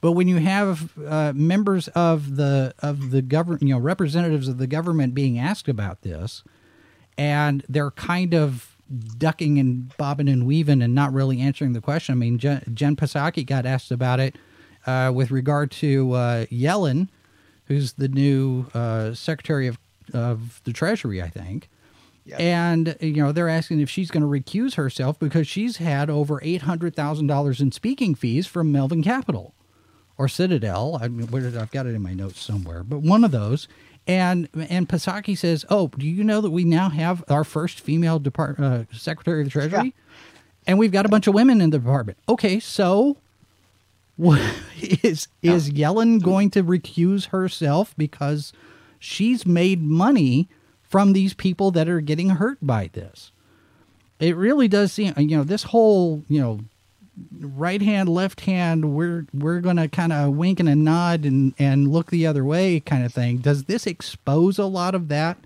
But 0.00 0.12
when 0.12 0.28
you 0.28 0.36
have 0.36 0.96
uh, 0.98 1.32
members 1.34 1.88
of 1.88 2.36
the 2.36 2.74
of 2.78 3.10
the 3.10 3.22
government, 3.22 3.62
you 3.62 3.74
know, 3.74 3.78
representatives 3.80 4.48
of 4.48 4.58
the 4.58 4.66
government 4.66 5.14
being 5.14 5.38
asked 5.38 5.68
about 5.68 6.02
this, 6.02 6.42
and 7.18 7.64
they're 7.68 7.90
kind 7.90 8.34
of 8.34 8.76
ducking 9.18 9.58
and 9.58 9.94
bobbing 9.96 10.28
and 10.28 10.46
weaving 10.46 10.82
and 10.82 10.94
not 10.94 11.12
really 11.12 11.40
answering 11.40 11.74
the 11.74 11.80
question. 11.80 12.12
I 12.14 12.16
mean, 12.16 12.38
Jen, 12.38 12.62
Jen 12.72 12.96
Psaki 12.96 13.44
got 13.44 13.66
asked 13.66 13.90
about 13.90 14.20
it 14.20 14.36
uh, 14.86 15.12
with 15.14 15.30
regard 15.30 15.70
to 15.72 16.12
uh, 16.12 16.46
Yellen, 16.46 17.08
who's 17.66 17.92
the 17.92 18.08
new 18.08 18.66
uh, 18.74 19.14
Secretary 19.14 19.66
of 19.66 19.78
of 20.12 20.60
the 20.64 20.72
Treasury, 20.72 21.22
I 21.22 21.28
think. 21.28 21.68
Yep. 22.24 22.40
And 22.40 22.96
you 23.00 23.22
know 23.22 23.32
they're 23.32 23.48
asking 23.48 23.80
if 23.80 23.90
she's 23.90 24.10
going 24.10 24.22
to 24.22 24.26
recuse 24.26 24.74
herself 24.74 25.18
because 25.18 25.46
she's 25.46 25.76
had 25.76 26.08
over 26.08 26.40
eight 26.42 26.62
hundred 26.62 26.96
thousand 26.96 27.26
dollars 27.26 27.60
in 27.60 27.70
speaking 27.70 28.14
fees 28.14 28.46
from 28.46 28.72
Melvin 28.72 29.02
Capital 29.02 29.54
or 30.20 30.28
Citadel. 30.28 30.98
I 31.00 31.08
mean, 31.08 31.28
where 31.28 31.40
did 31.40 31.56
I've 31.56 31.70
got 31.70 31.86
it 31.86 31.94
in 31.94 32.02
my 32.02 32.12
notes 32.12 32.42
somewhere, 32.42 32.84
but 32.84 32.98
one 32.98 33.24
of 33.24 33.30
those. 33.30 33.66
And 34.06 34.48
and 34.54 34.86
Pasaki 34.86 35.36
says, 35.36 35.64
"Oh, 35.70 35.88
do 35.96 36.06
you 36.06 36.22
know 36.22 36.42
that 36.42 36.50
we 36.50 36.64
now 36.64 36.90
have 36.90 37.24
our 37.28 37.42
first 37.42 37.80
female 37.80 38.18
depart 38.18 38.60
uh, 38.60 38.84
Secretary 38.92 39.40
of 39.40 39.46
the 39.46 39.50
Treasury, 39.50 39.94
and 40.66 40.78
we've 40.78 40.92
got 40.92 41.06
a 41.06 41.08
bunch 41.08 41.26
of 41.26 41.34
women 41.34 41.60
in 41.60 41.70
the 41.70 41.78
department." 41.78 42.18
Okay, 42.28 42.60
so 42.60 43.16
what 44.16 44.40
is 45.02 45.28
is 45.42 45.70
Yellen 45.70 46.22
going 46.22 46.50
to 46.50 46.62
recuse 46.62 47.26
herself 47.26 47.94
because 47.96 48.52
she's 48.98 49.46
made 49.46 49.82
money 49.82 50.48
from 50.82 51.12
these 51.14 51.32
people 51.32 51.70
that 51.70 51.88
are 51.88 52.00
getting 52.00 52.30
hurt 52.30 52.58
by 52.60 52.90
this? 52.92 53.32
It 54.18 54.36
really 54.36 54.68
does 54.68 54.92
seem, 54.92 55.14
you 55.16 55.36
know, 55.36 55.44
this 55.44 55.62
whole, 55.62 56.24
you 56.28 56.40
know, 56.40 56.60
right 57.40 57.82
hand, 57.82 58.08
left 58.08 58.42
hand, 58.42 58.94
we're 58.94 59.26
we're 59.32 59.60
gonna 59.60 59.88
kind 59.88 60.12
of 60.12 60.34
wink 60.34 60.60
and 60.60 60.68
a 60.68 60.74
nod 60.74 61.24
and 61.24 61.54
and 61.58 61.88
look 61.88 62.10
the 62.10 62.26
other 62.26 62.44
way 62.44 62.80
kind 62.80 63.04
of 63.04 63.12
thing. 63.12 63.38
Does 63.38 63.64
this 63.64 63.86
expose 63.86 64.58
a 64.58 64.66
lot 64.66 64.94
of 64.94 65.08
that? 65.08 65.36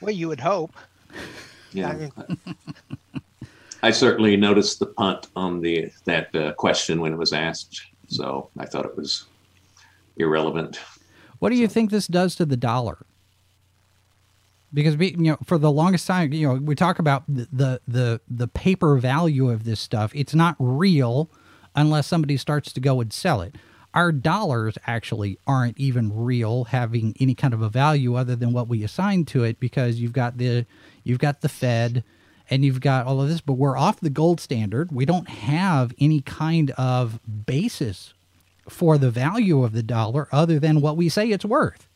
Well, 0.00 0.12
you 0.12 0.28
would 0.28 0.40
hope. 0.40 0.74
Yeah. 1.72 2.08
I 3.82 3.90
certainly 3.90 4.36
noticed 4.36 4.80
the 4.80 4.86
punt 4.86 5.28
on 5.36 5.60
the 5.60 5.90
that 6.04 6.34
uh, 6.34 6.52
question 6.54 7.00
when 7.00 7.12
it 7.12 7.18
was 7.18 7.32
asked, 7.32 7.82
so 8.08 8.50
I 8.58 8.66
thought 8.66 8.84
it 8.84 8.96
was 8.96 9.26
irrelevant. 10.16 10.80
What 11.38 11.50
do 11.50 11.56
you 11.56 11.68
think 11.68 11.90
this 11.90 12.08
does 12.08 12.34
to 12.36 12.44
the 12.44 12.56
dollar? 12.56 12.98
Because 14.72 14.96
we, 14.96 15.12
you 15.12 15.16
know, 15.16 15.38
for 15.44 15.58
the 15.58 15.70
longest 15.70 16.06
time, 16.06 16.32
you 16.32 16.46
know, 16.46 16.54
we 16.54 16.74
talk 16.74 16.98
about 16.98 17.24
the, 17.26 17.48
the 17.52 17.80
the 17.88 18.20
the 18.28 18.48
paper 18.48 18.96
value 18.96 19.50
of 19.50 19.64
this 19.64 19.80
stuff. 19.80 20.12
It's 20.14 20.34
not 20.34 20.56
real 20.58 21.30
unless 21.74 22.06
somebody 22.06 22.36
starts 22.36 22.72
to 22.72 22.80
go 22.80 23.00
and 23.00 23.12
sell 23.12 23.40
it. 23.40 23.54
Our 23.94 24.12
dollars 24.12 24.76
actually 24.86 25.38
aren't 25.46 25.78
even 25.78 26.14
real, 26.14 26.64
having 26.64 27.14
any 27.18 27.34
kind 27.34 27.54
of 27.54 27.62
a 27.62 27.70
value 27.70 28.14
other 28.14 28.36
than 28.36 28.52
what 28.52 28.68
we 28.68 28.84
assign 28.84 29.24
to 29.26 29.44
it. 29.44 29.58
Because 29.58 29.98
you've 30.00 30.12
got 30.12 30.36
the 30.36 30.66
you've 31.02 31.18
got 31.18 31.40
the 31.40 31.48
Fed, 31.48 32.04
and 32.50 32.64
you've 32.64 32.80
got 32.80 33.06
all 33.06 33.20
of 33.20 33.28
this, 33.28 33.40
but 33.40 33.54
we're 33.54 33.76
off 33.76 34.00
the 34.00 34.10
gold 34.10 34.40
standard. 34.40 34.92
We 34.92 35.04
don't 35.04 35.28
have 35.28 35.94
any 35.98 36.20
kind 36.20 36.70
of 36.72 37.20
basis 37.46 38.14
for 38.68 38.98
the 38.98 39.10
value 39.10 39.64
of 39.64 39.72
the 39.72 39.82
dollar 39.82 40.28
other 40.30 40.58
than 40.58 40.80
what 40.80 40.96
we 40.96 41.08
say 41.08 41.30
it's 41.30 41.44
worth. 41.44 41.87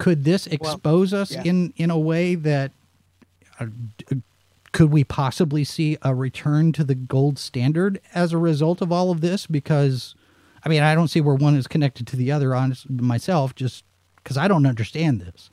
Could 0.00 0.24
this 0.24 0.46
expose 0.46 1.12
us 1.12 1.32
yeah. 1.32 1.42
in 1.44 1.74
in 1.76 1.90
a 1.90 1.98
way 1.98 2.34
that 2.34 2.72
uh, 3.60 3.66
could 4.72 4.90
we 4.90 5.04
possibly 5.04 5.62
see 5.62 5.98
a 6.00 6.14
return 6.14 6.72
to 6.72 6.84
the 6.84 6.94
gold 6.94 7.38
standard 7.38 8.00
as 8.14 8.32
a 8.32 8.38
result 8.38 8.80
of 8.80 8.90
all 8.90 9.10
of 9.10 9.20
this? 9.20 9.46
Because, 9.46 10.14
I 10.64 10.70
mean, 10.70 10.82
I 10.82 10.94
don't 10.94 11.08
see 11.08 11.20
where 11.20 11.34
one 11.34 11.54
is 11.54 11.66
connected 11.66 12.06
to 12.08 12.16
the 12.16 12.32
other. 12.32 12.54
Honest 12.54 12.88
myself, 12.88 13.54
just 13.54 13.84
because 14.16 14.38
I 14.38 14.48
don't 14.48 14.64
understand 14.64 15.20
this. 15.20 15.50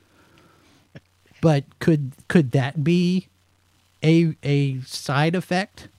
But 1.41 1.65
could 1.79 2.13
could 2.29 2.51
that 2.51 2.85
be 2.85 3.27
a 4.01 4.33
a 4.43 4.79
side 4.81 5.35
effect? 5.35 5.89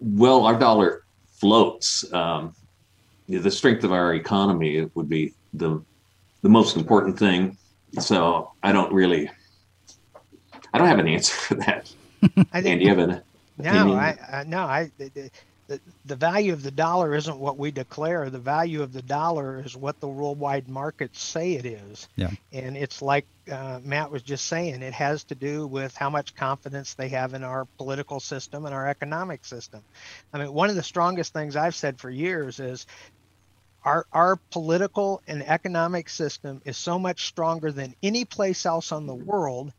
Well, 0.00 0.44
our 0.44 0.58
dollar 0.58 1.04
floats. 1.26 2.12
Um, 2.12 2.54
the 3.38 3.50
strength 3.50 3.84
of 3.84 3.92
our 3.92 4.14
economy 4.14 4.88
would 4.94 5.08
be 5.08 5.32
the 5.54 5.82
the 6.42 6.48
most 6.48 6.76
important 6.76 7.18
thing. 7.18 7.56
So 8.00 8.52
I 8.62 8.72
don't 8.72 8.92
really, 8.92 9.30
I 10.72 10.78
don't 10.78 10.88
have 10.88 10.98
an 10.98 11.08
answer 11.08 11.34
for 11.34 11.54
that. 11.56 11.92
I 12.22 12.28
And 12.54 12.64
think 12.64 12.82
you 12.82 12.88
have 12.88 12.98
an 12.98 13.22
no, 13.58 13.92
I, 13.94 14.18
I 14.32 14.44
no, 14.44 14.60
I 14.60 14.90
the, 14.98 15.08
the- 15.10 15.30
the 15.68 15.80
the 16.06 16.16
value 16.16 16.52
of 16.52 16.64
the 16.64 16.72
dollar 16.72 17.14
isn't 17.14 17.38
what 17.38 17.56
we 17.56 17.70
declare. 17.70 18.28
The 18.28 18.38
value 18.38 18.82
of 18.82 18.92
the 18.92 19.00
dollar 19.00 19.62
is 19.64 19.76
what 19.76 20.00
the 20.00 20.08
worldwide 20.08 20.68
markets 20.68 21.22
say 21.22 21.52
it 21.52 21.64
is. 21.64 22.08
Yeah. 22.16 22.30
And 22.52 22.76
it's 22.76 23.00
like 23.00 23.26
uh, 23.50 23.78
Matt 23.84 24.10
was 24.10 24.22
just 24.22 24.46
saying, 24.46 24.82
it 24.82 24.92
has 24.92 25.22
to 25.24 25.36
do 25.36 25.68
with 25.68 25.96
how 25.96 26.10
much 26.10 26.34
confidence 26.34 26.94
they 26.94 27.08
have 27.10 27.32
in 27.34 27.44
our 27.44 27.64
political 27.78 28.18
system 28.18 28.66
and 28.66 28.74
our 28.74 28.88
economic 28.88 29.44
system. 29.44 29.82
I 30.32 30.38
mean, 30.38 30.52
one 30.52 30.68
of 30.68 30.74
the 30.74 30.82
strongest 30.82 31.32
things 31.32 31.54
I've 31.54 31.76
said 31.76 32.00
for 32.00 32.10
years 32.10 32.58
is 32.58 32.84
our 33.84 34.06
our 34.12 34.36
political 34.50 35.22
and 35.26 35.42
economic 35.42 36.08
system 36.08 36.62
is 36.64 36.76
so 36.76 36.98
much 36.98 37.26
stronger 37.26 37.72
than 37.72 37.94
any 38.02 38.24
place 38.24 38.64
else 38.66 38.92
on 38.92 39.06
the 39.06 39.14
mm-hmm. 39.14 39.30
world 39.30 39.72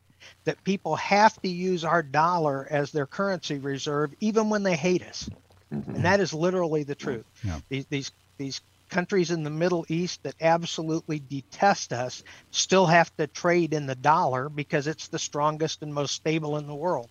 that 0.46 0.64
people 0.64 0.96
have 0.96 1.42
to 1.42 1.50
use 1.50 1.84
our 1.84 2.02
dollar 2.04 2.68
as 2.70 2.92
their 2.92 3.06
currency 3.06 3.58
reserve 3.58 4.14
even 4.20 4.50
when 4.50 4.64
they 4.64 4.76
hate 4.76 5.04
us. 5.04 5.30
Mm-hmm. 5.74 5.96
And 5.96 6.06
that 6.06 6.20
is 6.20 6.34
literally 6.34 6.84
the 6.84 6.96
truth. 6.96 7.26
Yeah. 7.44 7.60
these 7.70 7.86
these 7.88 8.12
these 8.38 8.62
countries 8.90 9.32
in 9.32 9.44
the 9.44 9.50
middle 9.50 9.86
east 9.90 10.22
that 10.24 10.36
absolutely 10.40 11.20
detest 11.20 11.92
us 11.92 12.24
still 12.52 12.86
have 12.86 13.16
to 13.18 13.26
trade 13.26 13.74
in 13.74 13.88
the 13.88 13.96
dollar 13.96 14.50
because 14.50 14.86
it's 14.86 15.08
the 15.08 15.18
strongest 15.18 15.82
and 15.82 15.94
most 15.94 16.14
stable 16.14 16.58
in 16.58 16.68
the 16.68 16.76
world. 16.76 17.10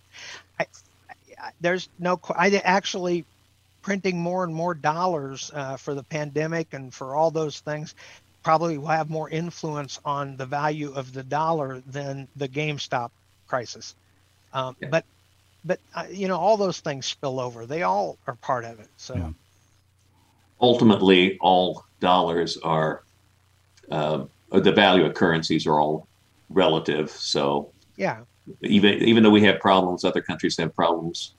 I, 0.57 0.67
I, 1.37 1.51
there's 1.59 1.89
no 1.99 2.19
i 2.35 2.49
actually 2.63 3.25
printing 3.83 4.19
more 4.19 4.43
and 4.43 4.55
more 4.55 4.73
dollars 4.73 5.51
uh, 5.53 5.77
for 5.77 5.93
the 5.93 6.03
pandemic 6.03 6.73
and 6.73 6.93
for 6.93 7.15
all 7.15 7.29
those 7.29 7.59
things 7.59 7.93
probably 8.43 8.77
will 8.77 8.87
have 8.87 9.09
more 9.09 9.29
influence 9.29 9.99
on 10.03 10.35
the 10.37 10.45
value 10.45 10.91
of 10.93 11.13
the 11.13 11.23
dollar 11.23 11.81
than 11.85 12.27
the 12.35 12.49
GameStop 12.49 13.09
crisis. 13.47 13.95
Um, 14.53 14.75
Yeah. 14.81 14.89
But, 14.89 15.05
but 15.63 15.79
uh, 15.95 16.05
you 16.11 16.27
know, 16.27 16.37
all 16.37 16.57
those 16.57 16.79
things 16.81 17.05
spill 17.05 17.39
over. 17.39 17.65
They 17.65 17.83
all 17.83 18.17
are 18.27 18.35
part 18.35 18.65
of 18.65 18.79
it. 18.79 18.89
So 18.97 19.15
Yeah. 19.15 19.29
ultimately 20.59 21.37
all 21.39 21.85
dollars 21.99 22.57
are 22.57 23.03
uh, 23.91 24.25
the 24.51 24.71
value 24.71 25.05
of 25.05 25.13
currencies 25.13 25.67
are 25.67 25.79
all 25.79 26.07
relative 26.49 27.09
so 27.09 27.71
yeah, 27.97 28.21
even 28.61 28.93
even 29.03 29.23
though 29.23 29.29
we 29.29 29.41
have 29.41 29.59
problems 29.59 30.03
other 30.03 30.21
countries 30.21 30.57
have 30.57 30.73
problems 30.75 31.35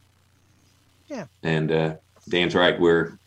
Yeah. 1.09 1.27
and 1.43 1.71
uh, 1.73 1.95
dan's 2.29 2.55
right 2.55 2.79
we're 2.79 3.19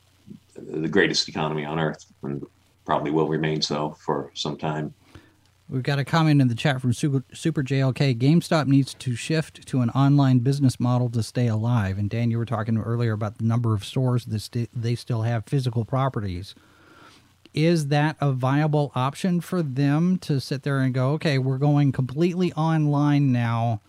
the 0.56 0.88
greatest 0.88 1.30
economy 1.30 1.66
on 1.66 1.80
earth 1.80 2.06
and 2.24 2.46
probably 2.86 3.12
will 3.12 3.28
remain 3.28 3.62
so 3.62 3.92
for 4.00 4.32
some 4.34 4.58
time 4.58 4.94
We've 5.70 5.84
got 5.84 6.00
a 6.00 6.06
comment 6.06 6.40
in 6.40 6.48
the 6.48 6.56
chat 6.56 6.82
from 6.82 6.94
Super, 6.94 7.26
Super 7.34 7.62
JLK. 7.62 8.18
GameStop 8.18 8.68
needs 8.68 8.94
to 8.94 9.16
shift 9.16 9.68
to 9.68 9.82
an 9.82 9.90
online 9.90 10.40
business 10.40 10.80
model 10.80 11.10
to 11.10 11.22
stay 11.22 11.48
alive. 11.48 11.98
And 11.98 12.10
Dan, 12.10 12.32
you 12.32 12.38
were 12.38 12.46
talking 12.46 12.78
earlier 12.78 13.12
about 13.12 13.38
the 13.38 13.44
number 13.44 13.74
of 13.74 13.84
stores 13.84 14.24
that 14.26 14.40
st- 14.40 14.70
they 14.74 14.96
still 14.96 15.24
have 15.24 15.44
physical 15.46 15.84
properties. 15.84 16.56
Is 17.54 17.88
that 17.88 18.16
a 18.22 18.32
viable 18.32 18.94
option 18.96 19.42
for 19.42 19.62
them 19.62 20.18
to 20.20 20.40
sit 20.40 20.64
there 20.64 20.80
and 20.80 20.94
go, 20.94 21.10
okay, 21.12 21.38
we're 21.38 21.58
going 21.58 21.92
completely 21.92 22.54
online 22.54 23.34
now. 23.34 23.82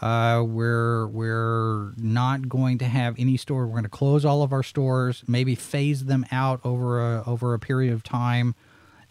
Uh, 0.00 0.42
we're 0.42 1.06
we're 1.08 1.92
not 1.96 2.48
going 2.48 2.78
to 2.78 2.86
have 2.86 3.14
any 3.18 3.36
store. 3.36 3.66
We're 3.66 3.72
going 3.72 3.82
to 3.82 3.90
close 3.90 4.24
all 4.24 4.42
of 4.42 4.52
our 4.52 4.62
stores, 4.62 5.22
maybe 5.26 5.54
phase 5.54 6.06
them 6.06 6.24
out 6.32 6.60
over 6.64 7.16
a 7.16 7.22
over 7.26 7.52
a 7.52 7.58
period 7.58 7.92
of 7.92 8.02
time, 8.02 8.54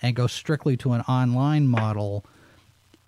and 0.01 0.15
go 0.15 0.25
strictly 0.25 0.75
to 0.77 0.93
an 0.93 1.01
online 1.01 1.67
model. 1.67 2.25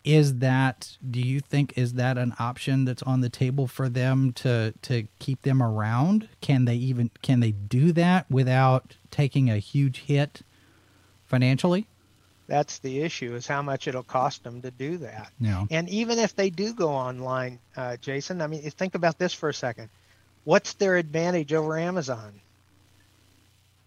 Is 0.03 0.37
that 0.37 0.97
do 1.09 1.19
you 1.19 1.39
think 1.39 1.73
is 1.75 1.93
that 1.93 2.17
an 2.17 2.33
option 2.39 2.85
that's 2.85 3.03
on 3.03 3.21
the 3.21 3.29
table 3.29 3.67
for 3.67 3.89
them 3.89 4.31
to 4.33 4.73
to 4.83 5.07
keep 5.17 5.41
them 5.41 5.61
around? 5.61 6.29
Can 6.39 6.65
they 6.65 6.75
even 6.75 7.09
can 7.23 7.39
they 7.39 7.51
do 7.51 7.91
that 7.93 8.29
without 8.29 8.95
taking 9.09 9.49
a 9.49 9.57
huge 9.57 10.01
hit 10.01 10.41
financially? 11.25 11.87
That's 12.51 12.79
the 12.79 13.01
issue 13.01 13.33
is 13.33 13.47
how 13.47 13.61
much 13.61 13.87
it'll 13.87 14.03
cost 14.03 14.43
them 14.43 14.61
to 14.61 14.71
do 14.71 14.97
that. 14.97 15.31
No. 15.39 15.67
And 15.71 15.87
even 15.87 16.19
if 16.19 16.35
they 16.35 16.49
do 16.49 16.73
go 16.73 16.89
online, 16.89 17.59
uh, 17.77 17.95
Jason, 17.95 18.41
I 18.41 18.47
mean, 18.47 18.69
think 18.71 18.93
about 18.93 19.17
this 19.17 19.33
for 19.33 19.47
a 19.47 19.53
second. 19.53 19.87
What's 20.43 20.73
their 20.73 20.97
advantage 20.97 21.53
over 21.53 21.79
Amazon? 21.79 22.41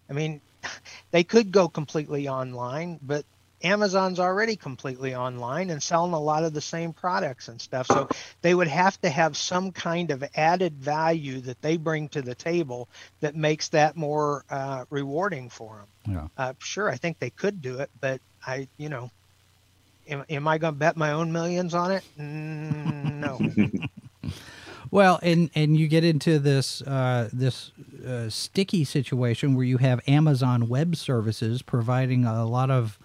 I 0.09 0.15
mean, 0.15 0.41
they 1.11 1.25
could 1.25 1.53
go 1.53 1.69
completely 1.69 2.27
online, 2.27 2.99
but 3.03 3.27
Amazon's 3.63 4.19
already 4.19 4.57
completely 4.57 5.15
online 5.15 5.69
and 5.69 5.83
selling 5.83 6.15
a 6.15 6.21
lot 6.21 6.45
of 6.45 6.55
the 6.55 6.63
same 6.63 6.95
products 6.95 7.49
and 7.49 7.61
stuff. 7.61 7.87
So 7.87 8.09
they 8.41 8.55
would 8.55 8.69
have 8.69 8.99
to 9.03 9.11
have 9.11 9.37
some 9.37 9.73
kind 9.73 10.11
of 10.11 10.25
added 10.35 10.73
value 10.75 11.41
that 11.43 11.61
they 11.61 11.77
bring 11.77 12.09
to 12.11 12.23
the 12.23 12.35
table 12.35 12.89
that 13.21 13.37
makes 13.37 13.69
that 13.69 13.95
more 13.95 14.47
uh, 14.49 14.87
rewarding 14.89 15.51
for 15.51 15.85
them. 16.07 16.15
Yeah. 16.15 16.43
Uh, 16.43 16.53
sure, 16.61 16.89
I 16.89 16.97
think 16.97 17.19
they 17.19 17.31
could 17.31 17.61
do 17.61 17.81
it, 17.81 17.91
but 18.01 18.23
I, 18.47 18.69
you 18.77 18.89
know, 18.89 19.11
am, 20.09 20.25
am 20.29 20.49
I 20.49 20.59
going 20.59 20.75
to 20.75 20.79
bet 20.79 20.97
my 20.97 21.13
own 21.13 21.33
millions 21.33 21.75
on 21.75 21.91
it? 21.93 22.05
Mm, 22.19 23.21
no. 23.21 23.41
Well, 24.91 25.19
and 25.23 25.51
and 25.57 25.77
you 25.77 25.89
get 25.89 26.05
into 26.05 26.39
this 26.39 26.81
uh, 26.83 27.29
this 27.33 27.73
uh, 28.07 28.29
sticky 28.29 28.85
situation 28.85 29.57
where 29.57 29.65
you 29.65 29.79
have 29.79 30.01
Amazon 30.07 30.69
Web 30.69 30.95
Services 30.95 31.63
providing 31.63 32.25
a 32.25 32.45
lot 32.47 32.71
of 32.71 32.99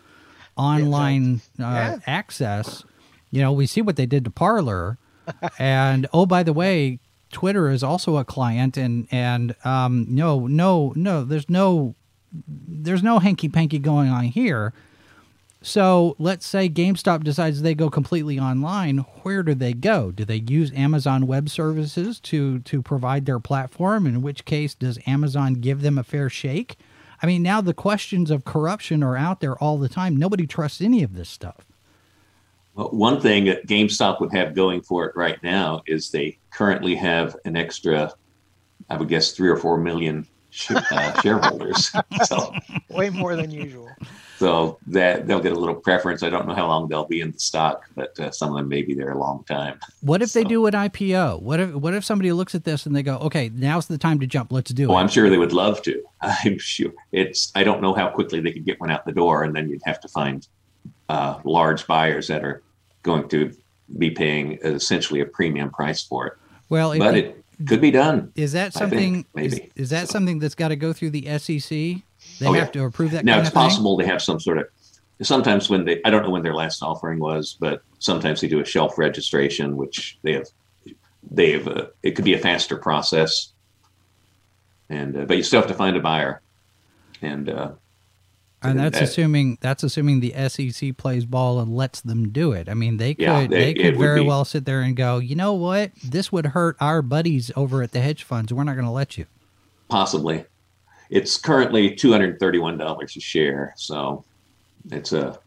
online 0.56 1.42
uh, 1.60 1.64
Yeah. 1.64 1.98
access. 2.06 2.84
You 3.32 3.42
know, 3.42 3.52
we 3.52 3.66
see 3.66 3.82
what 3.82 3.96
they 3.96 4.06
did 4.06 4.24
to 4.26 4.30
Parler, 4.30 4.98
and 5.60 6.06
oh, 6.14 6.26
by 6.28 6.44
the 6.44 6.54
way, 6.54 7.00
Twitter 7.32 7.70
is 7.70 7.82
also 7.82 8.18
a 8.18 8.26
client, 8.26 8.78
and 8.78 9.08
and 9.10 9.56
um, 9.66 10.06
no, 10.10 10.46
no, 10.46 10.94
no, 10.96 11.24
there's 11.24 11.50
no 11.50 11.96
there's 12.48 13.02
no 13.02 13.18
hanky 13.20 13.50
panky 13.50 13.80
going 13.80 14.10
on 14.10 14.26
here. 14.26 14.74
So 15.62 16.16
let's 16.20 16.46
say 16.46 16.70
GameStop 16.70 17.24
decides 17.24 17.62
they 17.62 17.76
go 17.76 17.90
completely 17.90 18.40
online. 18.40 19.00
Where 19.24 19.44
do 19.44 19.54
they 19.54 19.74
go? 19.74 20.10
Do 20.12 20.24
they 20.24 20.44
use 20.48 20.72
Amazon 20.74 21.28
Web 21.28 21.50
Services 21.50 22.20
to 22.22 22.60
to 22.60 22.82
provide 22.82 23.26
their 23.26 23.40
platform? 23.40 24.08
In 24.08 24.22
which 24.22 24.46
case, 24.46 24.74
does 24.74 25.00
Amazon 25.06 25.56
give 25.56 25.82
them 25.82 25.98
a 25.98 26.04
fair 26.04 26.30
shake? 26.30 26.78
I 27.22 27.28
mean, 27.28 27.44
now 27.44 27.60
the 27.60 27.74
questions 27.74 28.32
of 28.32 28.46
corruption 28.46 29.04
are 29.04 29.18
out 29.18 29.42
there 29.42 29.58
all 29.58 29.78
the 29.78 29.90
time. 29.90 30.16
Nobody 30.16 30.48
trusts 30.48 30.80
any 30.80 31.04
of 31.04 31.14
this 31.14 31.28
stuff. 31.28 31.66
Well, 32.76 32.92
one 32.92 33.20
thing 33.20 33.44
that 33.46 33.68
GameStop 33.68 34.22
would 34.22 34.32
have 34.32 34.56
going 34.56 34.82
for 34.82 35.06
it 35.06 35.16
right 35.18 35.42
now 35.44 35.82
is 35.86 36.10
they 36.10 36.40
currently 36.52 36.96
have 36.96 37.36
an 37.44 37.58
extra, 37.58 38.14
I 38.90 38.96
would 38.96 39.10
guess, 39.10 39.34
three 39.34 39.50
or 39.50 39.58
four 39.58 39.78
million 39.78 40.26
uh, 40.70 41.22
shareholders. 41.22 41.92
So, 42.26 42.54
Way 42.90 43.10
more 43.10 43.36
than 43.36 43.50
usual. 43.52 43.90
so 44.38 44.78
that 44.88 45.26
they'll 45.28 45.40
get 45.40 45.54
a 45.54 45.60
little 45.60 45.76
preference. 45.76 46.22
I 46.24 46.30
don't 46.30 46.48
know 46.48 46.54
how 46.54 46.68
long 46.68 46.88
they'll 46.90 47.06
be 47.06 47.22
in 47.22 47.32
the 47.32 47.40
stock, 47.40 47.84
but 47.96 48.20
uh, 48.20 48.32
some 48.32 48.50
of 48.50 48.56
them 48.58 48.68
may 48.68 48.82
be 48.82 48.94
there 48.94 49.12
a 49.12 49.18
long 49.18 49.44
time. 49.46 49.80
What 50.02 50.22
if 50.22 50.34
they 50.34 50.44
do 50.44 50.66
an 50.66 50.74
IPO? 50.74 51.42
What 51.42 51.60
if 51.60 51.74
what 51.74 51.94
if 51.94 52.04
somebody 52.04 52.32
looks 52.34 52.56
at 52.56 52.64
this 52.66 52.86
and 52.86 52.96
they 52.96 53.04
go, 53.04 53.18
"Okay, 53.20 53.50
now's 53.54 53.88
the 53.88 53.98
time 53.98 54.20
to 54.20 54.28
jump. 54.28 54.52
Let's 54.52 54.72
do 54.74 54.90
Oh, 54.92 54.98
it." 54.98 55.00
I'm 55.02 55.08
sure 55.08 55.30
they 55.30 55.38
would 55.38 55.54
love 55.54 55.82
to. 55.84 56.04
I'm 56.22 56.58
sure 56.60 56.92
it's. 57.12 57.52
I 57.56 57.64
don't 57.64 57.82
know 57.82 57.94
how 57.94 58.10
quickly 58.10 58.42
they 58.42 58.52
could 58.52 58.66
get 58.66 58.80
one 58.82 58.92
out 58.92 59.06
the 59.06 59.12
door, 59.14 59.44
and 59.44 59.56
then 59.56 59.70
you'd 59.70 59.82
have 59.86 60.00
to 60.02 60.08
find 60.10 60.48
uh, 61.08 61.40
large 61.46 61.88
buyers 61.88 62.28
that 62.28 62.44
are 62.44 62.62
going 63.04 63.30
to 63.30 63.56
be 63.98 64.10
paying 64.12 64.60
essentially 64.64 65.22
a 65.22 65.26
premium 65.26 65.70
price 65.70 66.04
for 66.04 66.28
it. 66.28 66.34
well, 66.70 66.92
if 66.92 67.00
But 67.00 67.16
you- 67.16 67.22
it 67.22 67.46
could 67.68 67.82
be 67.82 67.92
done. 67.92 68.32
is 68.36 68.54
that 68.54 68.76
I 68.78 68.90
think, 68.90 69.26
something? 69.26 69.26
Is, 69.44 69.54
maybe. 69.56 69.72
is 69.76 69.90
that 69.90 70.08
something 70.10 70.40
that's 70.40 70.56
got 70.56 70.70
to 70.70 70.76
go 70.76 70.94
through 70.94 71.10
the 71.12 71.26
SEC? 71.38 71.70
They 71.70 72.02
Oh, 72.46 72.54
have 72.54 72.68
yeah. 72.68 72.72
to 72.72 72.84
approve 72.86 73.12
that. 73.12 73.26
Now 73.26 73.34
kind 73.34 73.42
it's 73.42 73.50
of 73.50 73.54
thing? 73.54 73.64
possible 73.64 73.98
they 73.98 74.06
have 74.06 74.22
some 74.22 74.40
sort 74.40 74.58
of. 74.60 74.68
Sometimes 75.22 75.70
when 75.70 75.84
they, 75.84 76.02
I 76.06 76.10
don't 76.10 76.24
know 76.24 76.30
when 76.30 76.44
their 76.44 76.54
last 76.56 76.82
offering 76.82 77.20
was, 77.20 77.58
but 77.60 77.82
sometimes 78.00 78.40
they 78.40 78.48
do 78.48 78.62
a 78.62 78.66
shelf 78.66 78.98
registration, 78.98 79.76
which 79.76 80.18
they 80.22 80.34
have. 80.34 80.48
They 81.30 81.52
have. 81.52 81.68
A, 81.68 81.90
it 82.04 82.12
could 82.12 82.24
be 82.24 82.34
a 82.34 82.40
faster 82.40 82.78
process, 82.78 83.52
and 84.90 85.18
uh, 85.18 85.26
but 85.26 85.36
you 85.36 85.44
still 85.44 85.60
have 85.60 85.68
to 85.70 85.76
find 85.76 85.98
a 85.98 86.00
buyer, 86.00 86.42
and 87.22 87.50
uh, 87.50 87.72
And 88.62 88.78
that's 88.78 89.00
that- 89.00 89.04
assuming 89.04 89.58
that's 89.62 89.84
assuming 89.84 90.20
the 90.20 90.34
SEC 90.50 90.92
plays 90.98 91.26
ball 91.26 91.60
and 91.60 91.74
lets 91.76 92.02
them 92.02 92.30
do 92.30 92.52
it. 92.52 92.68
I 92.68 92.74
mean, 92.74 92.98
they 92.98 93.14
could 93.16 93.24
Yeah, 93.24 93.48
they, 93.48 93.74
they- 93.74 93.74
could 93.74 93.98
very 93.98 94.22
be- 94.22 94.28
well 94.28 94.44
sit 94.46 94.66
there 94.66 94.82
and 94.82 94.96
go, 94.96 95.18
you 95.20 95.36
know 95.36 95.54
what, 95.54 95.92
this 96.04 96.32
would 96.32 96.48
hurt 96.48 96.76
our 96.82 97.02
buddies 97.02 97.52
over 97.56 97.82
at 97.84 97.92
the 97.94 98.02
hedge 98.02 98.24
funds. 98.24 98.52
We're 98.54 98.66
not 98.66 98.74
going 98.76 98.86
to 98.86 98.92
let 98.92 99.18
you. 99.18 99.26
possibly. 99.88 100.46
It's 101.10 101.38
currently 101.38 101.96
two 101.96 102.12
hundred 102.12 102.40
thirty-one 102.40 102.78
dollars 102.78 103.16
a 103.18 103.20
share, 103.20 103.74
so 103.78 104.24
it's 104.92 105.12
a 105.12 105.40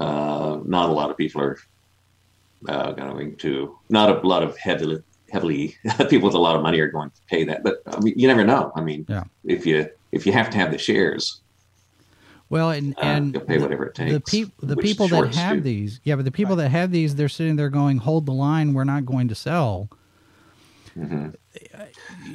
uh, 0.00 0.60
not 0.64 0.88
a 0.88 0.92
lot 0.92 1.10
of 1.10 1.16
people 1.16 1.42
are 1.42 1.58
uh, 2.68 2.92
going 2.92 3.36
to. 3.36 3.76
Not 3.90 4.08
a 4.24 4.26
lot 4.26 4.42
of 4.42 4.56
heavily 4.56 5.02
heavily 5.30 5.76
people 6.08 6.26
with 6.28 6.34
a 6.34 6.38
lot 6.38 6.56
of 6.56 6.62
money 6.62 6.78
are 6.80 6.90
going 6.90 7.10
to 7.10 7.20
pay 7.28 7.44
that, 7.44 7.62
but 7.64 7.82
I 7.86 7.98
mean, 8.00 8.14
you 8.16 8.26
never 8.28 8.44
know. 8.44 8.72
I 8.76 8.80
mean, 8.80 9.04
Yeah. 9.08 9.24
if 9.44 9.66
you 9.66 9.88
if 10.12 10.24
you 10.26 10.32
have 10.32 10.48
to 10.50 10.56
have 10.58 10.70
the 10.70 10.78
shares, 10.78 11.40
Well, 12.48 12.70
and 12.70 12.94
uh, 12.98 13.00
and 13.00 13.46
pay 13.46 13.58
whatever 13.58 13.86
it 13.86 13.94
takes. 13.94 14.12
the 14.12 14.20
peop 14.20 14.52
the 14.58 14.76
people 14.76 15.08
that 15.08 15.34
have 15.34 15.62
these, 15.62 16.00
yeah, 16.04 16.14
but 16.14 16.24
the 16.24 16.30
people 16.30 16.56
that 16.56 16.68
have 16.70 16.92
these, 16.92 17.14
they're 17.16 17.28
sitting 17.28 17.56
there 17.56 17.70
going, 17.70 17.98
hold 17.98 18.26
the 18.26 18.32
line, 18.32 18.72
we're 18.72 18.84
not 18.84 19.04
going 19.04 19.28
to 19.28 19.34
sell. 19.34 19.88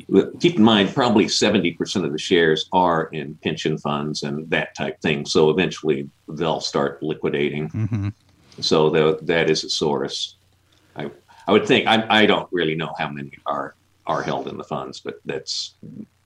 But 0.10 0.40
keep 0.40 0.58
in 0.58 0.64
mind, 0.64 0.94
probably 0.94 1.28
seventy 1.28 1.72
percent 1.72 2.06
of 2.06 2.12
the 2.12 2.18
shares 2.20 2.68
are 2.74 3.06
in 3.14 3.38
pension 3.44 3.78
funds 3.78 4.24
and 4.24 4.50
that 4.50 4.76
type 4.76 5.00
thing. 5.02 5.26
So 5.26 5.50
eventually, 5.50 6.10
they'll 6.28 6.60
start 6.60 7.02
liquidating. 7.02 7.70
hmm 7.70 8.10
So 8.60 8.90
the, 8.90 9.20
that 9.24 9.50
is 9.50 9.64
a 9.64 9.70
source. 9.70 10.38
I 10.96 11.10
I 11.48 11.52
would 11.54 11.66
think 11.66 11.88
I 11.88 12.06
I 12.10 12.26
don't 12.26 12.50
really 12.52 12.76
know 12.76 12.94
how 12.98 13.10
many 13.10 13.32
are 13.46 13.76
are 14.06 14.22
held 14.22 14.48
in 14.48 14.58
the 14.58 14.64
funds, 14.64 15.00
but 15.00 15.16
that's 15.26 15.76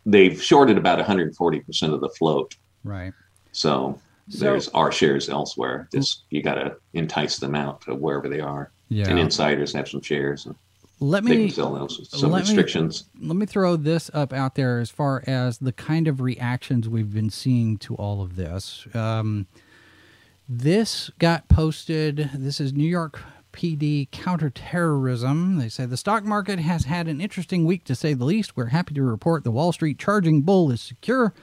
they've 0.06 0.42
shorted 0.42 0.78
about 0.78 0.98
140 0.98 1.60
percent 1.62 1.94
of 1.94 2.02
the 2.02 2.10
float. 2.10 2.56
Right. 2.84 3.14
So, 3.56 4.00
So- 4.30 4.40
there's 4.46 4.68
our 4.70 4.92
shares 4.92 5.30
elsewhere. 5.30 5.88
Just 5.94 6.24
you 6.30 6.42
got 6.44 6.56
to 6.56 6.76
entice 6.94 7.38
them 7.38 7.56
out 7.56 7.82
to 7.82 7.96
wherever 7.96 8.28
they 8.28 8.40
are. 8.42 8.72
Yeah. 8.90 9.08
And 9.10 9.18
insiders 9.18 9.72
have 9.74 9.88
some 9.88 10.02
shares, 10.02 10.46
and 10.46 10.56
Let 11.00 11.24
me 11.24 11.48
can 11.48 11.50
sell 11.56 11.74
those 11.74 11.98
with 12.00 12.10
some 12.10 12.32
let 12.32 12.40
me- 12.44 12.50
restrictions. 12.50 13.06
let 13.22 13.36
me 13.36 13.46
throw 13.46 13.76
this 13.78 14.10
up 14.14 14.34
out 14.34 14.56
there 14.56 14.80
as 14.80 14.90
far 14.90 15.24
as 15.28 15.58
the 15.60 15.72
kind 15.72 16.08
of 16.08 16.22
reactions 16.22 16.88
we've 16.90 17.14
been 17.14 17.30
seeing 17.30 17.78
to 17.78 17.96
all 17.96 18.22
of 18.22 18.36
this. 18.36 18.86
Um, 18.94 19.46
this 20.50 21.10
got 21.20 21.48
posted. 21.48 22.30
This 22.36 22.60
is 22.60 22.74
New 22.74 22.88
York 22.88 23.20
PD 23.54 24.08
counterterrorism. 24.12 25.58
They 25.58 25.70
say 25.70 25.86
the 25.86 25.98
stock 25.98 26.24
market 26.24 26.60
has 26.60 26.86
had 26.86 27.08
an 27.08 27.22
interesting 27.22 27.66
week 27.66 27.84
to 27.86 27.96
say 27.96 28.14
the 28.14 28.26
least. 28.26 28.56
We're 28.58 28.66
happy 28.68 28.94
to 28.96 29.02
report 29.04 29.44
the 29.44 29.52
Wall 29.52 29.72
Street 29.72 29.98
charging 29.98 30.42
bull 30.42 30.72
is 30.72 30.82
secure 30.82 31.34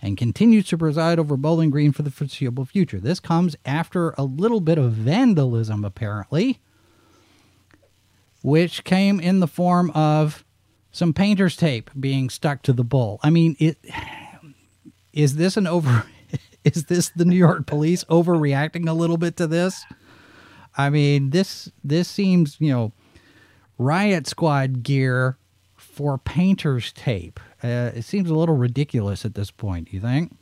and 0.00 0.16
continues 0.16 0.66
to 0.68 0.78
preside 0.78 1.18
over 1.18 1.36
Bowling 1.36 1.70
Green 1.70 1.92
for 1.92 2.02
the 2.02 2.10
foreseeable 2.10 2.64
future. 2.64 3.00
This 3.00 3.20
comes 3.20 3.56
after 3.64 4.10
a 4.16 4.22
little 4.22 4.60
bit 4.60 4.78
of 4.78 4.92
vandalism, 4.92 5.84
apparently 5.84 6.60
which 8.42 8.84
came 8.84 9.20
in 9.20 9.40
the 9.40 9.46
form 9.46 9.90
of 9.90 10.44
some 10.90 11.12
painter's 11.12 11.56
tape 11.56 11.90
being 11.98 12.30
stuck 12.30 12.62
to 12.62 12.72
the 12.72 12.84
bull. 12.84 13.20
I 13.22 13.30
mean, 13.30 13.56
it 13.58 13.78
is 15.12 15.36
this 15.36 15.56
an 15.56 15.66
over 15.66 16.04
is 16.64 16.84
this 16.84 17.10
the 17.10 17.24
New 17.24 17.36
York 17.36 17.66
police 17.66 18.04
overreacting 18.04 18.88
a 18.88 18.92
little 18.92 19.18
bit 19.18 19.36
to 19.36 19.46
this? 19.46 19.84
I 20.76 20.90
mean, 20.90 21.30
this 21.30 21.70
this 21.82 22.08
seems, 22.08 22.56
you 22.60 22.70
know, 22.72 22.92
riot 23.76 24.26
squad 24.26 24.82
gear 24.82 25.36
for 25.76 26.18
painter's 26.18 26.92
tape. 26.92 27.40
Uh, 27.62 27.90
it 27.94 28.02
seems 28.04 28.30
a 28.30 28.34
little 28.34 28.56
ridiculous 28.56 29.24
at 29.24 29.34
this 29.34 29.50
point, 29.50 29.92
you 29.92 30.00
think? 30.00 30.32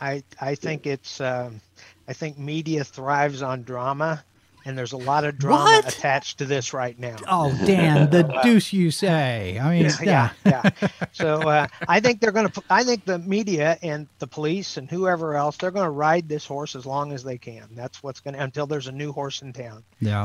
I 0.00 0.22
I 0.40 0.54
think 0.54 0.86
it's 0.86 1.20
um, 1.20 1.60
I 2.06 2.12
think 2.12 2.38
media 2.38 2.84
thrives 2.84 3.40
on 3.42 3.62
drama, 3.62 4.22
and 4.66 4.76
there's 4.76 4.92
a 4.92 4.96
lot 4.98 5.24
of 5.24 5.38
drama 5.38 5.64
What? 5.64 5.88
attached 5.88 6.38
to 6.38 6.44
this 6.44 6.74
right 6.74 6.98
now. 6.98 7.16
Oh, 7.26 7.50
Dan, 7.66 8.10
the 8.10 8.22
deuce 8.42 8.72
you 8.74 8.90
say. 8.90 9.58
I 9.58 9.70
mean, 9.70 9.90
yeah, 10.02 10.30
yeah. 10.44 10.68
So 11.12 11.48
uh, 11.48 11.66
I 11.88 12.00
think 12.00 12.20
they're 12.20 12.30
going 12.32 12.48
to. 12.48 12.62
I 12.68 12.84
think 12.84 13.06
the 13.06 13.18
media 13.18 13.78
and 13.82 14.06
the 14.18 14.26
police 14.26 14.76
and 14.76 14.88
whoever 14.90 15.34
else 15.34 15.56
they're 15.56 15.70
going 15.70 15.86
to 15.86 15.90
ride 15.90 16.28
this 16.28 16.44
horse 16.44 16.76
as 16.76 16.84
long 16.84 17.12
as 17.12 17.24
they 17.24 17.38
can. 17.38 17.66
That's 17.74 18.02
what's 18.02 18.20
going 18.20 18.34
to 18.34 18.42
until 18.42 18.66
there's 18.66 18.88
a 18.88 18.92
new 18.92 19.12
horse 19.12 19.40
in 19.42 19.52
town. 19.54 19.82
yeah. 20.00 20.24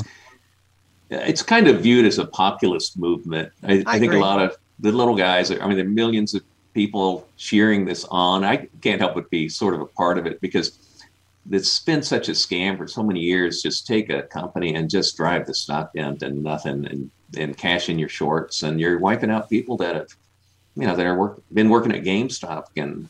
It's 1.12 1.44
kind 1.44 1.68
of 1.68 1.82
viewed 1.82 2.06
as 2.06 2.18
a 2.20 2.26
populist 2.26 2.98
movement. 2.98 3.52
I, 3.64 3.80
I 3.80 3.84
I, 3.86 4.00
think 4.00 4.14
a 4.14 4.18
lot 4.18 4.42
of 4.42 4.56
the 4.80 4.92
little 4.94 5.16
guys. 5.16 5.52
I 5.52 5.56
mean, 5.68 5.76
there 5.76 5.86
are 5.86 5.90
millions 5.90 6.34
of 6.34 6.42
people 6.74 7.28
cheering 7.36 7.84
this 7.84 8.06
on. 8.10 8.46
I 8.46 8.68
can't 8.82 9.02
help 9.02 9.16
but 9.16 9.30
be 9.30 9.50
sort 9.50 9.74
of 9.74 9.82
a 9.82 9.86
part 9.86 10.18
of 10.18 10.26
it 10.26 10.40
because 10.40 10.80
it's 11.50 11.80
been 11.80 12.02
such 12.02 12.30
a 12.30 12.32
scam 12.32 12.78
for 12.78 12.88
so 12.88 13.04
many 13.04 13.20
years. 13.20 13.62
Just 13.62 13.86
take 13.86 14.10
a 14.10 14.24
company 14.24 14.76
and 14.76 14.90
just 14.90 15.18
drive 15.18 15.46
the 15.48 15.54
stock 15.54 15.94
down 15.94 16.18
to 16.18 16.30
nothing 16.30 16.86
and 16.86 17.12
and 17.38 17.58
cash 17.58 17.90
in 17.90 18.00
your 18.00 18.10
shorts, 18.10 18.64
and 18.64 18.80
you're 18.80 18.98
wiping 18.98 19.32
out 19.32 19.50
people 19.50 19.78
that 19.78 19.96
have, 19.96 20.16
you 20.76 20.88
know, 20.88 20.96
that 20.96 21.06
are 21.06 21.16
work 21.16 21.42
been 21.54 21.70
working 21.70 21.94
at 21.94 22.04
GameStop 22.04 22.66
and 22.78 23.10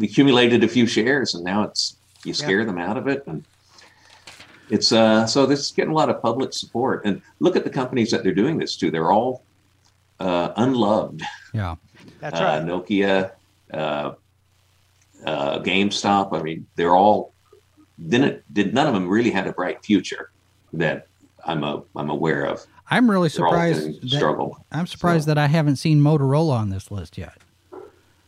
accumulated 0.00 0.62
a 0.62 0.68
few 0.68 0.86
shares, 0.86 1.34
and 1.34 1.44
now 1.44 1.64
it's 1.64 1.96
you 2.24 2.32
scare 2.32 2.64
them 2.64 2.78
out 2.78 2.96
of 2.96 3.08
it 3.08 3.26
and. 3.26 3.44
It's 4.70 4.92
uh, 4.92 5.26
so 5.26 5.46
this 5.46 5.60
is 5.60 5.70
getting 5.72 5.92
a 5.92 5.94
lot 5.94 6.08
of 6.08 6.22
public 6.22 6.52
support, 6.52 7.04
and 7.04 7.20
look 7.40 7.54
at 7.56 7.64
the 7.64 7.70
companies 7.70 8.10
that 8.10 8.22
they're 8.22 8.34
doing 8.34 8.58
this 8.58 8.76
to. 8.78 8.90
They're 8.90 9.12
all 9.12 9.42
uh, 10.20 10.52
unloved. 10.56 11.22
Yeah. 11.52 11.76
That's 12.20 12.40
Uh, 12.40 12.44
right. 12.44 12.62
Nokia, 12.64 13.32
uh, 13.72 14.12
uh, 15.26 15.58
GameStop. 15.60 16.38
I 16.38 16.42
mean, 16.42 16.66
they're 16.76 16.94
all 16.96 17.32
didn't 18.08 18.42
did 18.52 18.74
none 18.74 18.86
of 18.86 18.94
them 18.94 19.08
really 19.08 19.30
had 19.30 19.46
a 19.46 19.52
bright 19.52 19.84
future 19.84 20.30
that 20.72 21.06
I'm 21.44 21.62
a 21.62 21.82
I'm 21.94 22.10
aware 22.10 22.44
of. 22.46 22.64
I'm 22.90 23.08
really 23.10 23.28
They're 23.28 23.46
surprised. 23.46 24.02
That, 24.02 24.08
struggle. 24.10 24.64
I'm 24.72 24.86
surprised 24.86 25.24
So- 25.24 25.30
that 25.30 25.38
I 25.38 25.46
haven't 25.46 25.76
seen 25.76 26.00
Motorola 26.00 26.52
on 26.58 26.70
this 26.70 26.90
list 26.90 27.16
yet. 27.18 27.38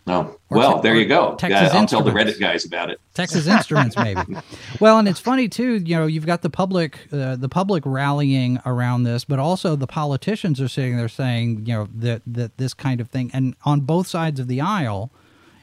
No, 0.07 0.39
Or 0.51 0.59
well, 0.59 0.77
Te- 0.77 0.83
there 0.83 0.95
you 0.95 1.07
go. 1.07 1.35
Texas 1.35 1.73
Yeah, 1.73 1.81
I'll 1.81 1.87
tell 1.87 2.03
the 2.03 2.13
Reddit 2.13 2.39
guys 2.39 2.65
about 2.65 2.91
it. 2.91 3.01
Texas 3.15 3.49
Instruments, 3.49 3.97
maybe. 3.97 4.21
Well, 4.81 4.99
and 4.99 5.09
it's 5.09 5.19
funny 5.19 5.49
too. 5.49 5.77
You 5.77 5.97
know, 5.97 6.07
you've 6.07 6.27
got 6.27 6.43
the 6.43 6.51
public, 6.51 7.09
uh, 7.13 7.35
the 7.35 7.49
public 7.49 7.83
rallying 7.87 8.61
around 8.65 9.03
this, 9.03 9.25
but 9.25 9.39
also 9.39 9.75
the 9.75 9.87
politicians 9.87 10.61
are 10.61 10.69
sitting 10.69 10.97
there 10.97 11.09
saying, 11.09 11.65
you 11.67 11.75
know, 11.75 11.89
that 11.95 12.23
that 12.27 12.57
this 12.59 12.75
kind 12.75 13.01
of 13.01 13.09
thing, 13.09 13.31
and 13.33 13.57
on 13.65 13.81
both 13.81 14.07
sides 14.07 14.39
of 14.39 14.47
the 14.49 14.61
aisle, 14.61 15.11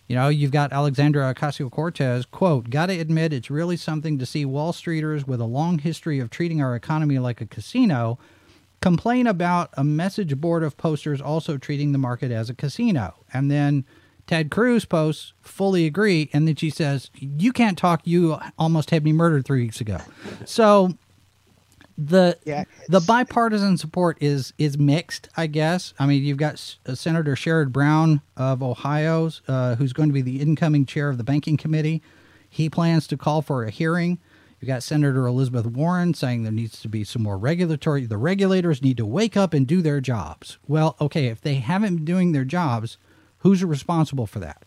you 0.08 0.16
know, 0.16 0.28
you've 0.30 0.52
got 0.52 0.74
Alexandra 0.74 1.34
Ocasio 1.34 1.72
Cortez 1.72 2.26
quote: 2.26 2.70
"Got 2.70 2.88
to 2.88 3.00
admit, 3.00 3.32
it's 3.32 3.50
really 3.50 3.78
something 3.78 4.18
to 4.18 4.26
see 4.26 4.44
Wall 4.44 4.74
Streeters 4.74 5.26
with 5.26 5.40
a 5.40 5.46
long 5.46 5.78
history 5.80 6.20
of 6.20 6.30
treating 6.30 6.62
our 6.62 6.76
economy 6.76 7.20
like 7.20 7.40
a 7.40 7.46
casino." 7.46 8.20
Complain 8.82 9.28
about 9.28 9.70
a 9.78 9.84
message 9.86 10.36
board 10.42 10.62
of 10.62 10.76
posters 10.76 11.22
also 11.22 11.58
treating 11.58 11.94
the 11.94 11.98
market 11.98 12.32
as 12.32 12.50
a 12.50 12.54
casino. 12.54 13.14
And 13.34 13.50
then 13.50 13.86
Ted 14.28 14.50
Cruz 14.52 14.86
posts, 14.86 15.34
fully 15.42 15.86
agree. 15.86 16.30
And 16.34 16.48
then 16.48 16.56
she 16.56 16.70
says, 16.70 17.10
You 17.16 17.52
can't 17.52 17.78
talk. 17.78 18.02
You 18.06 18.38
almost 18.58 18.90
had 18.90 19.04
me 19.04 19.12
murdered 19.14 19.46
three 19.46 19.62
weeks 19.62 19.82
ago. 19.82 20.00
So 20.46 20.94
the 21.98 22.38
Yeah, 22.46 22.64
the 22.88 23.02
bipartisan 23.02 23.78
support 23.78 24.18
is 24.22 24.54
is 24.58 24.78
mixed, 24.78 25.30
I 25.38 25.48
guess. 25.48 25.94
I 26.00 26.06
mean, 26.06 26.24
you've 26.24 26.38
got 26.38 26.54
S- 26.54 26.80
uh, 26.86 26.96
Senator 26.96 27.36
Sherrod 27.36 27.72
Brown 27.72 28.22
of 28.36 28.64
Ohio, 28.64 29.30
uh, 29.48 29.76
who's 29.76 29.94
going 29.94 30.10
to 30.10 30.14
be 30.14 30.22
the 30.22 30.42
incoming 30.42 30.86
chair 30.86 31.10
of 31.10 31.18
the 31.18 31.24
banking 31.24 31.58
committee. 31.58 32.02
He 32.50 32.70
plans 32.70 33.08
to 33.08 33.18
call 33.18 33.42
for 33.42 33.64
a 33.64 33.70
hearing. 33.72 34.20
You've 34.60 34.68
got 34.68 34.82
Senator 34.84 35.28
Elizabeth 35.28 35.66
Warren 35.66 36.14
saying 36.14 36.44
there 36.44 36.52
needs 36.52 36.80
to 36.82 36.88
be 36.88 37.04
some 37.04 37.22
more 37.22 37.38
regulatory. 37.38 38.06
The 38.06 38.18
regulators 38.18 38.82
need 38.82 38.96
to 38.98 39.06
wake 39.06 39.36
up 39.36 39.54
and 39.54 39.68
do 39.68 39.82
their 39.82 40.00
jobs. 40.00 40.58
Well, 40.68 40.96
okay, 41.02 41.28
if 41.28 41.42
they 41.42 41.56
haven't 41.56 41.98
been 41.98 42.06
doing 42.06 42.32
their 42.32 42.46
jobs, 42.46 42.98
who's 43.44 43.64
responsible 43.64 44.28
for 44.28 44.40
that? 44.40 44.64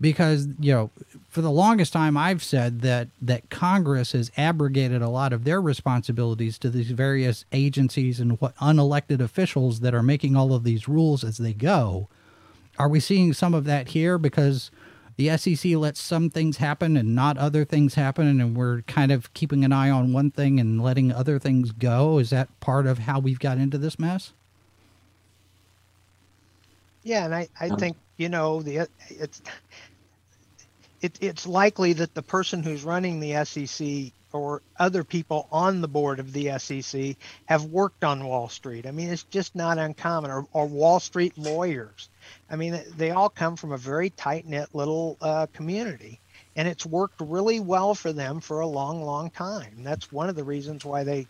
because 0.00 0.48
you 0.58 0.72
know 0.72 0.90
for 1.28 1.42
the 1.42 1.50
longest 1.50 1.92
time 1.92 2.16
i've 2.16 2.42
said 2.42 2.80
that 2.80 3.08
that 3.20 3.50
congress 3.50 4.12
has 4.12 4.30
abrogated 4.36 5.02
a 5.02 5.08
lot 5.08 5.32
of 5.32 5.44
their 5.44 5.60
responsibilities 5.60 6.58
to 6.58 6.70
these 6.70 6.90
various 6.90 7.44
agencies 7.52 8.18
and 8.18 8.40
what 8.40 8.56
unelected 8.56 9.20
officials 9.20 9.80
that 9.80 9.94
are 9.94 10.02
making 10.02 10.34
all 10.34 10.54
of 10.54 10.64
these 10.64 10.88
rules 10.88 11.22
as 11.22 11.36
they 11.38 11.52
go. 11.52 12.08
Are 12.78 12.88
we 12.88 13.00
seeing 13.00 13.32
some 13.32 13.52
of 13.52 13.64
that 13.64 13.88
here? 13.88 14.16
Because 14.16 14.70
the 15.16 15.36
SEC 15.36 15.72
lets 15.72 16.00
some 16.00 16.30
things 16.30 16.56
happen 16.56 16.96
and 16.96 17.14
not 17.14 17.36
other 17.36 17.64
things 17.64 17.94
happen 17.94 18.40
and 18.40 18.56
we're 18.56 18.80
kind 18.82 19.12
of 19.12 19.32
keeping 19.34 19.64
an 19.64 19.72
eye 19.72 19.90
on 19.90 20.14
one 20.14 20.30
thing 20.30 20.58
and 20.58 20.82
letting 20.82 21.12
other 21.12 21.38
things 21.38 21.72
go. 21.72 22.18
Is 22.18 22.30
that 22.30 22.48
part 22.60 22.86
of 22.86 23.00
how 23.00 23.18
we've 23.18 23.38
got 23.38 23.58
into 23.58 23.76
this 23.76 23.98
mess 23.98 24.32
Yeah, 27.02 27.24
and 27.24 27.34
I, 27.34 27.48
I 27.60 27.70
Um, 27.70 27.78
think 27.78 27.98
you 28.18 28.28
know 28.28 28.62
the 28.62 28.88
it's 29.10 29.42
it, 31.00 31.18
it's 31.20 31.46
likely 31.46 31.94
that 31.94 32.14
the 32.14 32.22
person 32.22 32.62
who's 32.62 32.84
running 32.84 33.20
the 33.20 33.34
SEC 33.44 34.12
or 34.32 34.62
other 34.78 35.04
people 35.04 35.48
on 35.50 35.80
the 35.80 35.88
board 35.88 36.20
of 36.20 36.32
the 36.32 36.58
SEC 36.58 37.16
have 37.46 37.64
worked 37.64 38.04
on 38.04 38.24
Wall 38.26 38.48
Street. 38.48 38.86
I 38.86 38.92
mean, 38.92 39.08
it's 39.08 39.24
just 39.24 39.56
not 39.56 39.78
uncommon, 39.78 40.30
or, 40.30 40.46
or 40.52 40.66
Wall 40.66 41.00
Street 41.00 41.36
lawyers. 41.38 42.10
I 42.50 42.56
mean, 42.56 42.80
they 42.96 43.10
all 43.10 43.30
come 43.30 43.56
from 43.56 43.72
a 43.72 43.78
very 43.78 44.10
tight 44.10 44.46
knit 44.46 44.68
little 44.74 45.16
uh, 45.22 45.46
community, 45.52 46.20
and 46.56 46.68
it's 46.68 46.86
worked 46.86 47.20
really 47.20 47.60
well 47.60 47.94
for 47.94 48.12
them 48.12 48.40
for 48.40 48.60
a 48.60 48.68
long, 48.68 49.02
long 49.02 49.30
time. 49.30 49.82
That's 49.82 50.12
one 50.12 50.28
of 50.28 50.36
the 50.36 50.44
reasons 50.44 50.84
why 50.84 51.04
they, 51.04 51.28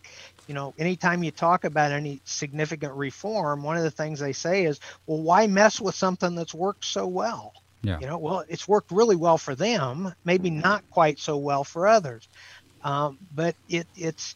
you 0.51 0.55
know, 0.55 0.75
anytime 0.81 1.23
you 1.23 1.31
talk 1.31 1.63
about 1.63 1.93
any 1.93 2.21
significant 2.25 2.95
reform, 2.95 3.63
one 3.63 3.77
of 3.77 3.85
the 3.85 3.91
things 3.93 4.19
they 4.19 4.33
say 4.33 4.65
is, 4.65 4.81
well, 5.07 5.23
why 5.23 5.47
mess 5.47 5.81
with 5.81 5.95
something 5.95 6.35
that's 6.35 6.53
worked 6.53 6.85
so 6.85 7.07
well? 7.07 7.53
Yeah. 7.83 8.01
You 8.01 8.09
know, 8.09 8.19
well, 8.19 8.43
it's 8.49 8.67
worked 8.67 8.91
really 8.91 9.15
well 9.15 9.39
for 9.39 9.55
them, 9.55 10.13
maybe 10.25 10.51
not 10.51 10.83
quite 10.91 11.21
so 11.21 11.37
well 11.37 11.63
for 11.63 11.87
others, 11.87 12.27
um, 12.83 13.17
but 13.33 13.55
it 13.69 13.87
it's 13.97 14.35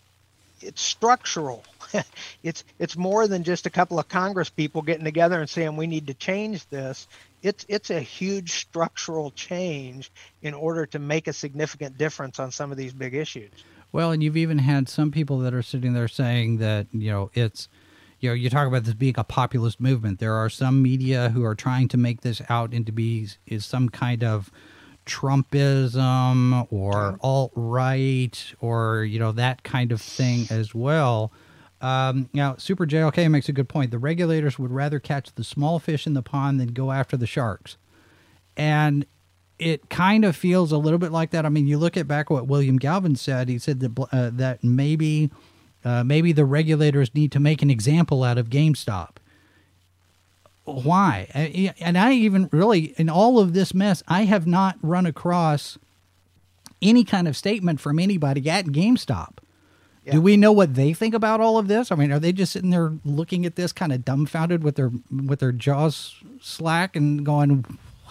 it's 0.61 0.81
structural. 0.81 1.65
it's 2.45 2.63
it's 2.79 2.97
more 2.97 3.27
than 3.27 3.43
just 3.43 3.67
a 3.67 3.71
couple 3.71 3.99
of 3.99 4.07
Congress 4.07 4.51
people 4.51 4.83
getting 4.83 5.05
together 5.05 5.41
and 5.41 5.51
saying 5.51 5.75
we 5.75 5.89
need 5.89 6.07
to 6.07 6.15
change 6.15 6.65
this. 6.69 7.09
It's 7.43 7.67
it's 7.69 7.91
a 7.91 7.99
huge 7.99 8.53
structural 8.53 9.33
change 9.33 10.13
in 10.43 10.55
order 10.55 10.87
to 10.87 11.01
make 11.01 11.27
a 11.27 11.33
significant 11.33 11.99
difference 11.99 12.39
on 12.39 12.53
some 12.53 12.71
of 12.71 12.79
these 12.79 12.93
big 12.93 13.15
issues. 13.17 13.51
Well, 13.95 14.11
and 14.11 14.25
you've 14.25 14.37
even 14.37 14.59
had 14.59 14.89
some 14.89 15.13
people 15.13 15.39
that 15.39 15.55
are 15.55 15.63
sitting 15.63 15.93
there 15.93 16.09
saying 16.09 16.57
that, 16.57 16.89
you 16.91 17.13
know, 17.13 17.31
it's, 17.33 17.69
you 18.19 18.29
know, 18.29 18.35
you 18.35 18.51
talk 18.51 18.67
about 18.67 18.83
this 18.83 18.95
being 18.95 19.15
a 19.17 19.23
populist 19.23 19.81
movement. 19.81 20.19
There 20.19 20.35
are 20.35 20.51
some 20.51 20.83
media 20.83 21.29
who 21.29 21.45
are 21.45 21.55
trying 21.55 21.87
to 21.91 21.97
make 21.97 22.23
this 22.23 22.43
out 22.49 22.75
into 22.75 22.91
be 22.91 23.29
is 23.47 23.65
some 23.65 23.89
kind 23.89 24.25
of 24.25 24.51
Trumpism 25.07 26.67
or 26.73 27.21
alt 27.21 27.53
right 27.55 28.55
or, 28.61 29.05
you 29.05 29.21
know, 29.21 29.31
that 29.31 29.63
kind 29.63 29.93
of 29.93 30.01
thing 30.03 30.49
as 30.51 30.75
well. 30.75 31.31
Um, 31.81 32.29
now, 32.33 32.57
Super 32.57 32.87
JLK 32.87 33.31
makes 33.31 33.49
a 33.49 33.53
good 33.53 33.69
point. 33.69 33.93
The 33.93 34.01
regulators 34.01 34.59
would 34.59 34.73
rather 34.73 34.99
catch 34.99 35.33
the 35.37 35.45
small 35.45 35.79
fish 35.79 36.05
in 36.05 36.15
the 36.15 36.23
pond 36.23 36.59
than 36.59 36.73
go 36.73 36.91
after 36.91 37.17
the 37.17 37.29
sharks. 37.29 37.77
And 38.57 39.07
it 39.59 39.89
kind 39.89 40.25
of 40.25 40.35
feels 40.35 40.73
a 40.73 40.79
little 40.79 40.99
bit 40.99 41.13
like 41.13 41.31
that. 41.31 41.47
I 41.47 41.49
mean, 41.49 41.67
you 41.67 41.79
look 41.79 41.97
at 41.97 42.09
back 42.09 42.31
what 42.31 42.47
William 42.47 42.77
Galvin 42.77 43.17
said. 43.17 43.49
He 43.49 43.59
said 43.59 43.81
that 43.81 44.09
uh, 44.13 44.31
that 44.33 44.65
maybe 44.65 45.31
uh, 45.85 46.03
maybe 46.05 46.33
the 46.33 46.45
regulators 46.45 47.15
need 47.15 47.33
to 47.33 47.41
make 47.41 47.63
an 47.63 47.71
example 47.71 48.25
out 48.25 48.39
of 48.39 48.51
GameStop. 48.51 49.17
Why? 50.65 51.29
And 51.79 51.99
I 51.99 52.13
even 52.13 52.49
really 52.51 52.95
in 52.97 53.09
all 53.09 53.39
of 53.39 53.53
this 53.53 53.75
mess, 53.75 54.03
I 54.09 54.25
have 54.25 54.47
not 54.47 54.77
run 54.83 55.07
across 55.07 55.79
any 56.81 57.05
kind 57.05 57.29
of 57.29 57.37
statement 57.37 57.81
from 57.81 57.99
anybody 57.99 58.49
at 58.49 58.67
GameStop. 58.67 59.39
Yeah. 60.05 60.15
Do 60.15 60.21
we 60.21 60.37
know 60.37 60.53
what 60.53 60.75
they 60.75 60.93
think 60.93 61.15
about 61.15 61.41
all 61.41 61.57
of 61.57 61.67
this? 61.67 61.91
I 61.91 61.95
mean, 61.95 62.13
are 62.13 62.19
they 62.19 62.33
just 62.33 62.53
sitting 62.53 62.71
there 62.71 62.93
looking 63.05 63.47
at 63.47 63.57
this 63.57 63.73
kind 63.73 63.93
of 63.93 64.05
dumbfounded 64.05 64.63
with 64.63 64.77
their 64.77 64.91
with 65.11 65.41
their 65.41 65.53
jaws 65.53 66.17
slack 66.43 66.95
and 66.95 67.25
going, 67.25 67.65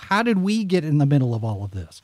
"How 0.10 0.24
did 0.24 0.39
we 0.39 0.64
get 0.64 0.84
in 0.84 0.97
the 0.97 1.06
middle 1.06 1.34
of 1.36 1.43
all 1.43 1.64
of 1.64 1.72
this?" 1.72 2.01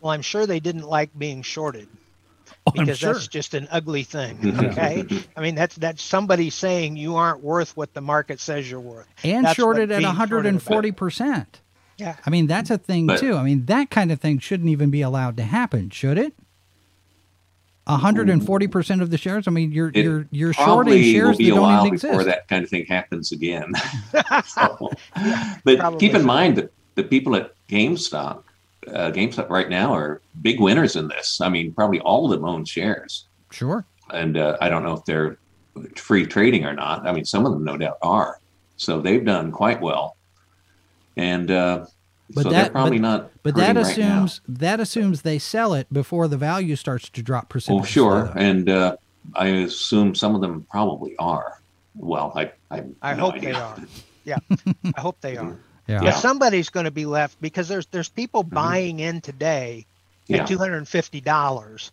Well, 0.00 0.12
I'm 0.12 0.22
sure 0.22 0.46
they 0.46 0.60
didn't 0.60 0.82
like 0.86 1.10
being 1.18 1.42
shorted 1.42 1.88
Oh, 2.66 2.70
because 2.72 2.98
sure. 2.98 3.14
that's 3.14 3.26
just 3.28 3.54
an 3.54 3.68
ugly 3.70 4.02
thing. 4.02 4.38
Okay, 4.70 5.04
I 5.36 5.40
mean 5.40 5.54
that's 5.54 5.76
that's 5.76 6.02
somebody 6.02 6.50
saying 6.50 6.96
you 6.96 7.16
aren't 7.16 7.42
worth 7.42 7.76
what 7.76 7.94
the 7.94 8.00
market 8.00 8.40
says 8.40 8.70
you're 8.70 8.80
worth. 8.80 9.06
and 9.22 9.46
That's 9.46 9.56
shorted 9.56 9.90
at 9.90 10.02
140 10.02 10.92
percent. 10.92 11.60
Yeah. 11.96 12.16
I 12.26 12.30
mean, 12.30 12.48
that's 12.48 12.70
a 12.70 12.78
thing 12.78 13.06
But- 13.06 13.20
too. 13.20 13.36
I 13.36 13.44
mean, 13.44 13.66
that 13.66 13.88
kind 13.88 14.10
of 14.10 14.20
thing 14.20 14.40
shouldn't 14.40 14.68
even 14.68 14.90
be 14.90 15.00
allowed 15.00 15.36
to 15.36 15.44
happen, 15.44 15.90
should 15.90 16.18
it? 16.18 16.34
140 17.86 18.66
percent 18.68 19.02
of 19.02 19.10
the 19.10 19.18
shares. 19.18 19.46
I 19.46 19.50
mean, 19.50 19.70
you're 19.72 19.88
It 19.94 19.96
you're 20.04 20.26
you're 20.30 20.52
shorting 20.52 21.02
shares 21.02 21.32
will 21.32 21.38
be 21.38 21.44
that 21.46 21.52
a 21.52 21.54
don't 21.54 21.62
while 21.62 21.86
even 21.86 21.94
before 21.98 22.10
exist. 22.12 22.26
that 22.26 22.48
kind 22.48 22.64
of 22.64 22.70
thing 22.70 22.86
happens 22.86 23.32
again. 23.32 23.72
So, 24.46 24.90
but 25.64 25.78
probably 25.78 25.98
keep 26.00 26.14
in 26.14 26.22
so. 26.22 26.26
mind 26.26 26.56
that 26.56 26.72
the 26.94 27.02
people 27.04 27.34
at 27.36 27.52
GameStop, 27.68 28.42
uh, 28.88 29.10
GameStop 29.10 29.50
right 29.50 29.68
now 29.68 29.94
are 29.94 30.20
big 30.42 30.60
winners 30.60 30.96
in 30.96 31.08
this. 31.08 31.40
I 31.40 31.48
mean, 31.48 31.72
probably 31.72 32.00
all 32.00 32.24
of 32.24 32.30
them 32.30 32.44
own 32.48 32.64
shares, 32.64 33.26
Sure. 33.50 33.84
and 34.12 34.36
uh, 34.36 34.56
I 34.60 34.68
don't 34.68 34.82
know 34.82 34.94
if 34.94 35.04
they're 35.04 35.36
free 35.96 36.24
trading 36.26 36.64
or 36.64 36.72
not. 36.72 37.06
I 37.06 37.12
mean, 37.12 37.24
some 37.24 37.44
of 37.46 37.52
them 37.52 37.64
no 37.64 37.76
doubt 37.76 37.98
are. 38.02 38.38
So 38.76 39.00
they've 39.00 39.24
done 39.24 39.50
quite 39.52 39.80
well, 39.80 40.16
and 41.16 41.50
uh, 41.50 41.86
But 42.32 42.44
so 42.44 42.50
that- 42.50 42.62
they're 42.62 42.70
probably 42.70 42.98
but- 42.98 43.02
not. 43.02 43.30
But 43.42 43.54
that 43.56 43.76
hurting 43.76 43.82
right 43.82 43.98
now. 43.98 44.24
assumes 44.24 44.40
that 44.48 44.80
assumes 44.80 45.22
they 45.22 45.38
sell 45.38 45.74
it 45.74 45.92
before 45.92 46.26
the 46.28 46.36
value 46.38 46.76
starts 46.76 47.08
to 47.10 47.22
drop 47.22 47.44
Oh, 47.44 47.48
precipitously. 47.50 47.90
sure, 47.92 48.24
though. 48.34 48.40
and 48.40 48.68
uh, 48.70 48.96
I 49.34 49.48
assume 49.48 50.14
some 50.14 50.34
of 50.34 50.40
them 50.40 50.66
probably 50.70 51.14
are. 51.18 51.60
Well, 51.96 52.32
I 52.34 52.52
I, 52.70 52.84
I 53.02 53.14
no 53.14 53.30
hope 53.30 53.40
they 53.40 53.52
are. 53.52 53.76
Yeah, 54.26 54.38
I 54.96 55.00
hope 55.02 55.20
they 55.20 55.36
are. 55.36 55.44
yeah. 55.86 55.96
Yeah. 55.96 56.00
But 56.00 56.12
somebody's 56.14 56.70
going 56.70 56.84
to 56.84 56.90
be 56.90 57.04
left 57.04 57.38
because 57.42 57.68
there's 57.68 57.84
there's 57.88 58.08
people 58.08 58.42
buying 58.42 59.00
in 59.00 59.20
today 59.20 59.84
Yeah. 60.26 60.38
at 60.42 60.48
two 60.48 60.56
hundred 60.56 60.78
and 60.78 60.88
fifty 60.88 61.20
dollars. 61.20 61.92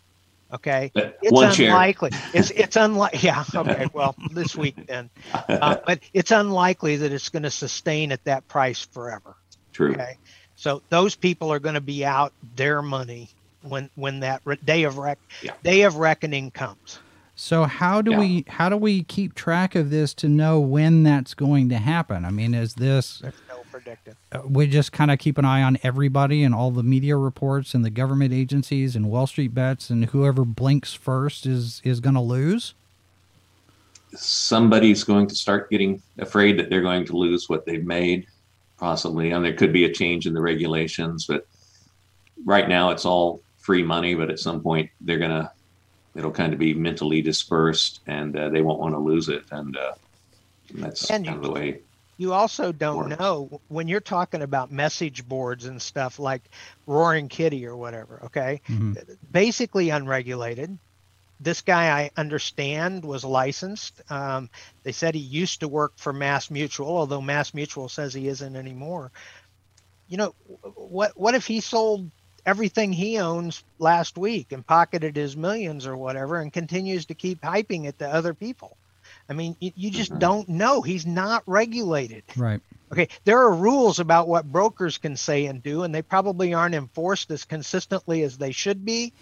Okay, 0.50 0.90
But 0.94 1.18
it's 1.22 1.30
one 1.32 1.52
share. 1.52 1.68
unlikely. 1.68 2.10
It's 2.32 2.50
it's 2.50 2.76
unlikely. 2.76 3.18
Yeah. 3.22 3.44
Okay. 3.54 3.86
Well, 3.92 4.14
this 4.32 4.56
week 4.56 4.86
then, 4.86 5.10
uh, 5.34 5.76
but 5.86 6.00
it's 6.14 6.30
unlikely 6.30 6.96
that 6.96 7.12
it's 7.12 7.28
going 7.28 7.42
to 7.42 7.50
sustain 7.50 8.12
at 8.12 8.24
that 8.24 8.48
price 8.48 8.86
forever. 8.92 9.34
True. 9.72 9.92
Okay, 9.92 10.16
so 10.56 10.82
those 10.90 11.14
people 11.14 11.52
are 11.52 11.58
going 11.58 11.74
to 11.74 11.80
be 11.80 12.04
out 12.04 12.32
their 12.56 12.82
money 12.82 13.28
when 13.62 13.88
when 13.94 14.20
that 14.20 14.40
re- 14.44 14.58
day 14.64 14.82
of 14.84 14.98
rec 14.98 15.18
Yeah. 15.42 15.52
day 15.62 15.82
of 15.82 15.96
reckoning 15.96 16.50
comes. 16.50 16.98
So 17.34 17.64
how 17.64 18.02
do 18.02 18.10
Yeah. 18.12 18.18
we 18.18 18.44
how 18.48 18.68
do 18.68 18.76
we 18.76 19.02
keep 19.04 19.34
track 19.34 19.74
of 19.74 19.90
this 19.90 20.12
to 20.14 20.28
know 20.28 20.60
when 20.60 21.02
that's 21.02 21.34
going 21.34 21.68
to 21.70 21.78
happen? 21.78 22.24
I 22.24 22.30
mean, 22.30 22.54
is 22.54 22.74
this 22.74 23.18
There's 23.20 23.34
no 23.48 23.62
predicted. 23.70 24.16
uh, 24.32 24.40
we 24.46 24.66
just 24.66 24.92
kind 24.92 25.10
of 25.10 25.18
keep 25.18 25.38
an 25.38 25.44
eye 25.44 25.62
on 25.62 25.78
everybody 25.82 26.44
and 26.44 26.54
all 26.54 26.70
the 26.70 26.82
media 26.82 27.16
reports 27.16 27.72
and 27.74 27.84
the 27.84 27.90
government 27.90 28.32
agencies 28.34 28.94
and 28.94 29.08
Wall 29.10 29.26
Street 29.26 29.54
bets, 29.54 29.88
and 29.90 30.06
whoever 30.06 30.44
blinks 30.44 30.92
first 30.92 31.46
is 31.46 31.80
is 31.84 32.00
going 32.00 32.14
to 32.14 32.20
lose. 32.20 32.74
somebody's 34.14 35.04
going 35.04 35.26
to 35.26 35.34
start 35.34 35.70
getting 35.70 36.02
afraid 36.18 36.58
that 36.58 36.68
they're 36.68 36.82
going 36.82 37.04
to 37.06 37.16
lose 37.16 37.48
what 37.48 37.64
they've 37.64 37.86
made, 37.86 38.26
possibly. 38.86 39.30
And 39.30 39.44
there 39.44 39.54
could 39.54 39.72
be 39.72 39.84
a 39.84 39.92
change 39.92 40.26
in 40.26 40.34
the 40.34 40.40
regulations, 40.42 41.24
but 41.26 41.46
right 42.44 42.68
now 42.68 42.90
it's 42.90 43.04
all 43.04 43.40
free 43.58 43.84
money. 43.84 44.14
But 44.16 44.28
at 44.28 44.40
some 44.40 44.60
point, 44.60 44.90
they're 45.00 45.20
gonna, 45.20 45.52
it'll 46.16 46.32
kind 46.32 46.52
of 46.52 46.58
be 46.58 46.74
mentally 46.74 47.22
dispersed, 47.22 48.00
and 48.08 48.36
uh, 48.36 48.48
they 48.48 48.60
won't 48.60 48.80
want 48.80 48.94
to 48.94 48.98
lose 48.98 49.28
it. 49.28 49.44
And 49.52 49.76
uh, 49.76 49.92
that's 50.74 51.08
And 51.10 51.24
kind 51.24 51.38
of 51.38 51.44
you- 51.44 51.48
the 51.48 51.54
way. 51.54 51.80
You 52.18 52.32
also 52.34 52.70
don't 52.70 53.08
Works. 53.08 53.18
know 53.18 53.60
when 53.68 53.88
you're 53.88 53.98
talking 54.00 54.42
about 54.42 54.70
message 54.70 55.26
boards 55.26 55.64
and 55.64 55.80
stuff 55.82 56.18
like 56.20 56.42
Roaring 56.86 57.28
Kitty 57.28 57.66
or 57.66 57.76
whatever, 57.76 58.20
okay? 58.26 58.60
Mhm. 58.68 59.16
Basically 59.32 59.88
unregulated. 59.90 60.78
This 61.42 61.60
guy, 61.62 61.90
I 61.90 62.10
understand, 62.16 63.04
was 63.04 63.24
licensed. 63.24 64.00
Um, 64.10 64.48
they 64.84 64.92
said 64.92 65.14
he 65.14 65.20
used 65.20 65.60
to 65.60 65.68
work 65.68 65.92
for 65.96 66.12
Mass 66.12 66.50
Mutual, 66.50 66.96
although 66.96 67.20
Mass 67.20 67.52
Mutual 67.52 67.88
says 67.88 68.14
he 68.14 68.28
isn't 68.28 68.56
anymore. 68.56 69.12
You 70.08 70.18
know, 70.18 70.34
what 70.74 71.12
what 71.16 71.34
if 71.34 71.46
he 71.46 71.60
sold 71.60 72.10
everything 72.44 72.92
he 72.92 73.18
owns 73.18 73.64
last 73.78 74.18
week 74.18 74.52
and 74.52 74.66
pocketed 74.66 75.16
his 75.16 75.36
millions 75.36 75.86
or 75.86 75.96
whatever 75.96 76.36
and 76.40 76.52
continues 76.52 77.06
to 77.06 77.14
keep 77.14 77.40
hyping 77.40 77.86
it 77.86 77.98
to 77.98 78.08
other 78.08 78.34
people? 78.34 78.76
I 79.28 79.32
mean, 79.32 79.56
you, 79.60 79.72
you 79.74 79.90
just 79.90 80.12
Mhm. 80.12 80.18
don't 80.20 80.48
know. 80.48 80.82
He's 80.82 81.06
not 81.06 81.42
regulated. 81.46 82.24
Right. 82.36 82.60
Okay, 82.92 83.08
there 83.24 83.38
are 83.38 83.54
rules 83.54 84.00
about 84.00 84.28
what 84.28 84.52
brokers 84.52 84.98
can 84.98 85.16
say 85.16 85.46
and 85.46 85.62
do, 85.62 85.82
and 85.82 85.94
they 85.94 86.02
probably 86.02 86.52
aren't 86.52 86.74
enforced 86.74 87.30
as 87.30 87.44
consistently 87.44 88.22
as 88.22 88.36
they 88.36 88.52
should 88.52 88.84
be, 88.84 89.14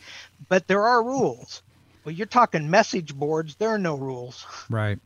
but 0.48 0.66
there 0.66 0.86
are 0.86 1.04
rules. 1.04 1.62
Well, 2.10 2.16
you're 2.16 2.26
talking 2.26 2.68
message 2.68 3.14
boards, 3.14 3.54
there 3.54 3.68
are 3.68 3.78
no 3.78 3.94
rules. 3.94 4.44
Right. 4.68 4.98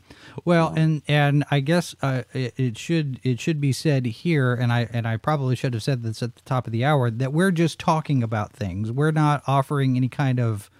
Well, 0.46 0.72
and 0.74 1.02
and 1.06 1.44
I 1.50 1.60
guess 1.60 1.94
uh, 2.00 2.22
it, 2.32 2.54
it 2.56 2.78
should 2.78 3.20
it 3.22 3.40
should 3.40 3.60
be 3.60 3.72
said 3.72 4.06
here, 4.06 4.54
and 4.54 4.72
I 4.72 4.88
and 4.90 5.06
I 5.06 5.18
probably 5.18 5.54
should 5.54 5.74
have 5.74 5.82
said 5.82 6.02
this 6.02 6.22
at 6.22 6.34
the 6.34 6.40
top 6.46 6.66
of 6.66 6.72
the 6.72 6.82
hour 6.82 7.10
that 7.10 7.34
we're 7.34 7.50
just 7.50 7.78
talking 7.78 8.22
about 8.22 8.54
things. 8.54 8.90
We're 8.90 9.10
not 9.10 9.42
offering 9.46 9.98
any 9.98 10.08
kind 10.08 10.40
of 10.40 10.70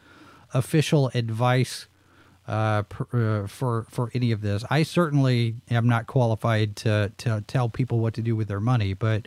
official 0.54 1.10
advice 1.12 1.88
uh, 2.48 2.84
pr- 2.84 3.16
uh, 3.16 3.46
for 3.46 3.86
for 3.90 4.10
any 4.14 4.32
of 4.32 4.40
this. 4.40 4.64
I 4.70 4.82
certainly 4.82 5.56
am 5.70 5.86
not 5.86 6.06
qualified 6.06 6.74
to 6.76 7.12
to 7.18 7.44
tell 7.46 7.68
people 7.68 7.98
what 7.98 8.14
to 8.14 8.22
do 8.22 8.34
with 8.34 8.48
their 8.48 8.60
money, 8.60 8.94
but. 8.94 9.26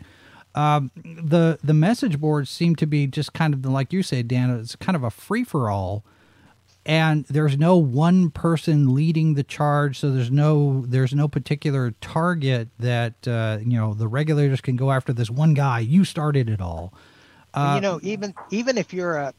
Um, 0.54 0.90
the 0.96 1.60
the 1.62 1.74
message 1.74 2.18
boards 2.18 2.50
seem 2.50 2.74
to 2.76 2.86
be 2.86 3.06
just 3.06 3.32
kind 3.32 3.54
of 3.54 3.64
like 3.64 3.92
you 3.92 4.02
say, 4.02 4.24
Dan. 4.24 4.50
It's 4.58 4.74
kind 4.74 4.96
of 4.96 5.04
a 5.04 5.10
free 5.10 5.44
for 5.44 5.70
all 5.70 6.04
and 6.88 7.24
there's 7.26 7.56
no 7.56 7.76
one 7.76 8.30
person 8.30 8.94
leading 8.94 9.34
the 9.34 9.44
charge 9.44 9.98
so 9.98 10.10
there's 10.10 10.30
no 10.30 10.84
there's 10.88 11.14
no 11.14 11.28
particular 11.28 11.92
target 12.00 12.68
that 12.80 13.28
uh, 13.28 13.58
you 13.60 13.76
know 13.78 13.94
the 13.94 14.08
regulators 14.08 14.60
can 14.60 14.74
go 14.74 14.90
after 14.90 15.12
this 15.12 15.30
one 15.30 15.54
guy 15.54 15.78
you 15.78 16.04
started 16.04 16.48
it 16.48 16.60
all 16.60 16.92
uh, 17.54 17.72
you 17.76 17.80
know, 17.80 17.98
even 18.02 18.34
even 18.50 18.76
if 18.78 18.92
you're 18.92 19.16
a 19.16 19.34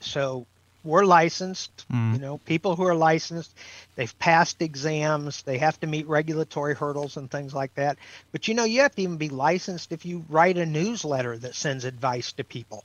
so 0.00 0.46
we're 0.84 1.04
licensed, 1.04 1.86
Mm. 1.90 2.12
you 2.12 2.18
know, 2.18 2.38
people 2.38 2.76
who 2.76 2.84
are 2.86 2.94
licensed, 2.94 3.54
they've 3.96 4.16
passed 4.18 4.60
exams, 4.60 5.42
they 5.42 5.58
have 5.58 5.80
to 5.80 5.86
meet 5.86 6.06
regulatory 6.06 6.74
hurdles 6.74 7.16
and 7.16 7.30
things 7.30 7.54
like 7.54 7.74
that. 7.76 7.98
But 8.32 8.48
you 8.48 8.54
know, 8.54 8.64
you 8.64 8.82
have 8.82 8.94
to 8.96 9.02
even 9.02 9.16
be 9.16 9.30
licensed 9.30 9.92
if 9.92 10.04
you 10.04 10.24
write 10.28 10.58
a 10.58 10.66
newsletter 10.66 11.38
that 11.38 11.54
sends 11.54 11.84
advice 11.84 12.32
to 12.32 12.44
people. 12.44 12.84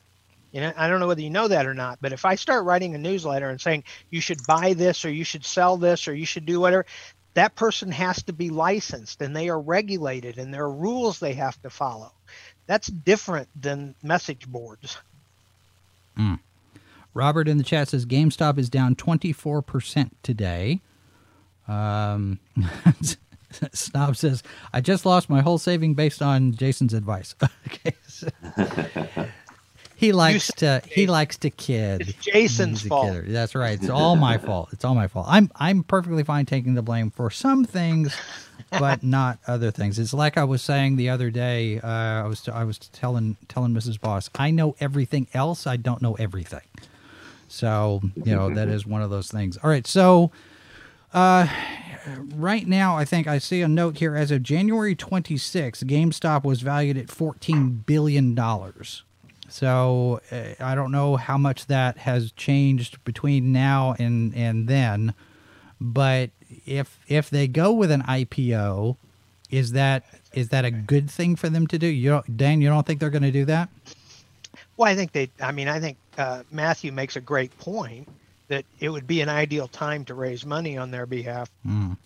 You 0.52 0.62
know, 0.62 0.74
I 0.76 0.88
don't 0.88 1.00
know 1.00 1.08
whether 1.08 1.22
you 1.22 1.30
know 1.30 1.48
that 1.48 1.66
or 1.68 1.74
not, 1.74 2.00
but 2.02 2.12
if 2.14 2.26
I 2.26 2.36
start 2.36 2.66
writing 2.66 2.96
a 2.96 2.98
newsletter 2.98 3.50
and 3.50 3.62
saying 3.62 3.84
you 4.10 4.20
should 4.22 4.40
buy 4.48 4.74
this 4.74 5.06
or 5.06 5.12
you 5.12 5.24
should 5.24 5.46
sell 5.46 5.78
this 5.78 6.08
or 6.08 6.16
you 6.16 6.26
should 6.26 6.46
do 6.46 6.60
whatever, 6.60 6.86
that 7.36 7.56
person 7.56 7.92
has 7.92 8.24
to 8.24 8.34
be 8.34 8.50
licensed 8.50 9.22
and 9.22 9.36
they 9.36 9.50
are 9.50 9.60
regulated 9.60 10.38
and 10.40 10.54
there 10.54 10.64
are 10.64 10.72
rules 10.74 11.20
they 11.20 11.34
have 11.34 11.62
to 11.62 11.70
follow. 11.70 12.12
That's 12.66 12.88
different 12.88 13.48
than 13.60 13.94
message 14.04 14.48
boards. 14.48 14.98
robert 17.14 17.48
in 17.48 17.58
the 17.58 17.64
chat 17.64 17.88
says 17.88 18.06
gamestop 18.06 18.58
is 18.58 18.70
down 18.70 18.96
24% 18.96 20.12
today 20.22 20.80
um, 21.68 22.40
snob 23.74 24.16
says 24.16 24.44
i 24.74 24.82
just 24.82 25.06
lost 25.06 25.30
my 25.30 25.42
whole 25.42 25.58
saving 25.58 25.94
based 25.94 26.22
on 26.22 26.54
jason's 26.54 26.94
advice 26.94 27.36
okay 27.68 27.96
so- 28.08 28.28
he 30.00 30.14
likes 30.14 30.48
to 30.58 30.82
he 30.90 31.08
likes 31.08 31.38
to 31.40 31.50
kid 31.50 32.02
It's 32.02 32.14
Jason's 32.26 32.82
fault. 32.82 33.08
kidder. 33.08 33.26
That's 33.28 33.54
right. 33.54 33.78
It's 33.80 33.90
all 33.90 34.16
my 34.16 34.38
fault. 34.48 34.70
It's 34.72 34.86
all 34.86 34.96
my 34.96 35.08
fault. 35.08 35.26
I'm 35.30 35.52
I'm 35.56 35.84
perfectly 35.84 36.24
fine 36.24 36.46
taking 36.46 36.74
the 36.76 36.82
blame 36.82 37.12
for 37.12 37.30
some 37.30 37.66
things, 37.66 38.16
but 38.72 39.04
not 39.18 39.40
other 39.46 39.72
things. 39.72 40.00
It's 40.00 40.14
like 40.14 40.38
I 40.38 40.46
was 40.46 40.62
saying 40.62 40.96
the 40.96 41.10
other 41.10 41.30
day. 41.30 41.80
Uh, 41.82 41.88
I 41.88 42.24
was 42.28 42.48
I 42.48 42.64
was 42.64 42.78
telling 42.80 43.36
telling 43.50 43.74
Mrs. 43.74 44.00
Boss, 44.00 44.30
I 44.36 44.52
know 44.52 44.76
everything 44.80 45.28
else. 45.34 45.68
I 45.68 45.76
don't 45.76 46.02
know 46.02 46.14
everything. 46.14 46.62
So 47.50 48.02
you 48.16 48.36
know 48.36 48.54
that 48.54 48.68
is 48.70 48.86
one 48.86 49.02
of 49.02 49.10
those 49.10 49.30
things. 49.30 49.58
All 49.58 49.70
right. 49.70 49.86
So 49.86 50.32
uh, 51.14 51.48
right 52.36 52.68
now, 52.68 52.96
I 52.96 53.04
think 53.04 53.28
I 53.28 53.40
see 53.40 53.62
a 53.62 53.68
note 53.68 53.98
here. 53.98 54.16
As 54.16 54.30
of 54.32 54.44
January 54.44 54.96
26, 54.96 55.84
GameStop 55.84 56.44
was 56.44 56.62
valued 56.62 56.98
at 56.98 57.10
14 57.10 57.84
billion 57.86 58.36
dollars. 58.36 59.04
So 59.50 60.22
uh, 60.32 60.64
I 60.64 60.76
don't 60.76 60.92
know 60.92 61.16
how 61.16 61.38
much 61.38 61.68
that 61.68 61.98
has 62.00 62.32
changed 62.32 63.04
between 63.04 63.52
now 63.52 63.96
and 64.00 64.34
and 64.36 64.68
then, 64.68 65.14
but 65.82 66.30
if 66.66 67.00
if 67.08 67.30
they 67.30 67.48
go 67.48 67.72
with 67.72 67.92
an 67.92 68.04
IPO, 68.04 68.98
is 69.50 69.72
that 69.74 70.04
is 70.34 70.50
that 70.50 70.66
a 70.66 70.72
good 70.72 71.10
thing 71.10 71.36
for 71.36 71.50
them 71.50 71.68
to 71.68 71.80
do? 71.80 71.88
You 71.88 72.12
don't, 72.12 72.38
Dan, 72.38 72.62
you 72.62 72.70
don't 72.70 72.86
think 72.86 73.00
they're 73.00 73.10
going 73.10 73.24
to 73.24 73.32
do 73.32 73.46
that? 73.46 73.70
Well, 74.78 74.90
I 74.90 74.96
think 74.96 75.12
they, 75.12 75.30
I 75.42 75.52
mean, 75.52 75.68
I 75.68 75.80
think 75.80 75.98
uh, 76.18 76.44
Matthew 76.52 76.92
makes 76.92 77.16
a 77.16 77.22
great 77.22 77.58
point 77.58 78.08
that 78.48 78.66
it 78.80 78.90
would 78.90 79.08
be 79.08 79.22
an 79.22 79.30
ideal 79.30 79.68
time 79.68 80.06
to 80.06 80.14
raise 80.14 80.46
money 80.46 80.78
on 80.78 80.92
their 80.92 81.06
behalf. 81.06 81.50
Mm. 81.66 81.98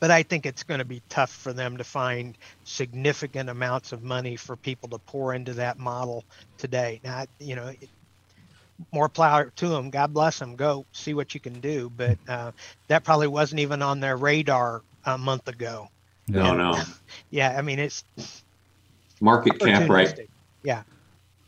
But 0.00 0.10
I 0.10 0.22
think 0.22 0.46
it's 0.46 0.62
going 0.62 0.78
to 0.78 0.84
be 0.84 1.02
tough 1.08 1.30
for 1.30 1.52
them 1.52 1.76
to 1.76 1.84
find 1.84 2.36
significant 2.64 3.50
amounts 3.50 3.92
of 3.92 4.02
money 4.02 4.36
for 4.36 4.56
people 4.56 4.88
to 4.90 4.98
pour 4.98 5.34
into 5.34 5.54
that 5.54 5.78
model 5.78 6.24
today. 6.56 7.00
Now, 7.04 7.26
you 7.38 7.56
know, 7.56 7.68
it, 7.68 7.88
more 8.92 9.08
power 9.08 9.52
to 9.56 9.68
them. 9.68 9.90
God 9.90 10.14
bless 10.14 10.38
them. 10.38 10.56
Go 10.56 10.86
see 10.92 11.14
what 11.14 11.34
you 11.34 11.40
can 11.40 11.60
do. 11.60 11.90
But 11.96 12.18
uh, 12.28 12.52
that 12.88 13.04
probably 13.04 13.26
wasn't 13.26 13.60
even 13.60 13.82
on 13.82 14.00
their 14.00 14.16
radar 14.16 14.82
a 15.04 15.18
month 15.18 15.48
ago. 15.48 15.88
No, 16.28 16.54
no. 16.54 16.80
Yeah, 17.30 17.54
I 17.58 17.62
mean, 17.62 17.78
it's 17.78 18.04
Market 19.20 19.58
cap 19.58 19.88
right. 19.88 20.28
Yeah. 20.62 20.82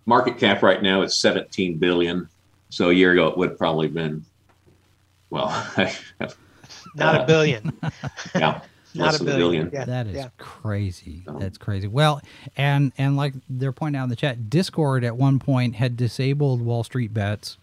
market 0.07 0.39
cap 0.39 0.63
right 0.63 0.83
now 0.83 1.03
is 1.03 1.19
17 1.19 1.79
billion. 1.79 2.29
So 2.71 2.91
a 2.91 2.93
year 2.93 3.13
ago 3.13 3.29
it 3.29 3.39
would 3.39 3.51
have 3.51 3.59
probably 3.59 3.89
been 3.89 4.25
well, 5.31 5.49
Not 6.95 7.15
Uh, 7.17 7.19
a 7.23 7.27
billion. 7.27 7.73
yeah, 8.35 8.61
Not 8.95 9.21
a 9.21 9.25
billion. 9.25 9.39
billion. 9.69 9.71
Yeah. 9.73 9.85
That 9.85 10.07
is 10.07 10.17
yeah. 10.17 10.29
crazy. 10.39 11.23
So- 11.27 11.37
That's 11.39 11.59
crazy. 11.59 11.87
Well, 11.89 12.21
and 12.57 12.93
and 12.99 13.17
like 13.17 13.35
they're 13.49 13.73
pointing 13.73 13.99
out 14.01 14.05
in 14.05 14.11
the 14.11 14.17
chat, 14.17 14.51
Discord 14.51 15.05
at 15.05 15.17
one 15.17 15.39
point 15.39 15.77
had 15.77 15.97
disabled 15.97 16.61
Wall 16.63 16.85
Street 16.85 17.13
bets. 17.15 17.57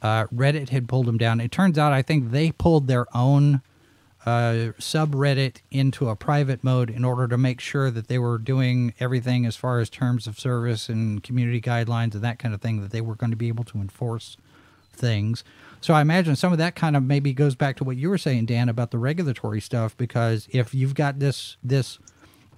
Uh, 0.00 0.26
Reddit 0.26 0.68
had 0.68 0.86
pulled 0.88 1.06
them 1.06 1.18
down. 1.18 1.40
It 1.40 1.50
turns 1.50 1.76
out 1.76 1.92
I 1.92 2.02
think 2.02 2.30
they 2.30 2.52
pulled 2.52 2.86
their 2.86 3.06
own 3.16 3.62
uh, 4.26 4.72
subreddit 4.78 5.56
into 5.70 6.08
a 6.08 6.14
private 6.14 6.62
mode 6.62 6.90
in 6.90 7.04
order 7.04 7.26
to 7.26 7.36
make 7.38 7.60
sure 7.60 7.90
that 7.90 8.06
they 8.08 8.18
were 8.18 8.38
doing 8.38 8.92
everything 9.00 9.44
as 9.46 9.56
far 9.56 9.80
as 9.80 9.88
terms 9.90 10.26
of 10.28 10.38
service 10.38 10.88
and 10.88 11.22
community 11.24 11.60
guidelines 11.60 12.14
and 12.14 12.22
that 12.22 12.38
kind 12.38 12.54
of 12.54 12.60
thing 12.60 12.80
that 12.82 12.90
they 12.90 13.00
were 13.00 13.14
going 13.16 13.30
to 13.30 13.36
be 13.36 13.48
able 13.48 13.64
to 13.64 13.78
enforce 13.78 14.36
things. 14.92 15.42
So 15.80 15.94
I 15.94 16.00
imagine 16.00 16.36
some 16.36 16.52
of 16.52 16.58
that 16.58 16.74
kind 16.74 16.96
of 16.96 17.02
maybe 17.02 17.32
goes 17.32 17.54
back 17.54 17.76
to 17.76 17.84
what 17.84 17.96
you 17.96 18.10
were 18.10 18.18
saying, 18.18 18.46
Dan, 18.46 18.68
about 18.68 18.90
the 18.90 18.98
regulatory 18.98 19.60
stuff. 19.60 19.96
Because 19.96 20.48
if 20.50 20.74
you've 20.74 20.94
got 20.94 21.18
this 21.18 21.56
this 21.62 21.98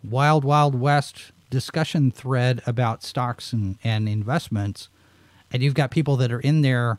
wild 0.02 0.44
wild 0.44 0.74
west 0.74 1.32
discussion 1.50 2.10
thread 2.10 2.62
about 2.66 3.02
stocks 3.02 3.52
and, 3.52 3.76
and 3.84 4.08
investments, 4.08 4.88
and 5.52 5.62
you've 5.62 5.74
got 5.74 5.90
people 5.90 6.16
that 6.16 6.32
are 6.32 6.40
in 6.40 6.62
there, 6.62 6.98